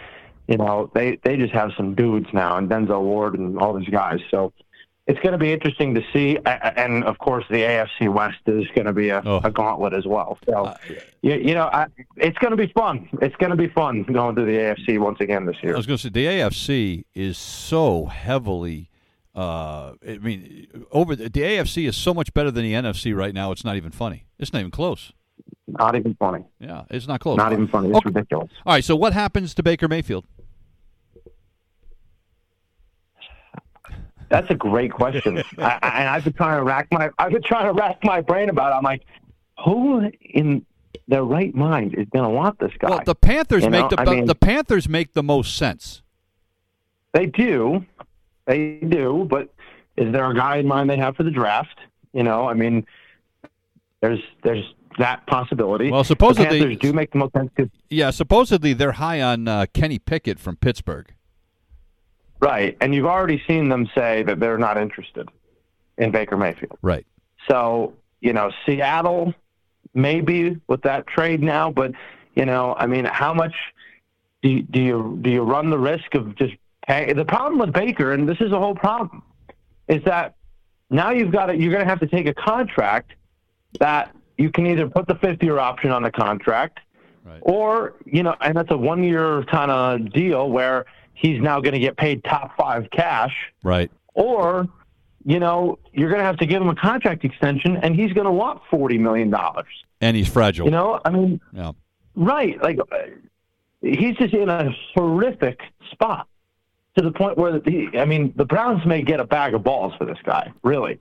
You 0.47 0.57
know, 0.57 0.91
they 0.93 1.17
they 1.23 1.37
just 1.37 1.53
have 1.53 1.71
some 1.77 1.95
dudes 1.95 2.27
now, 2.33 2.57
and 2.57 2.69
Denzel 2.69 3.03
Ward 3.03 3.35
and 3.39 3.57
all 3.57 3.73
these 3.73 3.89
guys. 3.89 4.19
So. 4.29 4.51
It's 5.07 5.19
going 5.21 5.31
to 5.33 5.39
be 5.39 5.51
interesting 5.51 5.95
to 5.95 6.01
see, 6.13 6.37
and 6.45 7.03
of 7.05 7.17
course, 7.17 7.43
the 7.49 7.63
AFC 7.63 8.07
West 8.07 8.37
is 8.45 8.65
going 8.75 8.85
to 8.85 8.93
be 8.93 9.09
a, 9.09 9.21
Oh. 9.25 9.41
a 9.43 9.49
gauntlet 9.49 9.93
as 9.93 10.05
well. 10.05 10.37
So, 10.45 10.65
Uh, 10.65 10.77
you, 11.23 11.33
you 11.33 11.53
know, 11.55 11.63
I, 11.73 11.87
it's 12.17 12.37
going 12.37 12.51
to 12.51 12.55
be 12.57 12.71
fun. 12.71 13.09
It's 13.19 13.35
going 13.37 13.49
to 13.49 13.57
be 13.57 13.67
fun 13.67 14.03
going 14.03 14.35
to 14.35 14.45
the 14.45 14.51
AFC 14.51 14.99
once 14.99 15.17
again 15.19 15.47
this 15.47 15.57
year. 15.63 15.73
I 15.73 15.77
was 15.77 15.87
going 15.87 15.97
to 15.97 16.03
say 16.03 16.09
the 16.09 16.25
AFC 16.27 17.03
is 17.15 17.37
so 17.39 18.05
heavily. 18.05 18.90
Uh, 19.33 19.93
I 20.07 20.17
mean, 20.21 20.67
over 20.91 21.15
the, 21.15 21.29
the 21.29 21.41
AFC 21.41 21.87
is 21.87 21.95
so 21.95 22.13
much 22.13 22.33
better 22.33 22.51
than 22.51 22.63
the 22.63 22.73
NFC 22.73 23.15
right 23.15 23.33
now. 23.33 23.51
It's 23.51 23.63
not 23.63 23.75
even 23.77 23.91
funny. 23.91 24.25
It's 24.37 24.51
not 24.51 24.59
even 24.59 24.71
close. 24.71 25.13
Not 25.67 25.95
even 25.95 26.15
funny. 26.15 26.43
Yeah, 26.59 26.83
it's 26.89 27.07
not 27.07 27.21
close. 27.21 27.37
Not 27.37 27.53
even 27.53 27.67
funny. 27.67 27.89
It's 27.89 27.97
Okay. 27.99 28.09
ridiculous. 28.09 28.51
All 28.65 28.73
right. 28.73 28.83
So 28.83 28.95
what 28.95 29.13
happens 29.13 29.53
to 29.55 29.63
Baker 29.63 29.87
Mayfield? 29.87 30.25
That's 34.29 34.49
a 34.49 34.55
great 34.55 34.93
question, 34.93 35.43
I, 35.57 35.77
I, 35.81 35.89
and 35.99 36.09
I've 36.09 36.23
been 36.23 36.31
trying 36.33 36.57
to 36.57 36.63
rack 36.63 36.87
my 36.91 37.09
I've 37.19 37.33
been 37.33 37.41
trying 37.43 37.65
to 37.65 37.73
rack 37.73 37.97
my 38.03 38.21
brain 38.21 38.47
about. 38.49 38.71
it. 38.71 38.75
I'm 38.75 38.83
like, 38.83 39.01
who 39.65 40.09
in 40.21 40.65
their 41.09 41.23
right 41.25 41.53
mind 41.53 41.95
is 41.95 42.07
going 42.13 42.23
to 42.23 42.29
want 42.29 42.57
this 42.59 42.71
guy? 42.79 42.89
Well, 42.91 43.01
the 43.05 43.15
Panthers 43.15 43.63
You 43.65 43.69
make 43.69 43.81
know, 43.81 43.89
the, 43.89 44.01
I 44.01 44.05
mean- 44.05 44.25
the 44.25 44.35
Panthers 44.35 44.87
make 44.87 45.13
the 45.13 45.23
most 45.23 45.57
sense. 45.57 46.01
They 47.13 47.25
do, 47.25 47.85
they 48.45 48.79
do, 48.87 49.27
but 49.29 49.53
is 49.97 50.11
there 50.11 50.29
a 50.29 50.35
guy 50.35 50.57
in 50.57 50.67
mind 50.67 50.89
they 50.89 50.97
have 50.97 51.15
for 51.15 51.23
the 51.23 51.31
draft? 51.31 51.79
You 52.13 52.23
know, 52.23 52.47
I 52.47 52.53
mean, 52.53 52.85
there's 54.01 54.19
there's 54.43 54.65
that 54.97 55.25
possibility. 55.27 55.89
Well, 55.89 56.03
supposedly 56.03 56.59
the 56.59 56.65
Panthers 56.65 56.77
do 56.79 56.93
make 56.93 57.11
the 57.11 57.19
most 57.19 57.33
sense. 57.33 57.51
Yeah, 57.89 58.09
supposedly 58.09 58.73
they're 58.73 58.93
high 58.93 59.21
on 59.21 59.47
uh, 59.47 59.65
Kenny 59.73 59.99
Pickett 59.99 60.39
from 60.39 60.57
Pittsburgh. 60.57 61.13
right, 62.39 62.75
and 62.81 62.93
you've 62.93 63.05
already 63.05 63.41
seen 63.47 63.69
them 63.69 63.89
say 63.95 64.23
that 64.23 64.39
they're 64.39 64.57
not 64.57 64.77
interested 64.77 65.29
in 65.97 66.11
Baker 66.11 66.37
Mayfield. 66.37 66.77
Right. 66.81 67.05
So, 67.49 67.93
you 68.19 68.33
know, 68.33 68.51
Seattle 68.65 69.33
maybe 69.93 70.59
with 70.67 70.81
that 70.83 71.07
trade 71.07 71.41
now, 71.41 71.71
but 71.71 71.91
you 72.35 72.45
know, 72.45 72.75
I 72.77 72.87
mean, 72.87 73.05
how 73.05 73.33
much 73.33 73.53
do 74.41 74.49
you, 74.49 74.61
do 74.63 74.79
you 74.81 75.19
do 75.21 75.29
you 75.29 75.41
run 75.43 75.69
the 75.69 75.77
risk 75.77 76.15
of 76.15 76.35
just 76.35 76.53
pay? 76.91 77.13
The 77.13 77.25
problem 77.25 77.59
with 77.59 77.73
Baker, 77.73 78.13
and 78.13 78.27
this 78.27 78.37
is 78.41 78.51
the 78.51 78.59
whole 78.59 78.75
problem, 78.75 79.23
is 79.87 80.03
that 80.05 80.35
now 80.89 81.11
you've 81.11 81.31
got 81.31 81.47
to, 81.47 81.55
you're 81.55 81.71
going 81.71 81.83
to 81.83 81.89
have 81.89 81.99
to 82.01 82.07
take 82.07 82.27
a 82.27 82.33
contract 82.33 83.11
that 83.79 84.13
you 84.37 84.49
can 84.49 84.65
either 84.67 84.87
put 84.89 85.07
the 85.07 85.15
fifth 85.15 85.41
year 85.43 85.59
option 85.59 85.91
on 85.91 86.03
the 86.03 86.11
contract, 86.11 86.79
Right. 87.23 87.39
or 87.43 87.93
you 88.05 88.23
know, 88.23 88.35
and 88.41 88.57
that's 88.57 88.71
a 88.71 88.77
one 88.77 89.03
year 89.03 89.43
kind 89.43 89.69
of 89.69 90.11
deal 90.11 90.49
where 90.49 90.85
he's 91.13 91.39
now 91.39 91.59
going 91.61 91.73
to 91.73 91.79
get 91.79 91.95
paid 91.95 92.23
top 92.23 92.57
five 92.57 92.89
cash 92.91 93.31
Right. 93.63 93.91
or 94.15 94.67
you 95.23 95.39
know 95.39 95.77
you're 95.93 96.09
going 96.09 96.17
to 96.19 96.25
have 96.25 96.37
to 96.37 96.47
give 96.47 96.59
him 96.63 96.69
a 96.69 96.75
contract 96.75 97.23
extension 97.23 97.77
and 97.77 97.95
he's 97.95 98.11
going 98.11 98.25
to 98.25 98.31
want 98.31 98.59
40 98.71 98.97
million 98.97 99.29
dollars 99.29 99.67
And 100.01 100.17
he's 100.17 100.27
fragile. 100.27 100.65
you 100.65 100.71
know 100.71 100.99
i 101.05 101.11
mean 101.11 101.39
yeah. 101.53 101.73
right 102.15 102.59
like 102.63 102.79
he's 103.81 104.15
just 104.17 104.33
in 104.33 104.49
a 104.49 104.71
horrific 104.95 105.59
spot 105.91 106.27
to 106.97 107.03
the 107.03 107.11
point 107.11 107.37
where 107.37 107.59
he, 107.65 107.89
i 107.97 108.05
mean 108.05 108.33
the 108.35 108.45
browns 108.45 108.85
may 108.85 109.01
get 109.01 109.19
a 109.19 109.25
bag 109.25 109.53
of 109.53 109.63
balls 109.63 109.93
for 109.97 110.05
this 110.05 110.17
guy 110.23 110.51
really 110.63 110.99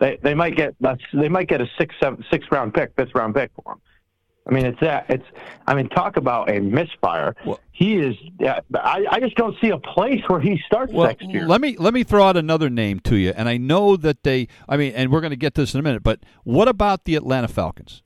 they 0.00 0.18
they 0.22 0.34
might 0.34 0.56
get 0.56 0.74
uh, 0.84 0.96
they 1.12 1.28
might 1.28 1.48
get 1.48 1.60
a 1.60 1.68
six 1.78 1.94
seven 2.00 2.24
six 2.30 2.46
round 2.50 2.72
pick 2.74 2.92
fifth 2.96 3.14
round 3.14 3.34
pick 3.34 3.50
for 3.54 3.72
him 3.72 3.80
I 4.46 4.52
mean, 4.52 4.66
it's 4.66 4.80
that. 4.80 5.06
It's. 5.08 5.24
I 5.66 5.74
mean, 5.74 5.88
talk 5.88 6.16
about 6.16 6.50
a 6.50 6.60
misfire. 6.60 7.34
Well- 7.46 7.60
he 7.72 7.96
is. 7.96 8.14
I, 8.40 9.04
I 9.10 9.18
just 9.18 9.34
don't 9.34 9.56
see 9.60 9.70
a 9.70 9.78
place 9.78 10.22
where 10.28 10.38
he 10.38 10.60
starts 10.64 10.92
Well, 10.92 11.08
next 11.08 11.24
year. 11.24 11.44
let 11.44 11.60
me 11.60 11.76
let 11.76 11.92
me 11.92 12.04
throw 12.04 12.22
out 12.24 12.36
another 12.36 12.70
name 12.70 13.00
to 13.00 13.16
you, 13.16 13.32
and 13.36 13.48
I 13.48 13.56
know 13.56 13.96
that 13.96 14.22
they. 14.22 14.46
I 14.68 14.76
mean, 14.76 14.92
and 14.94 15.10
we're 15.10 15.20
going 15.20 15.30
to 15.32 15.36
get 15.36 15.54
to 15.54 15.62
this 15.62 15.74
in 15.74 15.80
a 15.80 15.82
minute. 15.82 16.04
But 16.04 16.20
what 16.44 16.68
about 16.68 17.04
the 17.04 17.16
Atlanta 17.16 17.48
Falcons? 17.48 18.03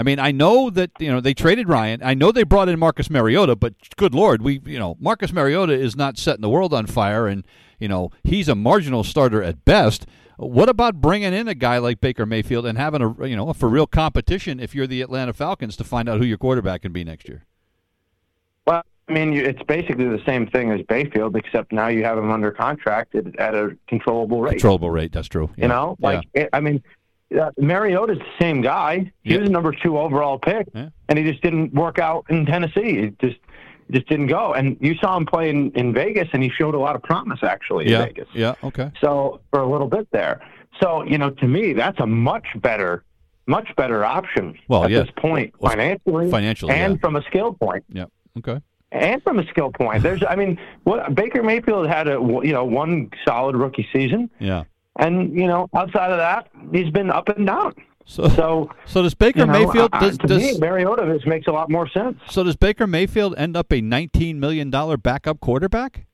I 0.00 0.02
mean, 0.02 0.18
I 0.18 0.30
know 0.30 0.70
that 0.70 0.92
you 0.98 1.12
know 1.12 1.20
they 1.20 1.34
traded 1.34 1.68
Ryan. 1.68 2.00
I 2.02 2.14
know 2.14 2.32
they 2.32 2.42
brought 2.42 2.70
in 2.70 2.78
Marcus 2.78 3.10
Mariota, 3.10 3.54
but 3.54 3.74
good 3.96 4.14
lord, 4.14 4.40
we 4.40 4.58
you 4.64 4.78
know 4.78 4.96
Marcus 4.98 5.30
Mariota 5.30 5.74
is 5.74 5.94
not 5.94 6.16
setting 6.16 6.40
the 6.40 6.48
world 6.48 6.72
on 6.72 6.86
fire, 6.86 7.26
and 7.26 7.46
you 7.78 7.86
know 7.86 8.10
he's 8.24 8.48
a 8.48 8.54
marginal 8.54 9.04
starter 9.04 9.42
at 9.42 9.66
best. 9.66 10.06
What 10.38 10.70
about 10.70 11.02
bringing 11.02 11.34
in 11.34 11.48
a 11.48 11.54
guy 11.54 11.76
like 11.76 12.00
Baker 12.00 12.24
Mayfield 12.24 12.64
and 12.64 12.78
having 12.78 13.02
a 13.02 13.26
you 13.26 13.36
know 13.36 13.50
a 13.50 13.54
for 13.54 13.68
real 13.68 13.86
competition 13.86 14.58
if 14.58 14.74
you're 14.74 14.86
the 14.86 15.02
Atlanta 15.02 15.34
Falcons 15.34 15.76
to 15.76 15.84
find 15.84 16.08
out 16.08 16.18
who 16.18 16.24
your 16.24 16.38
quarterback 16.38 16.80
can 16.80 16.92
be 16.92 17.04
next 17.04 17.28
year? 17.28 17.44
Well, 18.66 18.82
I 19.06 19.12
mean, 19.12 19.34
you, 19.34 19.42
it's 19.42 19.62
basically 19.64 20.08
the 20.08 20.22
same 20.24 20.46
thing 20.46 20.70
as 20.70 20.80
Bayfield, 20.88 21.36
except 21.36 21.72
now 21.72 21.88
you 21.88 22.04
have 22.04 22.16
him 22.16 22.30
under 22.30 22.52
contract 22.52 23.14
at, 23.16 23.38
at 23.38 23.54
a 23.54 23.76
controllable 23.86 24.40
rate. 24.40 24.52
Controllable 24.52 24.90
rate. 24.90 25.12
That's 25.12 25.28
true. 25.28 25.50
Yeah. 25.58 25.64
You 25.64 25.68
know, 25.68 25.96
like 26.00 26.26
it, 26.32 26.48
I 26.54 26.60
mean, 26.60 26.82
uh, 27.38 27.50
Mariota's 27.58 28.18
the 28.18 28.24
same 28.40 28.60
guy. 28.60 29.12
He 29.22 29.32
Yeah. 29.34 29.40
was 29.40 29.48
a 29.48 29.52
number 29.52 29.72
two 29.72 29.98
overall 29.98 30.38
pick, 30.38 30.66
Yeah. 30.74 30.88
and 31.08 31.18
he 31.18 31.24
just 31.30 31.42
didn't 31.42 31.72
work 31.74 31.98
out 31.98 32.24
in 32.28 32.46
Tennessee. 32.46 32.98
It 32.98 33.18
just 33.20 33.36
it 33.88 33.94
just 33.94 34.08
didn't 34.08 34.28
go. 34.28 34.52
And 34.54 34.76
you 34.80 34.94
saw 34.96 35.16
him 35.16 35.26
play 35.26 35.50
in, 35.50 35.72
in 35.72 35.92
Vegas, 35.92 36.28
and 36.32 36.42
he 36.42 36.48
showed 36.50 36.74
a 36.76 36.78
lot 36.78 36.94
of 36.94 37.02
promise 37.02 37.40
actually 37.42 37.86
in 37.86 37.92
yeah. 37.92 38.04
Vegas. 38.04 38.28
Yeah. 38.32 38.54
Okay. 38.62 38.90
So 39.00 39.40
for 39.50 39.60
a 39.60 39.66
little 39.68 39.88
bit 39.88 40.06
there. 40.12 40.40
So 40.80 41.02
you 41.04 41.18
know, 41.18 41.30
to 41.30 41.46
me, 41.48 41.72
that's 41.72 41.98
a 42.00 42.06
much 42.06 42.46
better, 42.56 43.04
much 43.46 43.68
better 43.76 44.04
option 44.04 44.56
Well, 44.68 44.84
at 44.84 44.90
this 44.90 45.08
point 45.16 45.52
Well, 45.58 45.72
financially, 45.72 46.30
financially, 46.30 46.72
and 46.74 47.00
from 47.00 47.16
a 47.16 47.22
skill 47.22 47.52
point 47.54 47.84
Yeah. 47.88 48.04
Okay. 48.38 48.60
and 48.92 49.20
from 49.24 49.38
a 49.40 49.46
skill 49.48 49.70
point. 49.72 50.02
There's, 50.04 50.22
I 50.28 50.36
mean, 50.36 50.58
what 50.84 51.14
Baker 51.14 51.42
Mayfield 51.42 51.88
had 51.88 52.06
a 52.08 52.12
you 52.44 52.52
know 52.52 52.64
one 52.64 53.10
solid 53.26 53.56
rookie 53.56 53.88
season, 53.92 54.30
Yeah. 54.38 54.64
And 54.98 55.32
you 55.34 55.46
know 55.46 55.68
outside 55.74 56.10
of 56.10 56.18
that, 56.18 56.48
he's 56.72 56.90
been 56.90 57.10
up 57.10 57.28
and 57.28 57.46
down. 57.46 57.74
So, 58.06 58.28
So 58.30 58.70
so 58.86 59.02
does 59.02 59.14
Baker 59.14 59.40
you 59.40 59.46
know, 59.46 59.52
Mayfield 59.66 59.90
uh, 59.92 60.10
to 60.10 60.16
does 60.26 60.42
me, 60.42 60.58
Mariota 60.58 61.04
this 61.06 61.24
makes 61.26 61.46
a 61.46 61.52
lot 61.52 61.70
more 61.70 61.88
sense. 61.88 62.18
so 62.28 62.42
does 62.42 62.56
Baker 62.56 62.86
Mayfield 62.86 63.34
end 63.36 63.56
up 63.56 63.72
a 63.72 63.80
nineteen 63.80 64.40
million 64.40 64.68
dollar 64.70 64.96
backup 64.96 65.40
quarterback? 65.40 66.06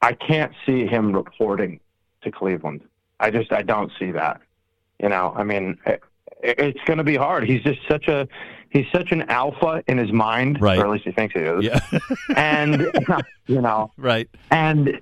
I 0.00 0.12
can't 0.14 0.52
see 0.66 0.86
him 0.86 1.12
reporting 1.12 1.80
to 2.22 2.30
Cleveland. 2.30 2.82
I 3.20 3.30
just 3.30 3.52
I 3.52 3.62
don't 3.62 3.90
see 3.98 4.10
that. 4.12 4.40
You 5.00 5.08
know, 5.08 5.32
I 5.36 5.44
mean, 5.44 5.78
it, 5.86 6.02
it's 6.42 6.80
going 6.86 6.98
to 6.98 7.04
be 7.04 7.16
hard. 7.16 7.44
He's 7.48 7.62
just 7.62 7.80
such 7.88 8.08
a 8.08 8.28
he's 8.70 8.86
such 8.92 9.12
an 9.12 9.22
alpha 9.22 9.82
in 9.86 9.98
his 9.98 10.12
mind, 10.12 10.60
Right. 10.60 10.78
or 10.78 10.84
at 10.86 10.90
least 10.90 11.04
he 11.04 11.12
thinks 11.12 11.34
he 11.34 11.40
is. 11.40 11.64
Yeah. 11.64 11.80
And 12.36 12.92
you 13.46 13.60
know, 13.60 13.92
right. 13.96 14.28
and 14.50 15.00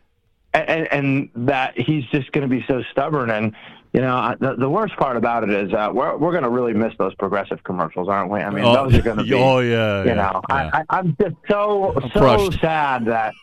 and, 0.55 0.92
and 0.92 1.30
that 1.46 1.78
he's 1.78 2.05
just 2.07 2.32
going 2.32 2.48
to 2.48 2.55
be 2.55 2.64
so 2.66 2.82
stubborn. 2.90 3.30
And 3.30 3.55
you 3.92 4.01
know, 4.01 4.36
the, 4.38 4.55
the 4.57 4.68
worst 4.68 4.96
part 4.96 5.16
about 5.16 5.42
it 5.44 5.51
is 5.51 5.72
uh, 5.72 5.90
we're 5.92 6.16
we're 6.16 6.32
going 6.32 6.44
to 6.44 6.51
really 6.51 6.74
miss 6.74 6.92
those 6.98 7.14
progressive 7.14 7.62
commercials, 7.64 8.09
aren't 8.09 8.30
we? 8.30 8.40
I 8.40 8.51
mean, 8.51 8.64
those 8.64 8.94
are 8.94 9.03
going 9.03 9.18
to 9.18 9.24
be. 9.24 9.34
oh 9.34 9.59
yeah. 9.61 10.03
you 10.03 10.09
yeah, 10.09 10.14
know, 10.14 10.42
yeah. 10.48 10.70
I, 10.72 10.78
I, 10.78 10.84
I'm 10.98 11.16
just 11.20 11.36
so 11.48 11.94
I'm 11.96 12.11
so 12.11 12.20
crushed. 12.20 12.61
sad 12.61 13.05
that 13.07 13.34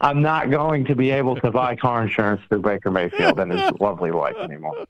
I'm 0.00 0.22
not 0.22 0.50
going 0.50 0.86
to 0.86 0.94
be 0.94 1.10
able 1.10 1.36
to 1.36 1.50
buy 1.50 1.76
car 1.76 2.02
insurance 2.02 2.40
through 2.48 2.62
Baker 2.62 2.90
Mayfield 2.90 3.38
and 3.38 3.52
his 3.52 3.70
lovely 3.80 4.10
wife 4.10 4.36
anymore. 4.36 4.86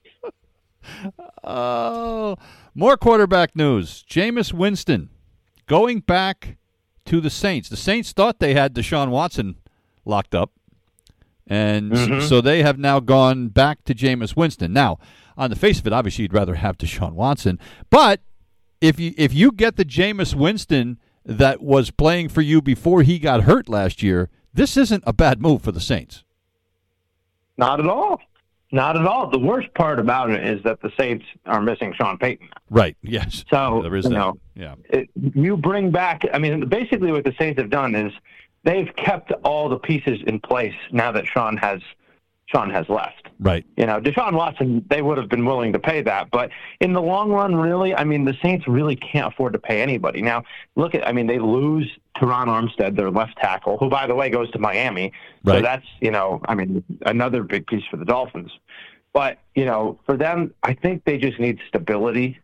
Oh, 1.42 2.36
more 2.74 2.96
quarterback 2.96 3.56
news. 3.56 4.04
Jameis 4.08 4.52
Winston 4.52 5.10
going 5.66 6.00
back 6.00 6.56
to 7.06 7.20
the 7.20 7.30
Saints. 7.30 7.68
The 7.68 7.76
Saints 7.76 8.12
thought 8.12 8.38
they 8.38 8.54
had 8.54 8.74
Deshaun 8.74 9.10
Watson 9.10 9.56
locked 10.04 10.34
up, 10.34 10.52
and 11.50 11.92
Mhm. 11.92 12.22
so 12.22 12.40
they 12.40 12.62
have 12.62 12.78
now 12.78 13.00
gone 13.00 13.48
back 13.48 13.84
to 13.84 13.94
Jameis 13.94 14.34
Winston. 14.36 14.72
Now, 14.72 14.98
on 15.36 15.50
the 15.50 15.56
face 15.56 15.78
of 15.80 15.86
it, 15.86 15.92
obviously 15.92 16.22
you'd 16.22 16.32
rather 16.32 16.54
have 16.54 16.78
Deshaun 16.78 17.12
Watson, 17.12 17.58
but 17.90 18.20
if 18.80 18.98
you 18.98 19.12
if 19.18 19.34
you 19.34 19.52
get 19.52 19.76
the 19.76 19.84
Jameis 19.84 20.34
Winston 20.34 20.98
that 21.26 21.60
was 21.62 21.90
playing 21.90 22.28
for 22.30 22.40
you 22.40 22.62
before 22.62 23.02
he 23.02 23.18
got 23.18 23.42
hurt 23.42 23.68
last 23.68 24.02
year, 24.02 24.30
this 24.54 24.76
isn't 24.78 25.04
a 25.06 25.12
bad 25.12 25.42
move 25.42 25.60
for 25.60 25.72
the 25.72 25.80
Saints. 25.80 26.24
Not 27.58 27.80
at 27.80 27.86
all. 27.86 28.20
Not 28.72 28.96
at 28.96 29.04
all. 29.04 29.28
The 29.28 29.38
worst 29.38 29.72
part 29.74 29.98
about 29.98 30.30
it 30.30 30.46
is 30.46 30.62
that 30.62 30.80
the 30.80 30.90
Saints 30.98 31.24
are 31.44 31.60
missing 31.60 31.92
Sean 32.00 32.16
Payton. 32.18 32.48
Right? 32.70 32.96
Yes. 33.02 33.44
So 33.50 33.80
there 33.82 33.96
is 33.96 34.04
you 34.04 34.10
that. 34.10 34.16
know, 34.16 34.38
yeah. 34.54 34.74
it, 34.90 35.10
you 35.34 35.56
bring 35.56 35.90
back. 35.90 36.22
I 36.32 36.38
mean, 36.38 36.68
basically, 36.68 37.10
what 37.10 37.24
the 37.24 37.34
Saints 37.38 37.60
have 37.60 37.68
done 37.70 37.94
is 37.96 38.12
they've 38.64 38.94
kept 38.96 39.32
all 39.44 39.68
the 39.68 39.78
pieces 39.78 40.20
in 40.26 40.40
place 40.40 40.74
now 40.92 41.12
that 41.12 41.26
Sean 41.26 41.56
has 41.56 41.80
Sean 42.46 42.68
has 42.70 42.88
left. 42.88 43.28
Right. 43.38 43.64
You 43.76 43.86
know, 43.86 44.00
Deshaun 44.00 44.32
Watson, 44.32 44.84
they 44.90 45.02
would 45.02 45.18
have 45.18 45.28
been 45.28 45.44
willing 45.44 45.72
to 45.72 45.78
pay 45.78 46.02
that. 46.02 46.30
But 46.32 46.50
in 46.80 46.92
the 46.92 47.00
long 47.00 47.30
run, 47.30 47.54
really, 47.54 47.94
I 47.94 48.02
mean, 48.02 48.24
the 48.24 48.36
Saints 48.42 48.66
really 48.66 48.96
can't 48.96 49.32
afford 49.32 49.52
to 49.52 49.58
pay 49.58 49.80
anybody. 49.80 50.20
Now, 50.20 50.42
look 50.74 50.94
at, 50.96 51.06
I 51.06 51.12
mean, 51.12 51.28
they 51.28 51.38
lose 51.38 51.88
Terron 52.16 52.46
Armstead, 52.48 52.96
their 52.96 53.10
left 53.10 53.36
tackle, 53.38 53.78
who, 53.78 53.88
by 53.88 54.06
the 54.08 54.16
way, 54.16 54.30
goes 54.30 54.50
to 54.50 54.58
Miami. 54.58 55.12
Right. 55.44 55.58
So 55.58 55.62
that's, 55.62 55.86
you 56.00 56.10
know, 56.10 56.40
I 56.48 56.56
mean, 56.56 56.82
another 57.06 57.44
big 57.44 57.68
piece 57.68 57.84
for 57.88 57.96
the 57.96 58.04
Dolphins. 58.04 58.50
But, 59.12 59.38
you 59.54 59.64
know, 59.64 59.98
for 60.04 60.16
them, 60.16 60.52
I 60.64 60.74
think 60.74 61.04
they 61.04 61.18
just 61.18 61.38
need 61.38 61.60
stability, 61.68 62.40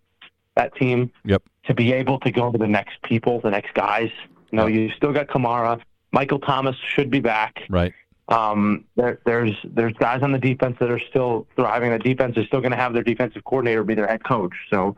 that 0.54 0.74
team, 0.76 1.10
Yep. 1.24 1.42
to 1.64 1.74
be 1.74 1.92
able 1.92 2.20
to 2.20 2.30
go 2.30 2.52
to 2.52 2.58
the 2.58 2.68
next 2.68 3.02
people, 3.02 3.40
the 3.40 3.50
next 3.50 3.74
guys. 3.74 4.10
You 4.52 4.56
know, 4.56 4.66
you 4.66 4.90
still 4.96 5.12
got 5.12 5.26
Kamara. 5.26 5.80
Michael 6.16 6.38
Thomas 6.38 6.76
should 6.94 7.10
be 7.10 7.20
back. 7.20 7.60
Right. 7.68 7.92
Um, 8.28 8.86
there, 8.96 9.20
there's 9.26 9.54
there's 9.64 9.92
guys 9.92 10.22
on 10.22 10.32
the 10.32 10.38
defense 10.38 10.78
that 10.80 10.90
are 10.90 11.02
still 11.10 11.46
thriving. 11.56 11.90
The 11.90 11.98
defense 11.98 12.38
is 12.38 12.46
still 12.46 12.62
going 12.62 12.70
to 12.70 12.76
have 12.78 12.94
their 12.94 13.02
defensive 13.02 13.44
coordinator 13.44 13.84
be 13.84 13.94
their 13.94 14.06
head 14.06 14.24
coach. 14.24 14.54
So, 14.70 14.96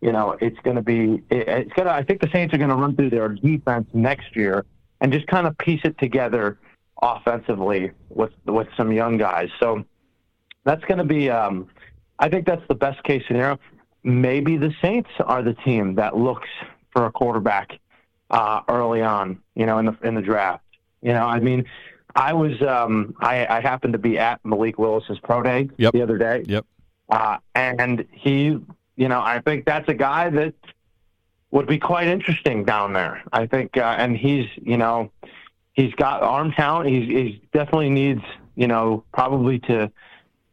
you 0.00 0.12
know, 0.12 0.36
it's 0.40 0.58
going 0.60 0.76
to 0.76 0.82
be 0.82 1.20
it, 1.30 1.48
it's 1.48 1.72
going 1.72 1.86
to. 1.86 1.92
I 1.92 2.04
think 2.04 2.20
the 2.20 2.28
Saints 2.32 2.54
are 2.54 2.58
going 2.58 2.70
to 2.70 2.76
run 2.76 2.94
through 2.94 3.10
their 3.10 3.30
defense 3.30 3.88
next 3.92 4.36
year 4.36 4.64
and 5.00 5.12
just 5.12 5.26
kind 5.26 5.48
of 5.48 5.58
piece 5.58 5.80
it 5.82 5.98
together 5.98 6.60
offensively 7.02 7.90
with 8.08 8.32
with 8.46 8.68
some 8.76 8.92
young 8.92 9.18
guys. 9.18 9.48
So 9.58 9.84
that's 10.62 10.84
going 10.84 10.98
to 10.98 11.04
be. 11.18 11.28
Um, 11.28 11.66
I 12.20 12.28
think 12.28 12.46
that's 12.46 12.66
the 12.68 12.76
best 12.76 13.02
case 13.02 13.24
scenario. 13.26 13.58
Maybe 14.04 14.56
the 14.58 14.72
Saints 14.80 15.10
are 15.26 15.42
the 15.42 15.54
team 15.54 15.96
that 15.96 16.16
looks 16.16 16.48
for 16.92 17.06
a 17.06 17.10
quarterback 17.10 17.80
uh, 18.30 18.60
early 18.68 19.02
on. 19.02 19.40
You 19.54 19.66
know, 19.66 19.78
in 19.78 19.86
the 19.86 19.96
in 20.02 20.14
the 20.14 20.22
draft. 20.22 20.64
You 21.00 21.12
know, 21.12 21.26
I 21.26 21.40
mean. 21.40 21.66
I 22.14 22.34
was 22.34 22.60
um, 22.60 23.14
I, 23.20 23.46
I 23.46 23.60
happened 23.62 23.94
to 23.94 23.98
be 23.98 24.18
at 24.18 24.38
Malik 24.44 24.78
Willis's 24.78 25.18
pro 25.20 25.42
day 25.42 25.70
Yep. 25.78 25.94
the 25.94 26.02
other 26.02 26.18
day, 26.18 26.44
Yep. 26.46 26.66
uh, 27.08 27.38
and 27.54 28.04
he, 28.12 28.58
you 28.96 29.08
know, 29.08 29.22
I 29.22 29.40
think 29.40 29.64
that's 29.64 29.88
a 29.88 29.94
guy 29.94 30.28
that 30.28 30.52
would 31.52 31.66
be 31.66 31.78
quite 31.78 32.08
interesting 32.08 32.66
down 32.66 32.92
there. 32.92 33.22
I 33.32 33.46
think, 33.46 33.78
uh, 33.78 33.94
and 33.96 34.14
he's, 34.14 34.44
you 34.60 34.76
know, 34.76 35.10
he's 35.72 35.94
got 35.94 36.22
arm 36.22 36.52
talent. 36.52 36.90
He's, 36.90 37.08
he's 37.08 37.40
definitely 37.50 37.88
needs 37.88 38.20
you 38.56 38.66
know, 38.66 39.04
probably 39.12 39.58
to, 39.60 39.90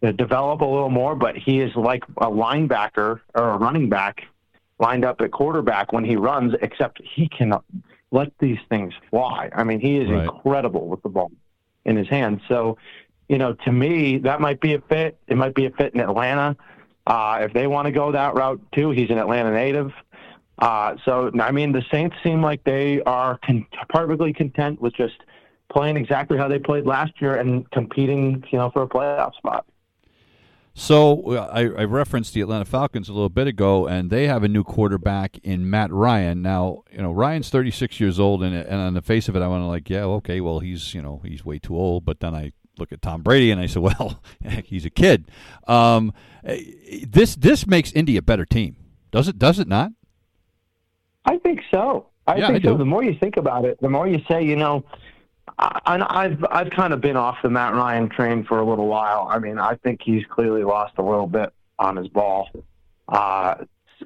to 0.02 0.14
develop 0.14 0.62
a 0.62 0.66
little 0.66 0.90
more. 0.90 1.16
But 1.16 1.36
he 1.38 1.60
is 1.60 1.76
like 1.76 2.04
a 2.18 2.28
linebacker 2.28 3.20
or 3.36 3.50
a 3.50 3.58
running 3.58 3.90
back 3.90 4.24
lined 4.80 5.06
up 5.06 5.22
at 5.22 5.32
quarterback 5.32 5.92
when 5.92 6.04
he 6.04 6.16
runs, 6.16 6.54
except 6.62 7.02
he 7.04 7.28
can 7.28 7.54
let 8.12 8.32
these 8.40 8.58
things 8.70 8.94
fly. 9.10 9.50
I 9.54 9.64
mean, 9.64 9.80
he 9.80 9.98
is 9.98 10.10
Right. 10.10 10.24
incredible 10.24 10.88
with 10.88 11.04
the 11.04 11.10
ball 11.10 11.32
in 11.86 11.96
his 11.96 12.08
hand. 12.08 12.42
So, 12.48 12.78
you 13.28 13.38
know, 13.38 13.54
to 13.54 13.72
me, 13.72 14.18
that 14.20 14.42
might 14.42 14.60
be 14.60 14.74
a 14.74 14.82
fit. 14.82 15.18
It 15.28 15.38
might 15.38 15.54
be 15.54 15.66
a 15.66 15.70
fit 15.72 15.94
in 15.94 16.00
Atlanta. 16.00 16.56
Uh, 17.06 17.40
if 17.42 17.54
they 17.54 17.68
want 17.68 17.86
to 17.86 17.92
go 17.92 18.12
that 18.12 18.36
route 18.36 18.62
too, 18.72 18.92
he's 18.92 19.10
an 19.10 19.18
Atlanta 19.18 19.52
native. 19.52 19.92
Uh, 20.60 20.96
so, 21.06 21.32
I 21.40 21.52
mean, 21.52 21.72
the 21.72 21.84
Saints 21.92 22.16
seem 22.24 22.42
like 22.42 22.64
they 22.64 23.02
are 23.04 23.40
con- 23.46 23.66
perfectly 23.90 24.34
content 24.34 24.82
with 24.82 24.94
just 24.94 25.16
playing 25.72 25.98
exactly 25.98 26.38
how 26.38 26.48
they 26.48 26.60
played 26.60 26.86
last 26.86 27.14
year 27.22 27.36
and 27.36 27.70
competing, 27.72 28.44
you 28.52 28.58
know, 28.58 28.70
for 28.72 28.82
a 28.84 28.88
playoff 28.88 29.36
spot. 29.36 29.66
So 30.74 31.36
uh, 31.36 31.50
I, 31.52 31.62
I 31.62 31.84
referenced 31.84 32.34
the 32.34 32.42
Atlanta 32.42 32.66
Falcons 32.66 33.10
a 33.10 33.14
little 33.14 33.30
bit 33.30 33.48
ago, 33.48 33.88
and 33.88 34.10
they 34.10 34.28
have 34.28 34.44
a 34.44 34.48
new 34.48 34.64
quarterback 34.64 35.38
in 35.44 35.70
Matt 35.70 35.92
Ryan. 35.92 36.42
Now, 36.42 36.84
you 36.92 37.02
know, 37.02 37.12
Ryan's 37.12 37.50
36 37.50 38.00
years 38.00 38.20
old, 38.20 38.44
and, 38.44 38.56
and 38.56 38.80
on 38.80 38.94
the 38.94 39.02
face 39.02 39.28
of 39.28 39.36
it, 39.36 39.42
I 39.42 39.48
want 39.48 39.62
to 39.62 39.68
like, 39.68 39.90
yeah, 39.90 40.04
okay, 40.04 40.40
well, 40.42 40.60
he's 40.60 40.94
you 40.94 41.02
know 41.02 41.22
he's 41.26 41.44
way 41.44 41.60
too 41.60 41.76
old. 41.76 42.06
But 42.06 42.22
then 42.22 42.34
I 42.34 42.54
look 42.78 42.92
at 42.92 43.02
Tom 43.02 43.22
Brady, 43.22 43.52
and 43.52 43.60
I 43.60 43.66
say, 43.66 43.80
well, 43.82 44.22
he's 44.64 44.86
a 44.86 44.90
kid. 44.90 45.30
Um, 45.68 46.14
eh, 46.46 47.04
this 47.08 47.36
this 47.36 47.68
makes 47.68 47.92
Indy 47.92 48.16
a 48.18 48.22
better 48.22 48.46
team, 48.46 48.78
does 49.12 49.28
it? 49.28 49.38
Does 49.38 49.60
it 49.60 49.68
not? 49.68 49.92
I 51.26 51.38
think 51.38 51.62
so. 51.72 52.08
I 52.26 52.38
Yeah, 52.38 52.48
think 52.48 52.66
I 52.66 52.70
so. 52.70 52.78
The 52.78 52.86
more 52.86 53.04
you 53.04 53.18
think 53.20 53.38
about 53.38 53.66
it, 53.66 53.80
the 53.82 53.90
more 53.90 54.08
you 54.08 54.22
say, 54.30 54.44
you 54.44 54.56
know, 54.56 54.86
I, 55.60 56.26
I've 56.26 56.46
I've 56.50 56.70
kind 56.72 56.94
of 56.94 57.02
been 57.02 57.18
off 57.18 57.38
the 57.44 57.50
Matt 57.50 57.74
Ryan 57.74 58.10
train 58.10 58.46
for 58.46 58.60
a 58.60 58.66
little 58.66 58.88
while. 58.88 59.28
I 59.30 59.40
mean, 59.40 59.60
I 59.60 59.76
think 59.76 60.02
he's 60.02 60.24
clearly 60.26 60.64
lost 60.64 60.94
a 60.98 61.04
little 61.04 61.28
bit 61.28 61.52
on 61.78 61.98
his 61.98 62.08
ball 62.08 62.50
uh, 63.10 63.56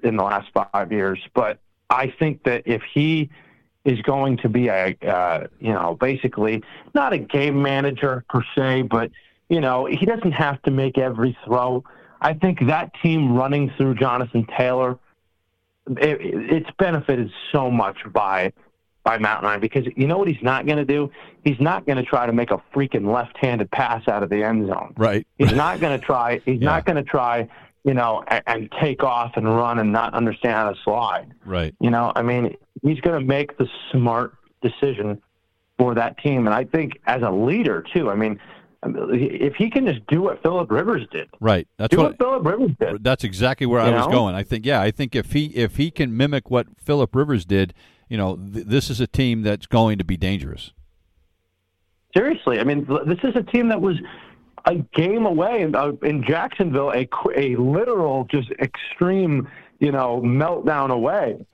in 0.01 0.17
the 0.17 0.23
last 0.23 0.49
five 0.53 0.91
years. 0.91 1.19
But 1.33 1.59
I 1.89 2.13
think 2.17 2.43
that 2.43 2.63
if 2.65 2.81
he 2.93 3.29
is 3.85 4.01
going 4.01 4.37
to 4.37 4.49
be 4.49 4.67
a 4.69 4.97
uh, 5.03 5.47
you 5.59 5.73
know 5.73 5.95
basically 5.99 6.63
not 6.95 7.13
a 7.13 7.19
game 7.19 7.61
manager 7.61 8.25
per 8.29 8.43
se, 8.55 8.83
but 8.83 9.11
you 9.49 9.61
know 9.61 9.85
he 9.85 10.05
doesn't 10.05 10.31
have 10.31 10.61
to 10.63 10.71
make 10.71 10.97
every 10.97 11.37
throw. 11.45 11.83
I 12.19 12.33
think 12.33 12.65
that 12.67 12.91
team 13.03 13.35
running 13.35 13.71
through 13.77 13.95
Jonathan 13.95 14.47
Taylor 14.57 14.97
it, 15.87 16.17
it's 16.21 16.69
benefited 16.79 17.31
so 17.51 17.69
much 17.69 17.97
by 18.11 18.53
by 19.03 19.17
Matt 19.17 19.43
Ryan 19.43 19.59
because 19.59 19.85
you 19.97 20.07
know 20.07 20.17
what 20.17 20.27
he's 20.27 20.41
not 20.41 20.65
going 20.65 20.77
to 20.77 20.85
do? 20.85 21.11
He's 21.43 21.59
not 21.59 21.85
going 21.85 21.97
to 21.97 22.03
try 22.03 22.25
to 22.25 22.31
make 22.33 22.51
a 22.51 22.61
freaking 22.73 23.11
left-handed 23.13 23.69
pass 23.71 24.07
out 24.07 24.23
of 24.23 24.29
the 24.29 24.43
end 24.43 24.67
zone. 24.67 24.93
Right. 24.97 25.27
He's 25.37 25.51
not 25.53 25.79
going 25.81 25.99
to 25.99 26.05
try. 26.05 26.41
He's 26.45 26.59
Yeah. 26.61 26.65
not 26.69 26.85
going 26.85 26.95
to 26.95 27.03
try, 27.03 27.47
you 27.83 27.93
know, 27.93 28.23
and, 28.27 28.43
and 28.47 28.73
take 28.81 29.03
off 29.03 29.33
and 29.35 29.45
run 29.45 29.79
and 29.79 29.91
not 29.91 30.13
understand 30.13 30.53
how 30.53 30.71
to 30.71 30.79
slide. 30.83 31.33
Right. 31.45 31.75
You 31.81 31.89
know, 31.89 32.13
I 32.15 32.21
mean, 32.21 32.55
he's 32.81 33.01
going 33.01 33.19
to 33.19 33.25
make 33.25 33.57
the 33.57 33.67
smart 33.91 34.35
decision 34.61 35.21
for 35.77 35.95
that 35.95 36.17
team, 36.19 36.45
and 36.45 36.53
I 36.55 36.63
think 36.65 36.93
as 37.07 37.23
a 37.23 37.31
leader 37.31 37.83
too. 37.93 38.09
I 38.09 38.15
mean, 38.15 38.39
if 38.85 39.55
he 39.55 39.69
can 39.69 39.85
just 39.87 40.05
do 40.07 40.21
what 40.21 40.41
Philip 40.43 40.69
Rivers 40.71 41.07
did, 41.11 41.29
Right. 41.39 41.67
That's 41.77 41.91
do 41.91 41.97
what. 41.97 42.11
what 42.11 42.17
Philip 42.19 42.45
Rivers 42.45 42.71
did. 42.79 43.03
That's 43.03 43.23
exactly 43.23 43.65
where 43.65 43.81
I 43.81 43.89
You 43.89 43.95
was 43.95 44.07
going. 44.07 44.35
I 44.35 44.43
think, 44.43 44.65
yeah, 44.65 44.81
I 44.81 44.91
think 44.91 45.15
if 45.15 45.31
he 45.33 45.45
if 45.47 45.77
he 45.77 45.89
can 45.91 46.15
mimic 46.15 46.49
what 46.51 46.67
Philip 46.77 47.15
Rivers 47.15 47.43
did, 47.45 47.73
you 48.09 48.17
know, 48.17 48.35
th- 48.35 48.65
this 48.65 48.89
is 48.89 48.99
a 48.99 49.07
team 49.07 49.41
that's 49.41 49.65
going 49.65 49.97
to 49.97 50.03
be 50.03 50.17
dangerous. 50.17 50.71
Seriously, 52.15 52.59
I 52.59 52.63
mean, 52.63 52.85
this 53.05 53.19
is 53.23 53.35
a 53.35 53.43
team 53.43 53.69
that 53.69 53.81
was 53.81 53.97
a 54.65 54.75
game 54.95 55.25
away 55.25 55.61
in, 55.61 55.75
uh, 55.75 55.93
in 56.03 56.23
Jacksonville, 56.23 56.91
a 56.91 57.07
a 57.35 57.55
literal 57.55 58.25
just 58.25 58.51
extreme, 58.59 59.49
you 59.79 59.91
know, 59.91 60.21
meltdown 60.21 60.91
away 60.91 61.45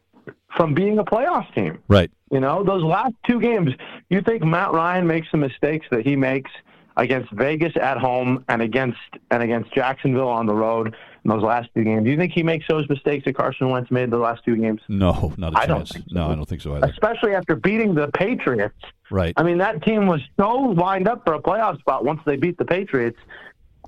from 0.55 0.73
being 0.73 0.99
a 0.99 1.03
playoff 1.03 1.53
team. 1.53 1.79
Right. 1.87 2.11
You 2.31 2.39
know, 2.39 2.63
those 2.63 2.83
last 2.83 3.13
two 3.27 3.39
games, 3.39 3.71
you 4.09 4.21
think 4.21 4.43
Matt 4.43 4.73
Ryan 4.73 5.07
makes 5.07 5.27
the 5.31 5.37
mistakes 5.37 5.87
that 5.91 6.05
he 6.05 6.15
makes 6.15 6.51
against 6.97 7.31
Vegas 7.31 7.73
at 7.81 7.97
home 7.97 8.43
and 8.49 8.61
against 8.61 8.99
and 9.31 9.41
against 9.41 9.73
Jacksonville 9.73 10.27
on 10.27 10.45
the 10.45 10.53
road 10.53 10.95
in 11.31 11.37
those 11.37 11.43
last 11.45 11.69
two 11.75 11.83
games. 11.83 12.03
Do 12.05 12.09
you 12.11 12.17
think 12.17 12.33
he 12.33 12.43
makes 12.43 12.65
those 12.67 12.87
mistakes 12.89 13.25
that 13.25 13.35
Carson 13.35 13.69
Wentz 13.69 13.91
made 13.91 14.09
the 14.11 14.17
last 14.17 14.43
two 14.43 14.55
games? 14.55 14.81
No, 14.87 15.33
not 15.37 15.53
a 15.53 15.59
I 15.59 15.65
don't 15.65 15.85
chance. 15.85 15.91
so. 15.91 16.01
No, 16.11 16.29
I 16.31 16.35
don't 16.35 16.45
think 16.47 16.61
so 16.61 16.75
either. 16.75 16.87
Especially 16.87 17.33
after 17.35 17.55
beating 17.55 17.93
the 17.93 18.07
Patriots. 18.09 18.75
Right. 19.11 19.33
I 19.37 19.43
mean, 19.43 19.57
that 19.59 19.83
team 19.83 20.07
was 20.07 20.21
so 20.39 20.51
lined 20.53 21.07
up 21.07 21.23
for 21.25 21.33
a 21.33 21.39
playoff 21.39 21.79
spot 21.79 22.03
once 22.05 22.21
they 22.25 22.35
beat 22.35 22.57
the 22.57 22.65
Patriots, 22.65 23.17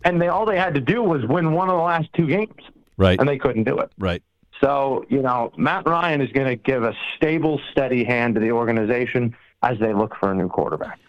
and 0.04 0.22
they 0.22 0.28
all 0.28 0.46
they 0.46 0.58
had 0.58 0.74
to 0.76 0.82
do 0.82 1.02
was 1.04 1.26
win 1.26 1.54
one 1.54 1.70
of 1.70 1.76
the 1.76 1.82
last 1.84 2.10
two 2.14 2.28
games, 2.28 2.54
Right. 2.98 3.20
and 3.20 3.28
they 3.28 3.38
couldn't 3.38 3.64
do 3.66 3.78
it. 3.80 3.92
Right. 3.98 4.24
So, 4.62 5.06
you 5.10 5.22
know, 5.24 5.52
Matt 5.58 5.88
Ryan 5.88 6.22
is 6.22 6.32
going 6.32 6.48
to 6.48 6.56
give 6.56 6.84
a 6.84 6.94
stable, 7.16 7.60
steady 7.72 8.04
hand 8.04 8.36
to 8.36 8.42
the 8.42 8.52
organization 8.52 9.36
as 9.64 9.80
they 9.80 9.94
look 9.94 10.16
for 10.20 10.32
a 10.32 10.36
new 10.36 10.48
quarterback. 10.50 11.00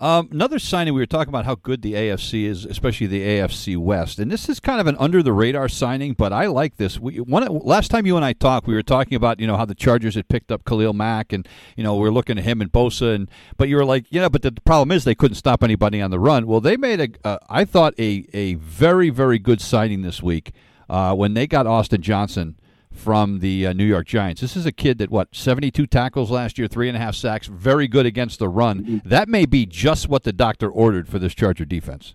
Um, 0.00 0.28
another 0.30 0.60
signing, 0.60 0.94
we 0.94 1.00
were 1.00 1.06
talking 1.06 1.30
about 1.30 1.44
how 1.44 1.56
good 1.56 1.82
the 1.82 1.94
AFC 1.94 2.44
is, 2.44 2.64
especially 2.64 3.08
the 3.08 3.20
AFC 3.20 3.76
West, 3.76 4.20
and 4.20 4.30
this 4.30 4.48
is 4.48 4.60
kind 4.60 4.80
of 4.80 4.86
an 4.86 4.96
under 4.98 5.24
the 5.24 5.32
radar 5.32 5.68
signing, 5.68 6.12
but 6.12 6.32
I 6.32 6.46
like 6.46 6.76
this. 6.76 7.00
We 7.00 7.16
one 7.18 7.44
last 7.46 7.90
time 7.90 8.06
you 8.06 8.14
and 8.14 8.24
I 8.24 8.32
talked, 8.32 8.68
we 8.68 8.74
were 8.74 8.82
talking 8.82 9.16
about 9.16 9.40
you 9.40 9.46
know 9.48 9.56
how 9.56 9.64
the 9.64 9.74
Chargers 9.74 10.14
had 10.14 10.28
picked 10.28 10.52
up 10.52 10.64
Khalil 10.64 10.92
Mack, 10.92 11.32
and 11.32 11.48
you 11.76 11.82
know 11.82 11.96
we 11.96 12.06
are 12.06 12.12
looking 12.12 12.38
at 12.38 12.44
him 12.44 12.60
and 12.60 12.70
Bosa, 12.70 13.12
and 13.12 13.28
but 13.56 13.68
you 13.68 13.74
were 13.74 13.84
like, 13.84 14.06
yeah, 14.10 14.28
but 14.28 14.42
the 14.42 14.52
problem 14.52 14.92
is 14.92 15.02
they 15.02 15.16
couldn't 15.16 15.34
stop 15.34 15.64
anybody 15.64 16.00
on 16.00 16.12
the 16.12 16.20
run. 16.20 16.46
Well, 16.46 16.60
they 16.60 16.76
made 16.76 17.00
a, 17.00 17.26
uh, 17.26 17.38
I 17.50 17.64
thought 17.64 17.94
a 17.98 18.28
a 18.32 18.54
very 18.54 19.10
very 19.10 19.40
good 19.40 19.60
signing 19.60 20.02
this 20.02 20.22
week 20.22 20.52
uh, 20.88 21.14
when 21.14 21.34
they 21.34 21.48
got 21.48 21.66
Austin 21.66 22.02
Johnson 22.02 22.56
from 22.98 23.38
the 23.38 23.66
uh, 23.68 23.72
New 23.72 23.84
York 23.84 24.06
Giants. 24.06 24.40
This 24.40 24.56
is 24.56 24.66
a 24.66 24.72
kid 24.72 24.98
that 24.98 25.10
what 25.10 25.28
seventy 25.34 25.70
two 25.70 25.86
tackles 25.86 26.30
last 26.30 26.58
year, 26.58 26.66
three 26.68 26.88
and 26.88 26.96
a 26.96 27.00
half 27.00 27.14
sacks, 27.14 27.46
very 27.46 27.88
good 27.88 28.06
against 28.06 28.38
the 28.38 28.48
run. 28.48 29.00
That 29.04 29.28
may 29.28 29.46
be 29.46 29.64
just 29.66 30.08
what 30.08 30.24
the 30.24 30.32
doctor 30.32 30.68
ordered 30.68 31.08
for 31.08 31.18
this 31.18 31.34
Charger 31.34 31.64
defense. 31.64 32.14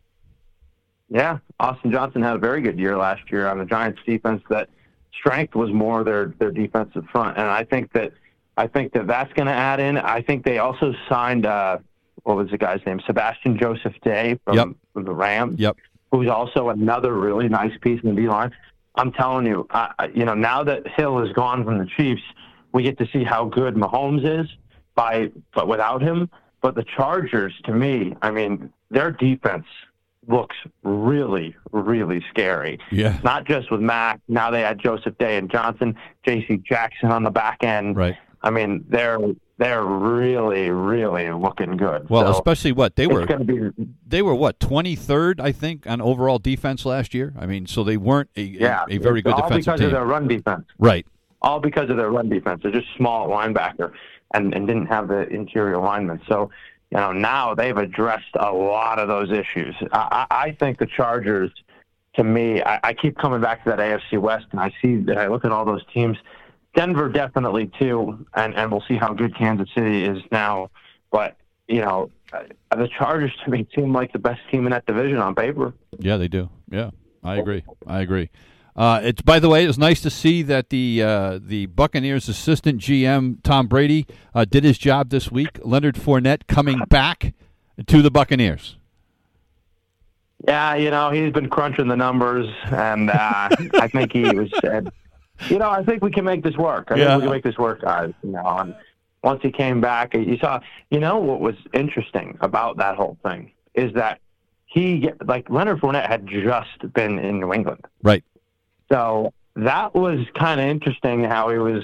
Yeah, 1.10 1.40
Austin 1.60 1.92
Johnson 1.92 2.22
had 2.24 2.36
a 2.36 2.40
very 2.40 2.62
good 2.62 2.80
year 2.80 2.98
last 2.98 3.32
year 3.32 3.48
on 3.48 3.60
the 3.60 3.66
Giants 3.66 4.00
defense. 4.06 4.42
That 4.50 4.70
strength 5.18 5.56
was 5.56 5.72
more 5.72 6.04
their 6.04 6.34
their 6.40 6.52
defensive 6.52 7.06
front, 7.12 7.38
and 7.38 7.48
I 7.48 7.64
think 7.64 7.92
that 7.94 8.14
I 8.58 8.68
think 8.68 8.94
that 8.94 9.08
that's 9.08 9.32
going 9.34 9.48
to 9.48 9.54
add 9.54 9.80
in. 9.80 9.98
I 9.98 10.22
think 10.22 10.44
they 10.44 10.58
also 10.60 10.94
signed 11.10 11.46
uh, 11.46 11.80
what 12.24 12.38
was 12.38 12.50
the 12.52 12.58
guy's 12.58 12.82
name, 12.86 13.00
Sebastian 13.06 13.58
Joseph 13.60 13.94
Day 14.04 14.40
from, 14.46 14.56
Yep. 14.56 14.68
from 14.94 15.04
the 15.06 15.14
Rams. 15.14 15.60
Yep. 15.60 15.78
who's 16.12 16.30
also 16.30 16.70
another 16.70 17.14
really 17.14 17.50
nice 17.50 17.76
piece 17.82 18.00
in 18.04 18.14
the 18.16 18.22
D 18.22 18.28
line. 18.28 18.52
I'm 18.96 19.12
telling 19.12 19.46
you, 19.46 19.68
I, 19.72 20.10
you 20.14 20.26
know, 20.26 20.36
now 20.36 20.64
that 20.64 20.88
Hill 20.88 21.20
is 21.20 21.34
gone 21.34 21.64
from 21.66 21.80
the 21.80 21.88
Chiefs, 21.98 22.22
we 22.74 22.84
get 22.84 22.98
to 23.00 23.08
see 23.12 23.24
how 23.24 23.46
good 23.46 23.76
Mahomes 23.76 24.42
is 24.42 24.50
by, 24.96 25.32
but 25.54 25.68
without 25.68 26.02
him. 26.02 26.30
But 26.62 26.76
the 26.76 26.84
Chargers, 26.84 27.54
to 27.66 27.74
me, 27.74 28.16
I 28.22 28.32
mean, 28.32 28.72
their 28.90 29.12
defense 29.12 29.66
looks 30.28 30.56
really, 30.84 31.56
really 31.72 32.24
scary. 32.30 32.80
Yeah. 32.92 33.20
Not 33.24 33.46
just 33.46 33.70
with 33.70 33.82
Mack. 33.82 34.22
Now 34.28 34.50
they 34.52 34.62
had 34.62 34.80
Joseph 34.80 35.18
Day 35.18 35.38
and 35.38 35.52
Johnson, 35.52 35.96
J.C. 36.26 36.58
Jackson 36.58 37.12
on 37.12 37.24
the 37.24 37.32
back 37.32 37.64
end. 37.64 37.98
Right. 37.98 38.16
I 38.42 38.50
mean, 38.50 38.86
they're 38.88 39.20
they're 39.64 39.84
really, 39.86 40.70
really 40.70 41.32
looking 41.32 41.78
good. 41.78 42.10
Well, 42.10 42.26
So 42.26 42.32
especially 42.40 42.74
what 42.74 42.96
they 42.96 43.08
were 43.08 43.26
be 43.26 43.70
they 44.06 44.22
were 44.22 44.36
what 44.36 44.60
twenty 44.60 44.96
third, 44.96 45.40
I 45.40 45.52
think, 45.54 45.88
on 45.88 46.02
overall 46.02 46.38
defense 46.40 46.86
last 46.86 47.14
year. 47.14 47.34
I 47.40 47.46
mean, 47.46 47.66
so 47.68 47.84
they 47.84 47.98
weren't 47.98 48.30
a, 48.36 48.42
a- 48.42 48.44
yeah, 48.44 48.84
a, 48.90 48.98
very 48.98 49.20
it's 49.20 49.26
good 49.26 49.34
all 49.34 49.42
defensive 49.48 49.66
because 49.66 49.80
team. 49.80 49.86
of 49.88 49.92
their 49.94 50.06
run 50.06 50.28
defense. 50.28 50.66
Right. 50.78 51.06
all 51.42 51.60
because 51.60 51.90
of 51.90 51.98
their 51.98 52.12
run 52.12 52.30
defense. 52.30 52.62
They're 52.64 52.72
just 52.72 52.88
small 52.98 53.30
linebacker 53.30 53.92
and, 54.34 54.54
and 54.54 54.68
didn't 54.68 54.88
have 54.88 55.08
the 55.08 55.28
interior 55.30 55.78
linemen. 55.78 56.20
So, 56.28 56.50
you 56.92 56.98
know, 56.98 57.12
now 57.12 57.54
they've 57.56 57.78
addressed 57.78 58.36
a 58.40 58.52
lot 58.52 59.00
of 59.00 59.08
those 59.08 59.32
issues. 59.32 59.76
I, 59.94 60.26
I 60.30 60.44
I 60.48 60.52
think 60.60 60.78
the 60.80 60.86
Chargers, 60.88 61.52
to 62.16 62.24
me, 62.24 62.62
I, 62.62 62.80
I 62.84 62.94
keep 62.94 63.18
coming 63.18 63.40
back 63.42 63.64
to 63.64 63.70
that 63.72 63.80
AFC 63.80 64.20
West, 64.20 64.48
and 64.52 64.60
I 64.60 64.72
see 64.82 64.98
that 65.08 65.18
I 65.18 65.28
look 65.28 65.46
at 65.46 65.52
all 65.52 65.64
those 65.66 65.86
teams. 65.94 66.18
Denver 66.76 67.10
definitely 67.10 67.72
too, 67.80 68.26
and, 68.34 68.56
and 68.56 68.72
we'll 68.72 68.84
see 68.88 68.96
how 68.96 69.14
good 69.14 69.36
Kansas 69.38 69.70
City 69.76 70.06
is 70.06 70.22
now. 70.32 70.70
But 71.12 71.38
you 71.68 71.82
know, 71.82 72.10
uh, 72.34 72.76
the 72.76 72.90
Chargers 72.98 73.32
to 73.46 73.52
me 73.52 73.68
seem 73.76 73.94
like 73.94 74.12
the 74.12 74.20
best 74.20 74.42
team 74.52 74.66
in 74.66 74.72
that 74.72 74.86
division 74.86 75.18
on 75.18 75.36
paper. 75.36 75.74
Yeah, 76.00 76.18
they 76.18 76.28
do. 76.28 76.50
Yeah, 76.70 76.92
I 77.24 77.36
agree. 77.38 77.64
I 77.86 78.02
agree. 78.02 78.30
Uh, 78.76 79.00
it's 79.04 79.22
by 79.22 79.40
the 79.40 79.50
way, 79.50 79.64
it 79.64 79.68
was 79.68 79.78
nice 79.78 80.02
to 80.02 80.10
see 80.10 80.42
that 80.42 80.70
the 80.70 81.04
uh, 81.04 81.40
the 81.42 81.68
Buccaneers 81.68 82.28
assistant 82.28 82.82
GM 82.82 83.38
Tom 83.44 83.68
Brady 83.68 84.08
uh, 84.34 84.46
did 84.46 84.64
his 84.64 84.78
job 84.80 85.10
this 85.10 85.32
week. 85.32 85.60
Leonard 85.64 85.96
Fournette 85.96 86.48
coming 86.48 86.80
back 86.90 87.34
to 87.86 88.02
the 88.02 88.10
Buccaneers. 88.10 88.78
Yeah, 90.48 90.76
you 90.76 90.92
know, 90.92 91.10
he's 91.10 91.32
been 91.32 91.50
crunching 91.50 91.88
the 91.88 91.96
numbers, 91.96 92.50
and 92.66 93.10
uh, 93.10 93.50
I 93.76 93.88
think 93.88 94.12
he 94.12 94.24
was 94.24 94.50
said, 94.60 94.92
you 95.50 95.58
know, 95.60 95.70
I 95.70 95.84
think 95.84 96.04
we 96.04 96.12
can 96.12 96.26
make 96.26 96.44
this 96.44 96.56
work. 96.58 96.88
I 96.92 96.96
Yeah. 96.96 97.08
think 97.10 97.18
we 97.18 97.24
can 97.24 97.32
make 97.32 97.44
this 97.44 97.58
work, 97.58 97.82
guys. 97.82 98.14
You 98.24 98.32
know, 98.32 98.46
and 98.46 98.76
once 99.24 99.42
he 99.42 99.52
came 99.52 99.82
back, 99.82 100.14
you 100.14 100.38
saw, 100.38 100.60
you 100.92 101.00
know, 101.00 101.18
what 101.20 101.40
was 101.40 101.56
interesting 101.74 102.38
about 102.42 102.78
that 102.78 102.96
whole 102.96 103.18
thing 103.24 103.52
is 103.74 103.94
that 103.94 104.20
he 104.66 105.10
like 105.26 105.50
Leonard 105.50 105.80
Fournette 105.82 106.08
had 106.08 106.28
just 106.28 106.94
been 106.94 107.20
in 107.20 107.40
New 107.40 107.54
England, 107.54 107.86
Right. 108.02 108.24
so 108.92 109.32
that 109.56 109.94
was 109.94 110.26
kind 110.36 110.60
of 110.60 110.66
interesting 110.68 111.24
how 111.24 111.50
he 111.50 111.58
was 111.60 111.84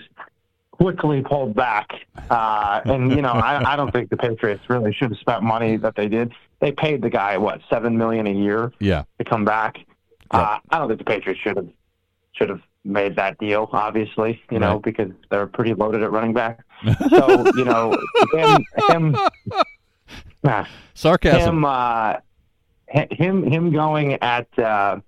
quickly 0.71 1.21
pulled 1.21 1.53
back. 1.55 1.87
Uh, 2.29 2.81
and 2.85 3.11
you 3.11 3.21
know, 3.21 3.31
I, 3.33 3.73
I 3.73 3.75
don't 3.75 3.91
think 3.91 4.09
the 4.09 4.17
Patriots 4.17 4.63
really 4.69 4.93
should 4.93 5.11
have 5.11 5.19
spent 5.19 5.43
money 5.43 5.77
that 5.77 5.95
they 5.95 6.07
did. 6.07 6.31
They 6.61 6.71
paid 6.71 7.01
the 7.01 7.09
guy 7.09 7.37
what 7.37 7.61
seven 7.69 7.97
million 7.97 8.25
a 8.27 8.33
year 8.33 8.71
Yeah. 8.79 9.03
to 9.19 9.23
come 9.25 9.45
back. 9.45 9.77
Uh, 10.31 10.57
I 10.69 10.77
don't 10.77 10.87
think 10.87 10.99
the 10.99 11.05
Patriots 11.05 11.41
should 11.41 11.57
have 11.57 11.67
should 12.33 12.49
have 12.49 12.61
made 12.83 13.15
that 13.17 13.37
deal. 13.37 13.69
Obviously, 13.73 14.41
you 14.51 14.59
know, 14.59 14.73
Right. 14.73 14.81
because 14.81 15.11
they're 15.29 15.47
pretty 15.47 15.73
loaded 15.73 16.01
at 16.03 16.11
running 16.11 16.33
back. 16.33 16.59
So 17.09 17.45
you 17.57 17.65
know, 17.65 17.93
him 18.33 18.63
him 18.89 19.15
ah, 20.45 20.67
Sarcasm. 20.93 21.57
him 21.57 21.65
uh, 21.65 22.13
him 22.87 23.43
him 23.43 23.71
going 23.71 24.13
at 24.13 24.47
uh, 24.57 24.99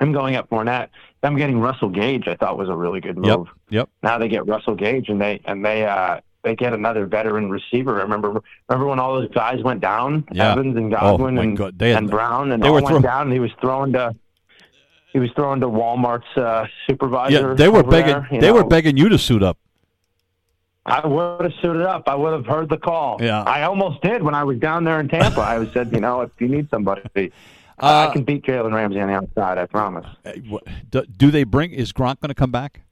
him 0.00 0.12
going 0.12 0.34
at 0.36 0.48
Fournette. 0.50 0.88
Them 1.22 1.36
getting 1.36 1.58
Russell 1.58 1.88
Gage, 1.88 2.28
I 2.28 2.34
thought 2.36 2.58
was 2.58 2.68
a 2.68 2.76
really 2.76 3.00
good 3.00 3.16
move. 3.16 3.48
Yep. 3.70 3.88
Now 4.02 4.18
they 4.18 4.28
get 4.28 4.46
Russell 4.46 4.74
Gage, 4.74 5.08
and 5.08 5.18
they 5.20 5.40
and 5.46 5.64
they 5.64 5.86
uh, 5.86 6.20
they 6.42 6.54
get 6.54 6.74
another 6.74 7.06
veteran 7.06 7.48
receiver. 7.50 7.94
Remember 7.94 8.42
remember 8.68 8.86
when 8.88 8.98
all 8.98 9.14
those 9.14 9.30
guys 9.30 9.62
went 9.62 9.80
down, 9.80 10.26
Yeah. 10.32 10.52
Evans 10.52 10.76
and 10.76 10.92
Oh 10.94 10.98
Godwin 11.00 11.36
my 11.36 11.42
and 11.44 11.56
God. 11.56 11.76
Had, 11.80 11.96
and 11.96 12.10
Brown, 12.10 12.52
and 12.52 12.62
they 12.62 12.68
all 12.68 12.74
went 12.74 12.88
throw- 12.88 13.00
down. 13.00 13.22
And 13.22 13.32
he 13.32 13.40
was 13.40 13.52
throwing 13.60 13.94
to 13.94 14.14
he 15.14 15.20
was 15.20 15.30
throwing 15.34 15.60
to 15.60 15.68
Walmart's 15.68 16.36
uh, 16.36 16.66
supervisor. 16.86 17.48
yeah, 17.50 17.54
they 17.54 17.68
were 17.68 17.82
begging. 17.82 18.12
there, 18.12 18.28
you 18.32 18.40
they 18.42 18.52
were 18.52 18.64
begging 18.64 18.98
you 18.98 19.08
to 19.08 19.16
suit 19.16 19.42
up. 19.42 19.56
I 20.84 21.06
would 21.06 21.40
have 21.40 21.54
suited 21.62 21.82
up. 21.86 22.06
I 22.08 22.14
would 22.14 22.34
have 22.34 22.44
heard 22.44 22.68
the 22.68 22.76
call. 22.76 23.16
Yeah. 23.22 23.42
I 23.44 23.62
almost 23.62 24.02
did 24.02 24.22
when 24.22 24.34
I 24.34 24.44
was 24.44 24.58
down 24.58 24.84
there 24.84 25.00
in 25.00 25.08
Tampa. 25.08 25.40
I 25.40 25.64
said, 25.72 25.90
you 25.92 26.00
know, 26.00 26.20
if 26.20 26.30
you 26.38 26.48
need 26.48 26.68
somebody, 26.68 27.32
Uh, 27.78 28.08
I 28.08 28.12
can 28.12 28.22
beat 28.22 28.44
Jalen 28.44 28.74
Ramsey 28.74 29.00
on 29.00 29.08
the 29.08 29.14
outside. 29.14 29.56
I 29.56 29.64
promise. 29.66 30.04
Uh, 30.26 30.32
Do, 30.90 31.04
do 31.06 31.30
they 31.30 31.44
bring? 31.44 31.70
Is 31.72 31.92
Gronk 31.92 32.20
going 32.20 32.28
to 32.28 32.34
come 32.34 32.50
back? 32.50 32.82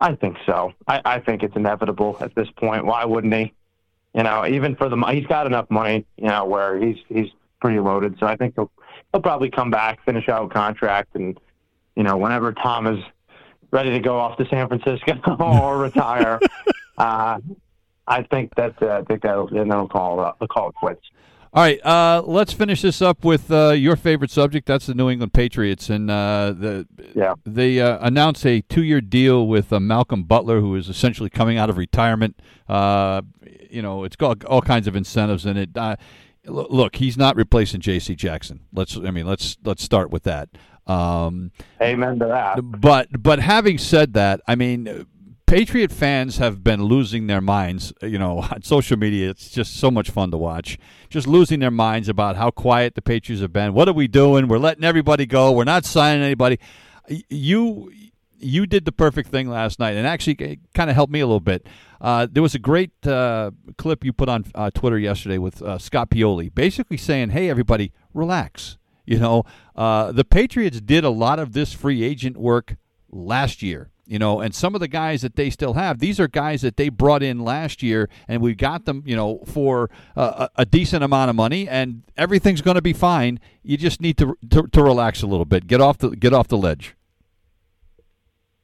I 0.00 0.14
think 0.14 0.36
so. 0.46 0.72
I, 0.86 1.00
I 1.04 1.20
think 1.20 1.42
it's 1.42 1.56
inevitable 1.56 2.16
at 2.20 2.34
this 2.34 2.48
point. 2.56 2.86
Why 2.86 3.04
wouldn't 3.04 3.34
he? 3.34 3.52
You 4.14 4.22
know, 4.22 4.46
even 4.46 4.74
for 4.76 4.88
the 4.88 4.96
he's 5.12 5.26
got 5.26 5.46
enough 5.46 5.70
money. 5.70 6.06
You 6.16 6.28
know, 6.28 6.44
where 6.44 6.78
he's 6.78 6.96
he's 7.08 7.28
pretty 7.60 7.78
loaded. 7.80 8.16
So 8.18 8.26
I 8.26 8.36
think 8.36 8.54
he'll 8.54 8.70
he'll 9.12 9.22
probably 9.22 9.50
come 9.50 9.70
back, 9.70 10.04
finish 10.04 10.28
out 10.28 10.44
a 10.44 10.48
contract, 10.48 11.14
and 11.14 11.38
you 11.96 12.02
know, 12.02 12.16
whenever 12.16 12.52
Tom 12.52 12.86
is 12.86 13.02
ready 13.70 13.90
to 13.90 14.00
go 14.00 14.18
off 14.18 14.36
to 14.38 14.46
San 14.48 14.68
Francisco 14.68 15.14
or 15.40 15.78
retire, 15.78 16.38
uh, 16.98 17.38
I 18.06 18.22
think 18.24 18.54
that 18.56 18.80
uh, 18.82 18.98
I 18.98 19.02
think 19.02 19.22
that 19.22 19.48
then 19.52 19.68
they'll 19.68 19.88
call 19.88 20.26
it, 20.26 20.34
they'll 20.40 20.48
call 20.48 20.68
it 20.70 20.74
quits. 20.74 21.02
All 21.52 21.64
right, 21.64 21.84
uh, 21.84 22.22
let's 22.24 22.52
finish 22.52 22.82
this 22.82 23.02
up 23.02 23.24
with 23.24 23.50
uh, 23.50 23.70
your 23.70 23.96
favorite 23.96 24.30
subject. 24.30 24.68
That's 24.68 24.86
the 24.86 24.94
New 24.94 25.10
England 25.10 25.32
Patriots, 25.32 25.90
and 25.90 26.08
uh, 26.08 26.54
the 26.56 26.86
Yeah. 27.16 27.34
they 27.44 27.80
uh, 27.80 27.98
announced 28.06 28.46
a 28.46 28.60
two-year 28.60 29.00
deal 29.00 29.48
with 29.48 29.72
uh, 29.72 29.80
Malcolm 29.80 30.22
Butler, 30.22 30.60
who 30.60 30.76
is 30.76 30.88
essentially 30.88 31.28
coming 31.28 31.58
out 31.58 31.68
of 31.68 31.76
retirement. 31.76 32.38
Uh, 32.68 33.22
you 33.68 33.82
know, 33.82 34.04
it's 34.04 34.14
got 34.14 34.44
all 34.44 34.62
kinds 34.62 34.86
of 34.86 34.94
incentives 34.94 35.44
in 35.44 35.56
it. 35.56 35.70
Look, 36.46 36.96
he's 36.96 37.16
not 37.16 37.36
replacing 37.36 37.80
J.C. 37.80 38.14
Jackson. 38.14 38.60
Let's, 38.72 38.96
I 38.96 39.10
mean, 39.10 39.26
let's 39.26 39.58
let's 39.64 39.82
start 39.82 40.10
with 40.10 40.22
that. 40.24 40.48
Um, 40.86 41.52
Amen 41.80 42.18
to 42.18 42.26
that. 42.26 42.58
but 42.62 43.08
but 43.22 43.38
having 43.40 43.78
said 43.78 44.14
that, 44.14 44.40
I 44.48 44.54
mean, 44.54 45.06
Patriot 45.46 45.92
fans 45.92 46.38
have 46.38 46.64
been 46.64 46.84
losing 46.84 47.26
their 47.26 47.40
minds. 47.40 47.92
You 48.02 48.18
know, 48.18 48.38
on 48.52 48.62
social 48.62 48.96
media, 48.96 49.30
it's 49.30 49.50
just 49.50 49.76
so 49.76 49.90
much 49.90 50.10
fun 50.10 50.30
to 50.30 50.36
watch. 50.36 50.78
Just 51.08 51.26
losing 51.26 51.60
their 51.60 51.70
minds 51.70 52.08
about 52.08 52.36
how 52.36 52.50
quiet 52.50 52.94
the 52.94 53.02
Patriots 53.02 53.42
have 53.42 53.52
been. 53.52 53.74
What 53.74 53.88
are 53.88 53.92
we 53.92 54.08
doing? 54.08 54.48
We're 54.48 54.58
letting 54.58 54.84
everybody 54.84 55.26
go. 55.26 55.52
We're 55.52 55.64
not 55.64 55.84
signing 55.84 56.22
anybody. 56.22 56.58
You 57.28 57.92
you 58.40 58.66
did 58.66 58.84
the 58.84 58.92
perfect 58.92 59.30
thing 59.30 59.48
last 59.48 59.78
night, 59.78 59.96
and 59.96 60.06
actually 60.06 60.60
kind 60.74 60.90
of 60.90 60.96
helped 60.96 61.12
me 61.12 61.20
a 61.20 61.26
little 61.26 61.40
bit. 61.40 61.66
Uh, 62.00 62.26
there 62.30 62.42
was 62.42 62.54
a 62.54 62.58
great 62.58 63.06
uh, 63.06 63.50
clip 63.76 64.04
you 64.04 64.12
put 64.12 64.28
on 64.28 64.44
uh, 64.54 64.70
Twitter 64.70 64.98
yesterday 64.98 65.38
with 65.38 65.62
uh, 65.62 65.78
Scott 65.78 66.10
Pioli, 66.10 66.52
basically 66.54 66.96
saying, 66.96 67.30
"Hey, 67.30 67.48
everybody, 67.50 67.92
relax." 68.14 68.78
You 69.06 69.18
know, 69.18 69.44
uh, 69.74 70.12
the 70.12 70.24
Patriots 70.24 70.80
did 70.80 71.04
a 71.04 71.10
lot 71.10 71.38
of 71.38 71.52
this 71.52 71.72
free 71.72 72.02
agent 72.02 72.36
work 72.36 72.76
last 73.10 73.62
year. 73.62 73.90
You 74.06 74.18
know, 74.18 74.40
and 74.40 74.52
some 74.52 74.74
of 74.74 74.80
the 74.80 74.88
guys 74.88 75.22
that 75.22 75.36
they 75.36 75.50
still 75.50 75.74
have, 75.74 76.00
these 76.00 76.18
are 76.18 76.26
guys 76.26 76.62
that 76.62 76.76
they 76.76 76.88
brought 76.88 77.22
in 77.22 77.44
last 77.44 77.80
year, 77.80 78.08
and 78.26 78.42
we 78.42 78.56
got 78.56 78.84
them, 78.84 79.04
you 79.06 79.14
know, 79.14 79.38
for 79.46 79.88
uh, 80.16 80.48
a, 80.56 80.66
decent 80.66 81.04
amount 81.04 81.30
of 81.30 81.36
money, 81.36 81.68
and 81.68 82.02
everything's 82.16 82.60
going 82.60 82.74
to 82.74 82.82
be 82.82 82.92
fine. 82.92 83.38
You 83.62 83.76
just 83.76 84.00
need 84.00 84.18
to, 84.18 84.36
to 84.50 84.66
to 84.66 84.82
relax 84.82 85.22
a 85.22 85.28
little 85.28 85.44
bit, 85.44 85.68
get 85.68 85.80
off 85.80 85.98
the 85.98 86.10
get 86.10 86.32
off 86.32 86.48
the 86.48 86.58
ledge. 86.58 86.96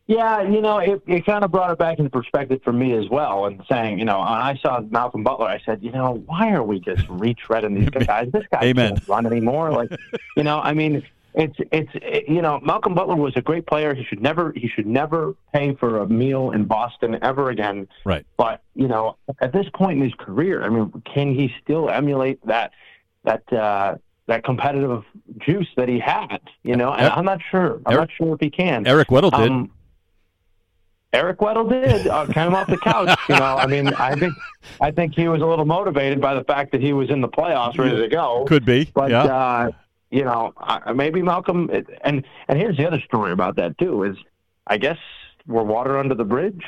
Yeah, 0.09 0.43
you 0.43 0.61
know, 0.61 0.79
it, 0.79 1.03
it 1.07 1.27
kind 1.27 1.43
of 1.43 1.51
brought 1.51 1.73
it 1.73 1.79
back 1.79 1.99
into 1.99 2.11
perspective 2.11 2.61
for 2.63 2.73
me 2.73 2.93
as 2.93 3.09
well. 3.09 3.47
And 3.47 3.61
saying, 3.69 3.99
you 3.99 4.05
know, 4.05 4.21
when 4.21 4.29
I 4.29 4.57
saw 4.63 4.81
Malcolm 4.81 5.25
Butler, 5.25 5.47
I 5.47 5.61
said, 5.67 5.83
you 5.83 5.91
know, 5.91 6.23
why 6.27 6.53
are 6.53 6.63
we 6.63 6.79
just 6.79 7.05
retreading 7.09 7.75
these 7.75 7.91
guys? 8.07 8.31
This 8.33 8.45
guy 8.53 8.67
Amen. 8.67 8.91
can't 8.91 9.09
run 9.09 9.27
anymore. 9.27 9.73
Like, 9.73 9.91
you 10.37 10.45
know, 10.45 10.61
I 10.61 10.75
mean, 10.75 11.03
it's 11.35 11.57
it's 11.73 11.91
it, 11.95 12.29
you 12.29 12.41
know, 12.41 12.61
Malcolm 12.61 12.95
Butler 12.95 13.17
was 13.17 13.35
a 13.37 13.43
great 13.43 13.67
player. 13.67 13.95
He 13.95 14.05
should 14.05 14.23
never 14.23 14.53
he 14.53 14.69
should 14.69 14.87
never 14.87 15.35
pay 15.53 15.75
for 15.75 15.99
a 15.99 16.09
meal 16.09 16.53
in 16.53 16.65
Boston 16.65 17.19
ever 17.23 17.51
again. 17.51 17.89
Right. 18.05 18.25
But 18.37 18.63
you 18.75 18.89
know, 18.89 19.17
at 19.41 19.53
this 19.53 19.67
point 19.75 19.99
in 19.99 20.05
his 20.05 20.15
career, 20.15 20.63
I 20.63 20.69
mean, 20.71 21.03
can 21.05 21.35
he 21.35 21.53
still 21.63 21.91
emulate 21.91 22.45
that 22.47 22.73
that 23.25 23.53
uh, 23.53 23.97
that 24.29 24.45
competitive 24.45 25.05
juice 25.39 25.69
that 25.77 25.89
he 25.89 25.99
had? 25.99 26.41
You 26.63 26.77
know, 26.77 26.93
and 26.93 27.13
I'm 27.13 27.25
not 27.25 27.41
sure. 27.51 27.83
I'm 27.85 27.93
Eric- 27.95 28.01
not 28.01 28.11
sure 28.17 28.35
if 28.35 28.41
he 28.41 28.51
can. 28.51 28.87
Eric 28.87 29.09
Weddle 29.09 29.31
did. 29.37 29.51
Um, 29.51 29.71
Eric 31.17 31.39
Weddle 31.39 31.69
did. 31.69 32.07
Uh, 32.07 32.27
came 32.27 32.55
off 32.55 32.67
the 32.67 32.77
couch. 32.79 33.19
You 33.29 33.37
know, 33.37 33.57
I 33.57 33.67
mean, 33.67 33.89
I 33.95 34.15
think 34.15 34.35
I 34.81 34.91
think 34.91 35.15
he 35.15 35.29
was 35.29 35.41
a 35.43 35.47
little 35.47 35.65
motivated 35.65 36.21
by 36.21 36.35
the 36.35 36.45
fact 36.45 36.73
that 36.73 36.81
he 36.83 36.93
was 36.93 37.11
in 37.11 37.21
the 37.21 37.29
playoffs, 37.29 37.79
ready 37.79 37.97
to 37.97 38.09
go. 38.09 38.45
Could 38.47 38.65
be. 38.65 38.91
But 38.95 39.11
yeah. 39.11 39.25
uh, 39.25 39.71
you 40.11 40.25
know, 40.25 40.53
I- 40.59 40.93
maybe 40.93 41.23
Malcolm. 41.23 41.71
And 42.03 42.25
and 42.49 42.59
here's 42.59 42.77
the 42.77 42.87
other 42.87 43.01
story 43.01 43.33
about 43.33 43.57
that 43.57 43.79
too. 43.79 44.05
Is 44.05 44.17
I 44.67 44.77
guess 44.77 44.99
we're 45.47 45.63
water 45.63 45.99
under 45.99 46.15
the 46.15 46.25
bridge. 46.25 46.65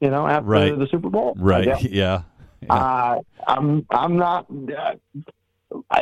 You 0.00 0.10
know, 0.10 0.26
after 0.26 0.48
Right. 0.48 0.78
the 0.78 0.88
Super 0.88 1.10
Bowl. 1.10 1.34
Right. 1.38 1.66
Yeah. 1.66 2.22
Yeah. 2.62 2.74
Uh, 2.74 3.20
I'm 3.46 3.86
I'm 3.90 4.16
not. 4.16 4.46
Uh, 4.50 4.94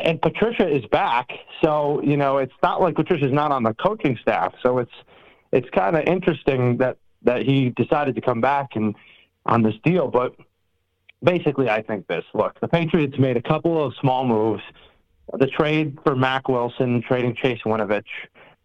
and 0.05 0.21
Patricia 0.21 0.69
is 0.69 0.85
back, 0.87 1.31
so 1.63 2.01
you 2.03 2.17
know 2.17 2.39
it's 2.39 2.53
not 2.63 2.81
like 2.81 2.95
Patricia's 2.95 3.33
not 3.33 3.53
on 3.53 3.63
the 3.63 3.75
coaching 3.75 4.19
staff. 4.21 4.55
So 4.63 4.79
it's 4.79 4.93
it's 5.53 5.69
kind 5.71 5.97
of 5.97 6.05
interesting 6.05 6.77
that 6.79 6.97
that 7.25 7.43
he 7.43 7.71
decided 7.71 8.15
to 8.15 8.21
come 8.21 8.41
back 8.41 8.71
and 8.75 8.95
on 9.47 9.63
this 9.63 9.75
deal. 9.85 10.09
But 10.09 10.35
basically, 11.23 11.69
I 11.69 11.83
think 11.83 12.07
this: 12.07 12.25
look, 12.35 12.59
the 12.61 12.69
Patriots 12.69 13.19
made 13.19 13.37
a 13.37 13.43
couple 13.43 13.83
of 13.83 13.95
small 14.01 14.27
moves. 14.27 14.63
The 15.39 15.47
trade 15.47 15.99
for 16.05 16.17
Mack 16.17 16.49
Wilson, 16.49 17.03
trading 17.03 17.35
Chase 17.35 17.61
Winovich, 17.65 18.05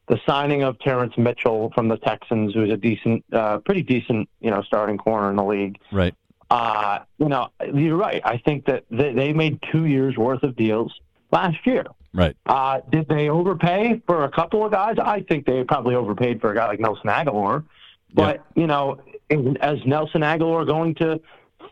the 0.07 0.19
signing 0.25 0.63
of 0.63 0.79
Terrance 0.79 1.13
Mitchell 1.17 1.71
from 1.75 1.87
the 1.87 1.97
Texans, 1.97 2.53
who's 2.53 2.71
a 2.71 2.77
decent, 2.77 3.23
uh, 3.31 3.59
pretty 3.59 3.83
decent, 3.83 4.27
you 4.41 4.49
know, 4.49 4.61
starting 4.63 4.97
corner 4.97 5.29
in 5.29 5.35
the 5.35 5.43
league. 5.43 5.77
right. 5.91 6.13
Uh, 6.49 6.99
you 7.17 7.27
know, 7.27 7.49
you're 7.73 7.97
right. 7.97 8.21
I 8.23 8.37
think 8.37 8.65
that 8.67 8.85
they, 8.89 9.11
they 9.11 9.33
made 9.33 9.59
two 9.69 9.85
years 9.85 10.15
worth 10.15 10.43
of 10.43 10.55
deals 10.55 10.93
last 11.29 11.57
year. 11.65 11.83
Right. 12.13 12.37
Uh, 12.45 12.79
did 12.89 13.09
they 13.09 13.27
overpay 13.27 14.01
for 14.07 14.23
a 14.23 14.31
couple 14.31 14.65
of 14.65 14.71
guys? 14.71 14.95
I 14.97 15.23
think 15.27 15.45
they 15.45 15.65
probably 15.65 15.95
overpaid 15.95 16.39
for 16.39 16.51
a 16.51 16.55
guy 16.55 16.67
like 16.67 16.79
Nelson 16.79 17.09
Agholor. 17.09 17.65
But, 18.13 18.43
you 18.55 18.67
know, 18.67 18.99
is- 19.29 19.55
is 19.61 19.85
Nelson 19.85 20.21
Agholor 20.21 20.65
going 20.65 20.95
to 20.95 21.19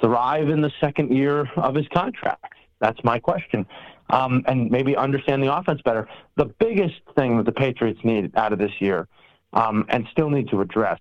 thrive 0.02 0.50
in 0.50 0.62
the 0.62 0.72
second 0.80 1.12
year 1.12 1.50
of 1.56 1.76
his 1.76 1.88
contract? 1.90 2.54
That's 2.80 3.02
my 3.04 3.20
question. 3.20 3.66
Um, 4.10 4.44
and 4.48 4.70
maybe 4.70 4.96
understand 4.96 5.42
the 5.42 5.56
offense 5.56 5.82
better. 5.82 6.08
The 6.36 6.46
biggest 6.46 7.02
thing 7.16 7.38
that 7.38 7.46
the 7.46 7.52
Patriots 7.52 8.00
need 8.04 8.36
out 8.36 8.54
of 8.54 8.60
this 8.60 8.80
year 8.80 9.08
um, 9.54 9.86
and 9.90 10.06
still 10.12 10.30
need 10.30 10.50
to 10.50 10.62
address 10.62 11.00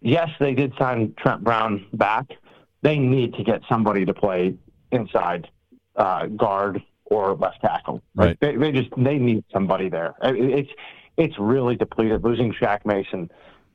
yes, 0.00 0.28
they 0.38 0.54
did 0.54 0.72
sign 0.78 1.14
Trent 1.18 1.42
Brown 1.42 1.86
back. 1.92 2.26
They 2.82 2.98
need 2.98 3.34
to 3.34 3.44
get 3.44 3.62
somebody 3.68 4.04
to 4.04 4.14
play 4.14 4.54
inside 4.92 5.48
uh, 5.96 6.26
guard 6.26 6.82
or 7.06 7.34
left 7.34 7.60
tackle. 7.60 8.02
Right. 8.14 8.38
They, 8.40 8.56
they 8.56 8.72
just 8.72 8.90
they 8.96 9.18
need 9.18 9.44
somebody 9.52 9.88
there. 9.88 10.14
It's 10.22 10.70
it's 11.16 11.34
really 11.38 11.76
depleted. 11.76 12.22
Losing 12.22 12.52
Shaq 12.52 12.84
Mason 12.84 13.30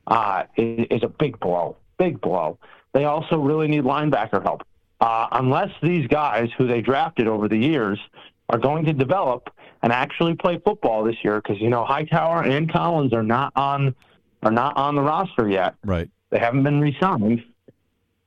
uh, 0.06 0.44
is, 0.56 0.86
is 0.90 1.02
a 1.02 1.08
big 1.08 1.38
blow. 1.40 1.76
Big 1.98 2.20
blow. 2.20 2.58
They 2.92 3.04
also 3.04 3.38
really 3.38 3.68
need 3.68 3.84
linebacker 3.84 4.42
help. 4.42 4.62
Uh, 5.00 5.26
unless 5.32 5.70
these 5.82 6.06
guys 6.06 6.48
who 6.56 6.66
they 6.66 6.80
drafted 6.80 7.26
over 7.26 7.48
the 7.48 7.56
years 7.56 7.98
are 8.48 8.58
going 8.58 8.84
to 8.84 8.92
develop 8.92 9.50
and 9.82 9.92
actually 9.92 10.34
play 10.34 10.58
football 10.64 11.02
this 11.02 11.16
year, 11.24 11.40
because 11.40 11.60
you 11.60 11.70
know 11.70 11.84
Hightower 11.84 12.44
and 12.44 12.70
Collins 12.70 13.12
are 13.12 13.22
not 13.22 13.52
on 13.56 13.94
are 14.42 14.52
not 14.52 14.76
on 14.76 14.94
the 14.94 15.02
roster 15.02 15.48
yet. 15.48 15.74
Right. 15.84 16.08
They 16.30 16.38
haven't 16.38 16.62
been 16.62 16.80
re-signed. 16.80 17.44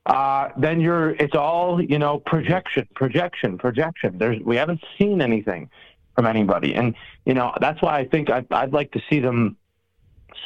Uh, 0.06 0.50
then 0.58 0.82
you're 0.82 1.12
it's 1.12 1.36
all 1.36 1.82
you 1.82 2.00
know 2.00 2.20
projection, 2.20 2.88
projection, 2.94 3.58
projection. 3.58 4.18
There's 4.18 4.42
we 4.42 4.56
haven't 4.56 4.84
seen 4.98 5.22
anything. 5.22 5.70
from 6.16 6.26
anybody. 6.26 6.74
And 6.76 6.96
you 7.26 7.34
know 7.34 7.54
that's 7.60 7.82
why 7.82 8.00
I 8.00 8.06
think 8.06 8.30
I'd, 8.30 8.52
I'd 8.52 8.74
like 8.74 8.92
to 8.94 9.02
see 9.10 9.20
them 9.20 9.58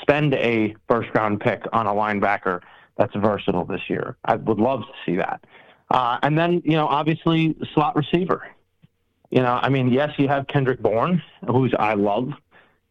spend 0.01 0.33
a 0.35 0.75
first 0.87 1.09
round 1.15 1.39
pick 1.41 1.63
on 1.73 1.87
a 1.87 1.91
linebacker 1.91 2.61
that's 2.97 3.15
versatile 3.15 3.65
this 3.65 3.81
year. 3.89 4.17
I 4.25 4.35
would 4.35 4.59
love 4.59 4.81
to 4.81 4.93
see 5.05 5.15
that. 5.17 5.43
Uh, 5.91 6.19
and 6.21 6.37
then 6.37 6.61
you 6.65 6.73
know 6.73 6.87
obviously 6.87 7.55
slot 7.73 7.95
receiver. 7.95 8.47
You 9.31 9.41
know, 9.41 9.59
I 9.61 9.69
mean, 9.69 9.89
yes, 9.89 10.11
you 10.17 10.27
have 10.27 10.47
Kendrick 10.47 10.81
Bourne, 10.81 11.21
who's 11.47 11.73
I 11.77 11.93
love, 11.93 12.31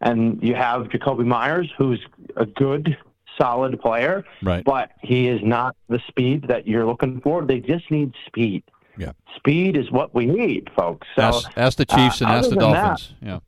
and 0.01 0.40
you 0.42 0.55
have 0.55 0.82
Jakobi 0.86 1.26
Meyers, 1.26 1.68
who's 1.76 2.01
a 2.36 2.46
good, 2.46 2.96
solid 3.36 3.80
player, 3.80 4.24
Right. 4.42 4.62
but 4.64 4.92
he 5.03 5.26
is 5.26 5.40
not 5.42 5.74
the 5.88 6.01
speed 6.07 6.46
that 6.46 6.66
you're 6.68 6.86
looking 6.86 7.20
for. 7.22 7.44
They 7.44 7.59
just 7.59 7.90
need 7.90 8.12
speed. 8.26 8.62
Yeah. 8.96 9.12
Speed 9.36 9.76
is 9.76 9.90
what 9.90 10.14
we 10.14 10.26
need, 10.26 10.70
folks. 10.76 11.09
So, 11.16 11.22
ask, 11.22 11.51
ask 11.57 11.78
the 11.78 11.86
Chiefs 11.86 12.22
uh, 12.22 12.26
and 12.26 12.34
ask 12.34 12.51
the 12.51 12.57
than 12.57 12.70
that- 12.70 12.82
Dolphins. 12.86 13.14
yeah. 13.20 13.38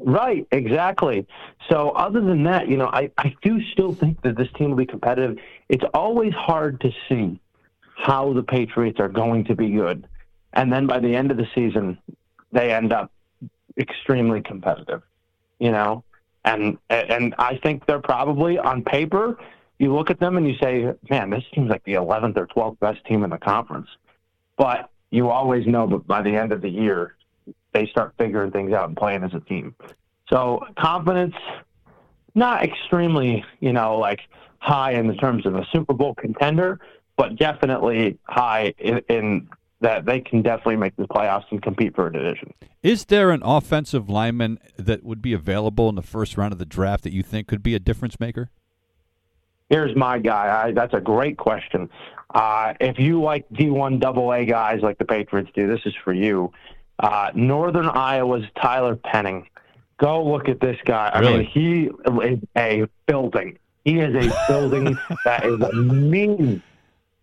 Right, 0.00 0.46
exactly. 0.52 1.26
So, 1.68 1.90
other 1.90 2.20
than 2.20 2.44
that, 2.44 2.68
you 2.68 2.76
know, 2.76 2.86
I, 2.86 3.10
I 3.18 3.34
do 3.42 3.60
still 3.72 3.92
think 3.92 4.22
that 4.22 4.36
this 4.36 4.48
team 4.56 4.70
will 4.70 4.76
be 4.76 4.86
competitive. 4.86 5.38
It's 5.68 5.84
always 5.92 6.32
hard 6.34 6.80
to 6.82 6.92
see 7.08 7.40
how 7.96 8.32
the 8.32 8.42
Patriots 8.42 9.00
are 9.00 9.08
going 9.08 9.44
to 9.44 9.56
be 9.56 9.70
good. 9.70 10.06
And 10.52 10.72
then 10.72 10.86
by 10.86 11.00
the 11.00 11.14
end 11.14 11.30
of 11.30 11.36
the 11.36 11.48
season, 11.54 11.98
they 12.52 12.72
end 12.72 12.92
up 12.92 13.10
extremely 13.76 14.40
competitive, 14.40 15.02
you 15.58 15.72
know? 15.72 16.04
And, 16.44 16.78
and 16.88 17.34
I 17.38 17.56
think 17.56 17.84
they're 17.86 18.00
probably 18.00 18.58
on 18.58 18.82
paper, 18.82 19.38
you 19.78 19.94
look 19.94 20.10
at 20.10 20.18
them 20.18 20.36
and 20.36 20.46
you 20.46 20.54
say, 20.60 20.92
man, 21.10 21.30
this 21.30 21.44
seems 21.54 21.70
like 21.70 21.84
the 21.84 21.94
11th 21.94 22.36
or 22.36 22.46
12th 22.46 22.80
best 22.80 23.04
team 23.04 23.24
in 23.24 23.30
the 23.30 23.38
conference. 23.38 23.88
But 24.56 24.90
you 25.10 25.30
always 25.30 25.66
know 25.66 25.86
that 25.88 26.06
by 26.06 26.22
the 26.22 26.34
end 26.34 26.52
of 26.52 26.62
the 26.62 26.68
year, 26.68 27.14
they 27.78 27.86
start 27.86 28.14
figuring 28.18 28.50
things 28.50 28.72
out 28.72 28.88
and 28.88 28.96
playing 28.96 29.22
as 29.22 29.32
a 29.34 29.40
team. 29.40 29.74
So 30.28 30.64
confidence, 30.78 31.34
not 32.34 32.62
extremely, 32.62 33.44
you 33.60 33.72
know, 33.72 33.96
like 33.98 34.20
high 34.58 34.92
in 34.92 35.06
the 35.06 35.14
terms 35.14 35.46
of 35.46 35.54
a 35.54 35.64
Super 35.72 35.94
Bowl 35.94 36.14
contender, 36.14 36.80
but 37.16 37.36
definitely 37.36 38.18
high 38.24 38.74
in, 38.78 39.00
in 39.08 39.48
that 39.80 40.04
they 40.04 40.20
can 40.20 40.42
definitely 40.42 40.76
make 40.76 40.96
the 40.96 41.06
playoffs 41.06 41.44
and 41.50 41.62
compete 41.62 41.94
for 41.94 42.08
a 42.08 42.12
division. 42.12 42.52
Is 42.82 43.04
there 43.04 43.30
an 43.30 43.42
offensive 43.44 44.10
lineman 44.10 44.58
that 44.76 45.04
would 45.04 45.22
be 45.22 45.32
available 45.32 45.88
in 45.88 45.94
the 45.94 46.02
first 46.02 46.36
round 46.36 46.52
of 46.52 46.58
the 46.58 46.66
draft 46.66 47.04
that 47.04 47.12
you 47.12 47.22
think 47.22 47.46
could 47.46 47.62
be 47.62 47.76
a 47.76 47.78
difference 47.78 48.18
maker? 48.18 48.50
Here's 49.70 49.94
my 49.94 50.18
guy. 50.18 50.64
I, 50.64 50.72
that's 50.72 50.94
a 50.94 51.00
great 51.00 51.36
question. 51.36 51.88
Uh, 52.34 52.74
if 52.80 52.98
you 52.98 53.22
like 53.22 53.48
D1 53.50 54.00
double 54.00 54.32
A 54.32 54.44
guys 54.44 54.80
like 54.82 54.98
the 54.98 55.04
Patriots 55.04 55.50
do, 55.54 55.68
this 55.68 55.80
is 55.84 55.94
for 56.02 56.12
you. 56.12 56.52
Uh, 56.98 57.30
Northern 57.34 57.86
Iowa's 57.86 58.44
Tyler 58.60 58.96
Penning. 58.96 59.48
Go 59.98 60.24
look 60.24 60.48
at 60.48 60.60
this 60.60 60.76
guy. 60.84 61.10
I 61.12 61.20
Really? 61.20 61.38
mean, 61.38 61.46
he 61.46 61.90
is 62.24 62.38
a 62.56 62.86
building. 63.06 63.58
He 63.84 63.98
is 64.00 64.14
a 64.14 64.32
building 64.48 64.96
that 65.24 65.44
is 65.44 65.58
mean. 65.74 66.62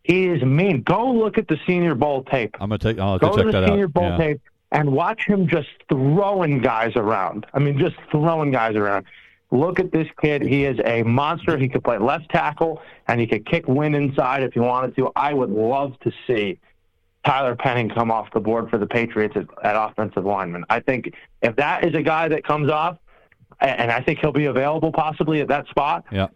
He 0.04 0.28
is 0.28 0.42
mean. 0.44 0.82
Go 0.84 1.12
look 1.12 1.38
at 1.38 1.48
the 1.48 1.58
Senior 1.66 1.96
Bowl 1.96 2.24
tape. 2.24 2.56
I'm 2.60 2.70
gonna 2.70 2.78
take. 2.80 3.00
I'll 3.00 3.18
Go 3.18 3.36
to 3.36 3.44
to 3.44 3.52
the 3.52 3.68
Senior 3.68 3.86
out. 3.86 3.94
Bowl 3.94 4.04
Yeah. 4.10 4.18
tape 4.18 4.42
and 4.72 4.92
watch 4.92 5.26
him 5.26 5.48
just 5.48 5.68
throwing 5.90 6.60
guys 6.60 6.96
around. 6.96 7.46
I 7.54 7.60
mean, 7.60 7.78
just 7.78 7.96
throwing 8.12 8.52
guys 8.52 8.76
around. 8.76 9.06
Look 9.52 9.80
at 9.80 9.92
this 9.92 10.08
kid. 10.22 10.42
He 10.42 10.66
is 10.66 10.78
a 10.86 11.04
monster. 11.04 11.58
He 11.58 11.70
could 11.70 11.84
play 11.84 11.98
left 11.98 12.30
tackle 12.30 12.82
and 13.08 13.20
he 13.22 13.28
could 13.28 13.46
kick 13.46 13.68
win 13.68 13.94
inside 13.96 14.44
if 14.44 14.54
he 14.54 14.60
wanted 14.60 14.96
to. 14.98 15.12
I 15.16 15.34
would 15.34 15.52
love 15.52 15.98
to 16.02 16.12
see 16.28 16.60
Tyler 17.26 17.56
Penning 17.56 17.90
come 17.90 18.12
off 18.12 18.28
the 18.34 18.40
board 18.40 18.70
for 18.70 18.78
the 18.78 18.86
Patriots 18.86 19.36
at, 19.36 19.46
at 19.64 19.76
offensive 19.76 20.26
lineman. 20.26 20.64
I 20.70 20.80
think 20.80 21.14
if 21.42 21.56
that 21.56 21.84
is 21.86 21.96
a 21.96 22.02
guy 22.02 22.28
that 22.28 22.44
comes 22.44 22.70
off, 22.70 22.98
and 23.62 23.92
I 23.92 24.02
think 24.02 24.20
he'll 24.20 24.32
be 24.32 24.46
available 24.46 24.92
possibly 24.92 25.42
at 25.42 25.48
that 25.48 25.68
spot. 25.68 26.04
Yeah. 26.12 26.28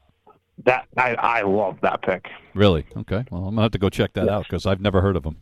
That 0.65 0.87
I, 0.97 1.15
I 1.15 1.41
love 1.43 1.77
that 1.83 2.01
pick. 2.01 2.27
Really? 2.53 2.85
Okay. 2.97 3.23
Well, 3.31 3.45
I'm 3.45 3.55
gonna 3.55 3.61
have 3.61 3.71
to 3.71 3.77
go 3.77 3.89
check 3.89 4.13
that 4.13 4.27
out 4.27 4.43
because 4.43 4.65
I've 4.65 4.81
never 4.81 4.99
heard 4.99 5.15
of 5.15 5.23
him. 5.23 5.37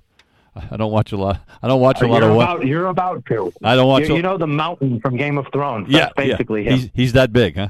I 0.72 0.78
don't 0.78 0.92
watch 0.92 1.12
a 1.12 1.18
lot. 1.18 1.40
I 1.62 1.68
don't 1.68 1.82
watch 1.82 2.02
a 2.02 2.08
lot 2.08 2.22
You're 2.22 2.30
of 2.32 2.36
what. 2.36 2.44
about, 2.44 2.66
you're 2.68 2.88
about 2.88 3.26
to. 3.28 3.52
I 3.64 3.76
don't 3.76 3.88
watch. 3.88 4.08
You, 4.08 4.14
a- 4.14 4.18
you 4.18 4.22
know 4.24 4.38
the 4.38 4.48
mountain 4.48 5.00
from 5.02 5.18
Game 5.18 5.38
of 5.38 5.48
Thrones. 5.54 5.88
yeah, 5.90 6.10
basically 6.16 6.66
yeah. 6.66 6.72
He's 6.76 6.90
he's 6.94 7.14
that 7.14 7.32
big, 7.34 7.56
huh? 7.56 7.70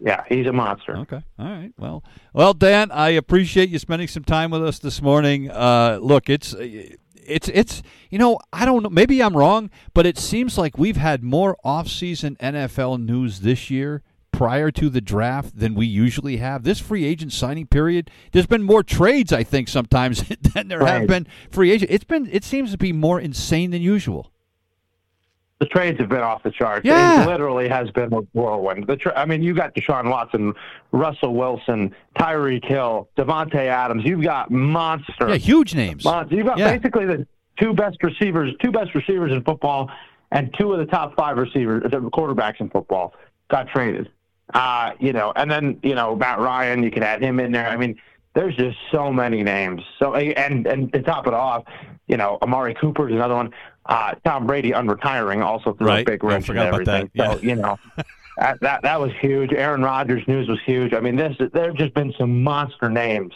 Yeah, 0.00 0.24
he's 0.28 0.46
a 0.46 0.52
monster. 0.52 0.96
Okay. 0.98 1.22
All 1.38 1.46
right. 1.46 1.72
Well, 1.78 2.02
well, 2.32 2.54
Dan, 2.54 2.90
I 2.90 3.10
appreciate 3.10 3.68
you 3.68 3.78
spending 3.78 4.08
some 4.08 4.24
time 4.24 4.50
with 4.50 4.64
us 4.64 4.78
this 4.78 5.02
morning. 5.02 5.50
Uh, 5.50 5.98
look, 6.00 6.30
it's 6.30 6.54
it's 6.58 7.48
it's 7.48 7.82
you 8.10 8.18
know 8.18 8.38
I 8.52 8.64
don't 8.64 8.82
know. 8.82 8.88
Maybe 8.88 9.22
I'm 9.22 9.36
wrong, 9.36 9.70
but 9.94 10.06
it 10.06 10.18
seems 10.18 10.56
like 10.56 10.78
we've 10.78 10.96
had 10.96 11.22
more 11.22 11.56
off-season 11.64 12.36
NFL 12.40 13.04
news 13.04 13.40
this 13.40 13.70
year 13.70 14.02
prior 14.32 14.70
to 14.70 14.88
the 14.88 15.00
draft 15.02 15.58
than 15.58 15.74
we 15.74 15.86
usually 15.86 16.38
have. 16.38 16.62
This 16.62 16.80
free 16.80 17.04
agent 17.04 17.32
signing 17.32 17.66
period, 17.66 18.10
there's 18.32 18.46
been 18.46 18.62
more 18.62 18.82
trades, 18.82 19.32
I 19.32 19.42
think, 19.44 19.68
sometimes 19.68 20.24
than 20.54 20.68
there 20.68 20.84
have 20.86 21.06
been 21.06 21.26
free 21.50 21.70
agent. 21.72 21.90
It's 21.90 22.04
been 22.04 22.28
it 22.32 22.44
seems 22.44 22.70
to 22.72 22.78
be 22.78 22.92
more 22.92 23.20
insane 23.20 23.70
than 23.70 23.82
usual. 23.82 24.32
The 25.60 25.66
trades 25.66 26.00
have 26.00 26.08
been 26.08 26.20
off 26.22 26.42
the 26.42 26.50
charts. 26.50 26.86
Yeah. 26.86 27.22
It 27.22 27.26
literally 27.26 27.68
has 27.68 27.90
been 27.90 28.12
a 28.14 28.20
whirlwind. 28.32 28.86
The 28.86 28.96
tra- 28.96 29.12
I 29.18 29.26
mean, 29.26 29.42
you 29.42 29.52
got 29.54 29.74
Deshaun 29.74 30.10
Watson, 30.10 30.54
Russell 30.90 31.34
Wilson, 31.34 31.94
Tyreek 32.18 32.64
Hill, 32.64 33.08
Davante 33.18 33.56
Adams. 33.66 34.04
You've 34.06 34.22
got 34.22 34.50
monster. 34.50 35.28
Yeah, 35.28 35.34
huge 35.36 35.74
names. 35.74 36.02
monster. 36.04 36.34
You've 36.34 36.46
got 36.46 36.56
Yeah. 36.58 36.74
basically 36.76 37.04
the 37.04 37.26
two 37.60 37.74
best 37.74 38.02
receivers, 38.02 38.54
two 38.62 38.72
best 38.72 38.94
receivers 38.94 39.32
in 39.32 39.42
football, 39.44 39.90
and 40.32 40.52
two 40.58 40.72
of 40.72 40.78
the 40.78 40.86
top 40.86 41.14
five 41.14 41.36
receivers, 41.36 41.82
the 41.90 42.00
quarterbacks 42.00 42.58
in 42.60 42.70
football, 42.70 43.12
got 43.50 43.68
traded. 43.68 44.08
Uh, 44.54 44.92
you 44.98 45.12
know, 45.12 45.32
and 45.36 45.50
then 45.50 45.78
you 45.82 45.94
know 45.94 46.16
Matt 46.16 46.38
Ryan, 46.40 46.82
you 46.82 46.90
could 46.90 47.02
add 47.02 47.22
him 47.22 47.38
in 47.38 47.52
there. 47.52 47.68
I 47.68 47.76
mean, 47.76 48.00
there's 48.34 48.56
just 48.56 48.78
so 48.90 49.12
many 49.12 49.42
names. 49.42 49.82
So 49.98 50.14
and 50.14 50.66
and 50.66 50.90
to 50.94 51.02
top 51.02 51.26
it 51.26 51.34
off, 51.34 51.64
you 52.08 52.16
know, 52.16 52.38
Amari 52.42 52.74
Cooper 52.74 53.08
is 53.08 53.14
another 53.14 53.34
one. 53.34 53.50
Uh, 53.86 54.14
Tom 54.24 54.46
Brady 54.46 54.70
unretiring 54.72 55.42
also 55.44 55.72
threw 55.74 55.86
Right. 55.86 56.02
a 56.06 56.10
big 56.10 56.24
I 56.24 56.28
wrench 56.28 56.48
in 56.50 56.58
everything. 56.58 57.10
that. 57.14 57.38
So 57.38 57.42
you 57.42 57.56
know. 57.56 57.78
That, 58.38 58.58
that 58.60 58.82
that 58.84 58.98
was 58.98 59.12
huge. 59.20 59.52
Aaron 59.52 59.82
Rodgers 59.82 60.26
news 60.26 60.48
was 60.48 60.58
huge. 60.64 60.94
I 60.94 61.00
mean, 61.00 61.14
this 61.14 61.36
there 61.52 61.66
have 61.66 61.74
just 61.74 61.92
been 61.92 62.14
some 62.16 62.42
monster 62.42 62.88
names 62.88 63.34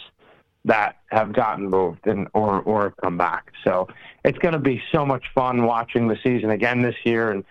that 0.64 0.96
have 1.10 1.34
gotten 1.34 1.68
moved 1.68 2.06
and 2.06 2.26
or 2.32 2.62
or 2.62 2.92
come 3.02 3.18
back. 3.18 3.52
So 3.64 3.86
it's 4.24 4.38
going 4.38 4.54
to 4.54 4.58
be 4.58 4.80
so 4.92 5.04
much 5.04 5.24
fun 5.34 5.64
watching 5.66 6.08
the 6.08 6.16
season 6.22 6.50
again 6.50 6.80
this 6.80 6.94
year. 7.04 7.32
And 7.32 7.44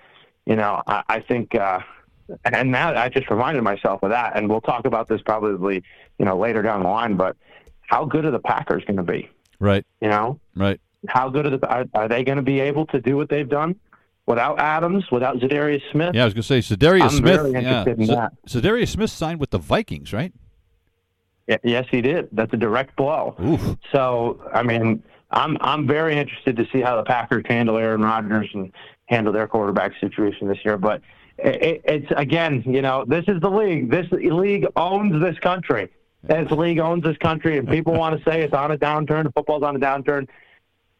you 0.48 0.56
know, 0.56 0.82
I, 0.88 1.04
I 1.08 1.20
think, 1.20 1.54
uh, 1.54 1.82
and 2.46 2.72
now 2.72 2.96
I 3.00 3.10
just 3.10 3.30
reminded 3.30 3.62
myself 3.62 4.02
of 4.02 4.10
that. 4.10 4.36
And 4.36 4.50
we'll 4.50 4.62
talk 4.62 4.86
about 4.88 5.08
this 5.08 5.22
probably 5.22 5.84
you 6.18 6.26
know 6.26 6.36
later 6.36 6.64
down 6.64 6.82
the 6.82 6.90
line. 6.90 7.18
But 7.18 7.36
how 7.82 8.04
good 8.06 8.26
are 8.26 8.32
the 8.32 8.40
Packers 8.40 8.84
going 8.86 8.98
to 8.98 9.04
be? 9.04 9.30
Right. 9.60 9.86
You 10.02 10.08
know, 10.10 10.40
Right. 10.56 10.82
How 11.08 11.30
good 11.30 11.46
are 11.46 11.58
the 11.58 11.68
are, 11.68 11.86
are 11.94 12.08
they 12.08 12.24
going 12.24 12.38
to 12.38 12.42
be 12.44 12.60
able 12.60 12.86
to 12.88 13.02
do 13.02 13.18
what 13.18 13.30
they've 13.30 13.48
done 13.50 13.76
without 14.26 14.60
Adams, 14.60 15.04
without 15.12 15.38
Za'Darius 15.38 15.82
Smith? 15.92 16.16
Yeah, 16.16 16.22
I 16.22 16.26
was 16.26 16.34
going 16.34 16.44
to 16.44 16.62
say 16.62 16.76
Zadarius 16.76 17.04
I'm 17.04 17.10
Smith. 17.10 17.42
very 17.42 17.52
yeah. 17.52 17.58
interested 17.60 18.00
in 18.00 18.06
Z- 18.06 18.14
that. 18.16 18.32
Za'Darius 18.48 18.88
Smith 18.90 19.10
signed 19.12 19.40
with 19.40 19.50
the 19.52 19.58
Vikings, 19.58 20.14
right? 20.14 20.34
Y- 21.48 21.60
Yes, 21.64 21.86
he 21.92 22.02
did. 22.02 22.30
That's 22.32 22.54
a 22.54 22.58
direct 22.58 22.96
blow. 22.96 23.36
Oof. 23.44 23.78
So, 23.92 24.42
I 24.54 24.64
mean, 24.64 25.04
I'm 25.32 25.58
I'm 25.62 25.86
very 25.88 26.16
interested 26.18 26.56
to 26.58 26.66
see 26.72 26.82
how 26.82 26.96
the 26.96 27.04
Packers 27.04 27.44
handle 27.48 27.78
Aaron 27.78 28.02
Rodgers 28.02 28.50
and 28.54 28.72
handle 29.08 29.34
their 29.34 29.48
quarterback 29.48 29.92
situation 30.00 30.48
this 30.48 30.60
year. 30.64 30.78
But 30.78 31.02
it, 31.38 31.82
it's 31.84 32.08
again, 32.16 32.64
you 32.66 32.82
know, 32.82 33.04
this 33.06 33.26
is 33.28 33.42
the 33.42 33.50
league. 33.50 33.92
This 33.92 34.08
league 34.12 34.68
owns 34.76 35.22
this 35.22 35.38
country. 35.40 35.90
This 36.24 36.50
league 36.52 36.80
owns 36.80 37.04
this 37.04 37.18
country, 37.18 37.58
and 37.58 37.68
people 37.68 37.94
want 37.94 38.18
to 38.18 38.24
say 38.24 38.44
it's 38.44 38.54
on 38.54 38.72
a 38.72 38.78
downturn. 38.78 39.34
Football's 39.34 39.64
on 39.64 39.76
a 39.76 39.80
downturn. 39.80 40.30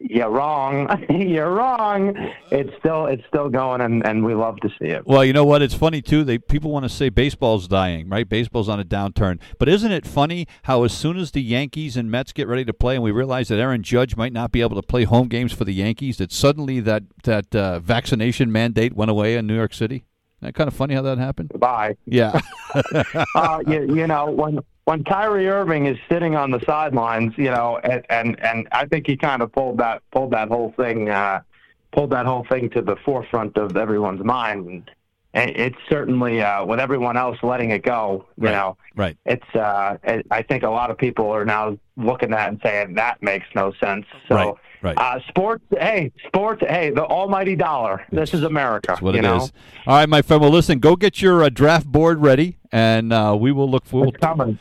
You're 0.06 0.30
wrong. 0.30 1.06
You're 1.10 1.50
wrong. 1.50 2.14
It's 2.52 2.72
still 2.80 3.06
it's 3.06 3.24
still 3.28 3.50
going, 3.50 3.80
and, 3.80 4.06
and 4.06 4.26
we 4.26 4.36
love 4.36 4.58
to 4.58 4.70
see 4.80 4.88
it. 4.88 5.08
Well, 5.08 5.24
you 5.24 5.32
know 5.32 5.46
what? 5.46 5.62
It's 5.62 5.74
funny 5.74 6.02
too. 6.02 6.26
They 6.26 6.38
people 6.38 6.72
want 6.72 6.84
to 6.84 6.90
say 6.90 7.08
baseball's 7.08 7.70
dying, 7.70 8.10
right? 8.10 8.28
Baseball's 8.28 8.68
on 8.68 8.82
a 8.82 8.84
downturn. 8.84 9.40
But 9.60 9.70
isn't 9.70 9.92
it 9.92 10.06
funny 10.06 10.46
how 10.64 10.84
as 10.84 10.92
soon 10.92 11.18
as 11.18 11.32
the 11.32 11.42
Yankees 11.42 11.96
and 11.96 12.12
Mets 12.12 12.34
get 12.34 12.50
ready 12.50 12.66
to 12.66 12.74
play, 12.74 12.96
and 12.96 13.04
we 13.04 13.12
realize 13.12 13.48
that 13.48 13.60
Aaron 13.60 13.82
Judge 13.82 14.18
might 14.18 14.34
not 14.34 14.52
be 14.52 14.62
able 14.62 14.76
to 14.76 14.86
play 14.86 15.06
home 15.06 15.30
games 15.30 15.54
for 15.54 15.64
the 15.64 15.74
Yankees, 15.74 16.18
that 16.18 16.34
suddenly 16.34 16.82
that 16.82 17.04
that 17.24 17.56
uh, 17.56 17.80
vaccination 17.80 18.52
mandate 18.52 18.94
went 18.94 19.10
away 19.10 19.36
in 19.36 19.48
New 19.48 19.56
York 19.56 19.74
City. 19.74 20.06
Isn't 20.42 20.48
that 20.48 20.56
kind 20.56 20.68
of 20.68 20.74
funny 20.74 20.96
how 20.96 21.02
that 21.04 21.18
happened? 21.18 21.52
Bye. 21.58 21.96
Yeah. 22.06 22.42
uh, 23.36 23.62
you, 23.66 23.96
you 23.96 24.08
know, 24.08 24.30
when 24.30 24.60
when 24.86 25.04
Kyrie 25.04 25.48
Irving 25.48 25.86
is 25.86 25.98
sitting 26.10 26.36
on 26.36 26.52
the 26.52 26.60
sidelines, 26.66 27.34
you 27.38 27.50
know, 27.52 27.80
and 27.84 28.06
and, 28.10 28.40
and 28.44 28.68
I 28.72 28.86
think 28.86 29.08
he 29.08 29.16
kind 29.16 29.42
of 29.42 29.52
pulled 29.52 29.78
that 29.80 30.02
pulled 30.12 30.32
that 30.32 30.50
whole 30.50 30.74
thing 30.78 31.10
uh, 31.10 31.42
pulled 31.92 32.12
that 32.12 32.26
whole 32.26 32.46
thing 32.50 32.70
to 32.72 32.82
the 32.82 32.96
forefront 33.06 33.58
of 33.58 33.78
everyone's 33.78 34.24
mind. 34.24 34.92
And 35.36 35.50
it's 35.52 35.78
certainly 35.90 36.42
uh, 36.42 36.64
with 36.64 36.80
everyone 36.80 37.18
else 37.18 37.38
letting 37.42 37.72
it 37.72 37.82
go, 37.82 38.26
you 38.38 38.46
Right. 38.46 38.52
know, 38.52 38.78
right. 38.96 39.18
it's 39.26 39.56
uh, 39.56 39.98
it, 40.04 40.28
I 40.30 40.44
think 40.44 40.64
a 40.64 40.70
lot 40.70 40.92
of 40.92 40.98
people 40.98 41.32
are 41.32 41.46
now 41.46 41.78
looking 41.98 42.34
at 42.34 42.46
it 42.46 42.50
and 42.50 42.62
saying 42.64 42.94
that 42.96 43.22
makes 43.24 43.48
no 43.56 43.72
sense. 43.84 44.06
So 44.28 44.36
Right. 44.36 44.54
Right. 44.84 44.98
Uh, 44.98 45.22
sports, 45.30 45.64
hey, 45.72 46.12
sports, 46.28 46.62
hey, 46.68 46.90
the 46.90 47.06
almighty 47.06 47.56
dollar. 47.56 48.06
This 48.12 48.34
is 48.34 48.44
America. 48.44 48.88
That's 48.90 49.02
what 49.02 49.14
you 49.14 49.20
it 49.20 49.24
know? 49.24 49.38
is. 49.38 49.54
All 49.88 49.96
right, 49.96 50.10
my 50.10 50.22
friend. 50.22 50.42
Well, 50.42 50.52
listen, 50.52 50.80
go 50.80 50.98
get 50.98 51.22
your 51.22 51.42
uh, 51.42 51.48
draft 51.48 51.88
board 51.88 52.22
ready, 52.22 52.58
and 52.70 53.14
uh, 53.14 53.38
we 53.40 53.54
will 53.54 53.70
look. 53.72 53.86
We'll, 53.94 54.12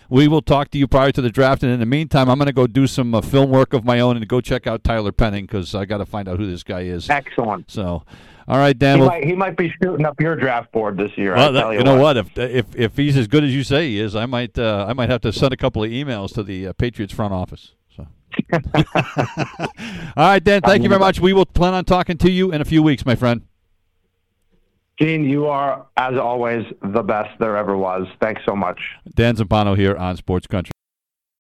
we 0.09 0.29
will 0.29 0.41
talk 0.41 0.71
to 0.71 0.79
you 0.79 0.87
prior 0.87 1.11
to 1.11 1.21
the 1.21 1.29
draft, 1.31 1.65
and 1.65 1.73
in 1.73 1.81
the 1.81 1.87
meantime, 1.87 2.31
I'm 2.31 2.39
going 2.39 2.47
to 2.47 2.53
go 2.53 2.69
do 2.69 2.87
some 2.87 3.17
uh, 3.17 3.21
film 3.21 3.51
work 3.51 3.73
of 3.73 3.85
my 3.85 3.99
own 3.99 4.17
and 4.17 4.29
go 4.29 4.41
check 4.41 4.69
out 4.69 4.85
Tyler 4.85 5.11
Penning 5.11 5.47
because 5.47 5.75
I 5.75 5.87
got 5.87 5.99
to 5.99 6.07
find 6.07 6.29
out 6.29 6.39
who 6.39 6.49
this 6.49 6.63
guy 6.63 6.83
is. 6.83 7.11
Excellent. 7.11 7.69
So, 7.69 8.05
all 8.47 8.59
right, 8.59 8.79
Dan. 8.79 8.99
He, 8.99 9.01
well, 9.01 9.11
might, 9.11 9.25
he 9.25 9.35
might 9.35 9.57
be 9.57 9.75
shooting 9.83 10.07
up 10.07 10.21
your 10.21 10.37
draft 10.37 10.71
board 10.71 10.97
this 10.97 11.11
year. 11.17 11.35
well, 11.35 11.49
I 11.49 11.51
that- 11.51 11.61
tell 11.61 11.73
you, 11.73 11.79
you, 11.81 11.85
know 11.85 12.01
what? 12.01 12.17
If 12.17 12.39
if 12.39 12.67
if 12.77 12.97
he's 12.97 13.17
as 13.17 13.27
good 13.27 13.43
as 13.43 13.53
you 13.53 13.65
say 13.65 13.89
he 13.89 13.99
is, 13.99 14.15
I 14.15 14.27
might 14.27 14.57
uh, 14.57 14.87
I 14.89 14.93
might 14.93 15.11
have 15.11 15.23
to 15.23 15.33
send 15.33 15.53
a 15.53 15.57
couple 15.57 15.83
of 15.83 15.91
emails 15.91 16.33
to 16.35 16.45
the 16.45 16.69
uh, 16.69 16.73
Patriots 16.75 17.13
front 17.13 17.35
office. 17.35 17.73
All 20.17 20.29
right, 20.29 20.43
Dan. 20.43 20.63
Thank 20.63 20.83
you 20.83 20.89
very 20.89 21.01
much. 21.01 21.21
We 21.21 21.33
will 21.33 21.47
plan 21.47 21.75
on 21.75 21.85
talking 21.85 22.19
to 22.19 22.31
you 22.31 22.53
in 22.53 22.61
a 22.61 22.65
few 22.65 22.83
weeks, 22.83 23.05
my 23.07 23.15
friend. 23.15 23.43
Gene, 24.99 25.25
you 25.25 25.47
are, 25.47 25.87
as 25.97 26.17
always, 26.17 26.65
the 26.83 27.03
best 27.03 27.31
there 27.41 27.57
ever 27.57 27.77
was. 27.77 28.07
Thanks 28.21 28.43
so 28.47 28.55
much. 28.55 28.81
Dan 29.15 29.37
Zampano 29.37 29.77
here 29.77 29.97
on 29.97 30.17
Sports 30.17 30.47
Country. 30.47 30.73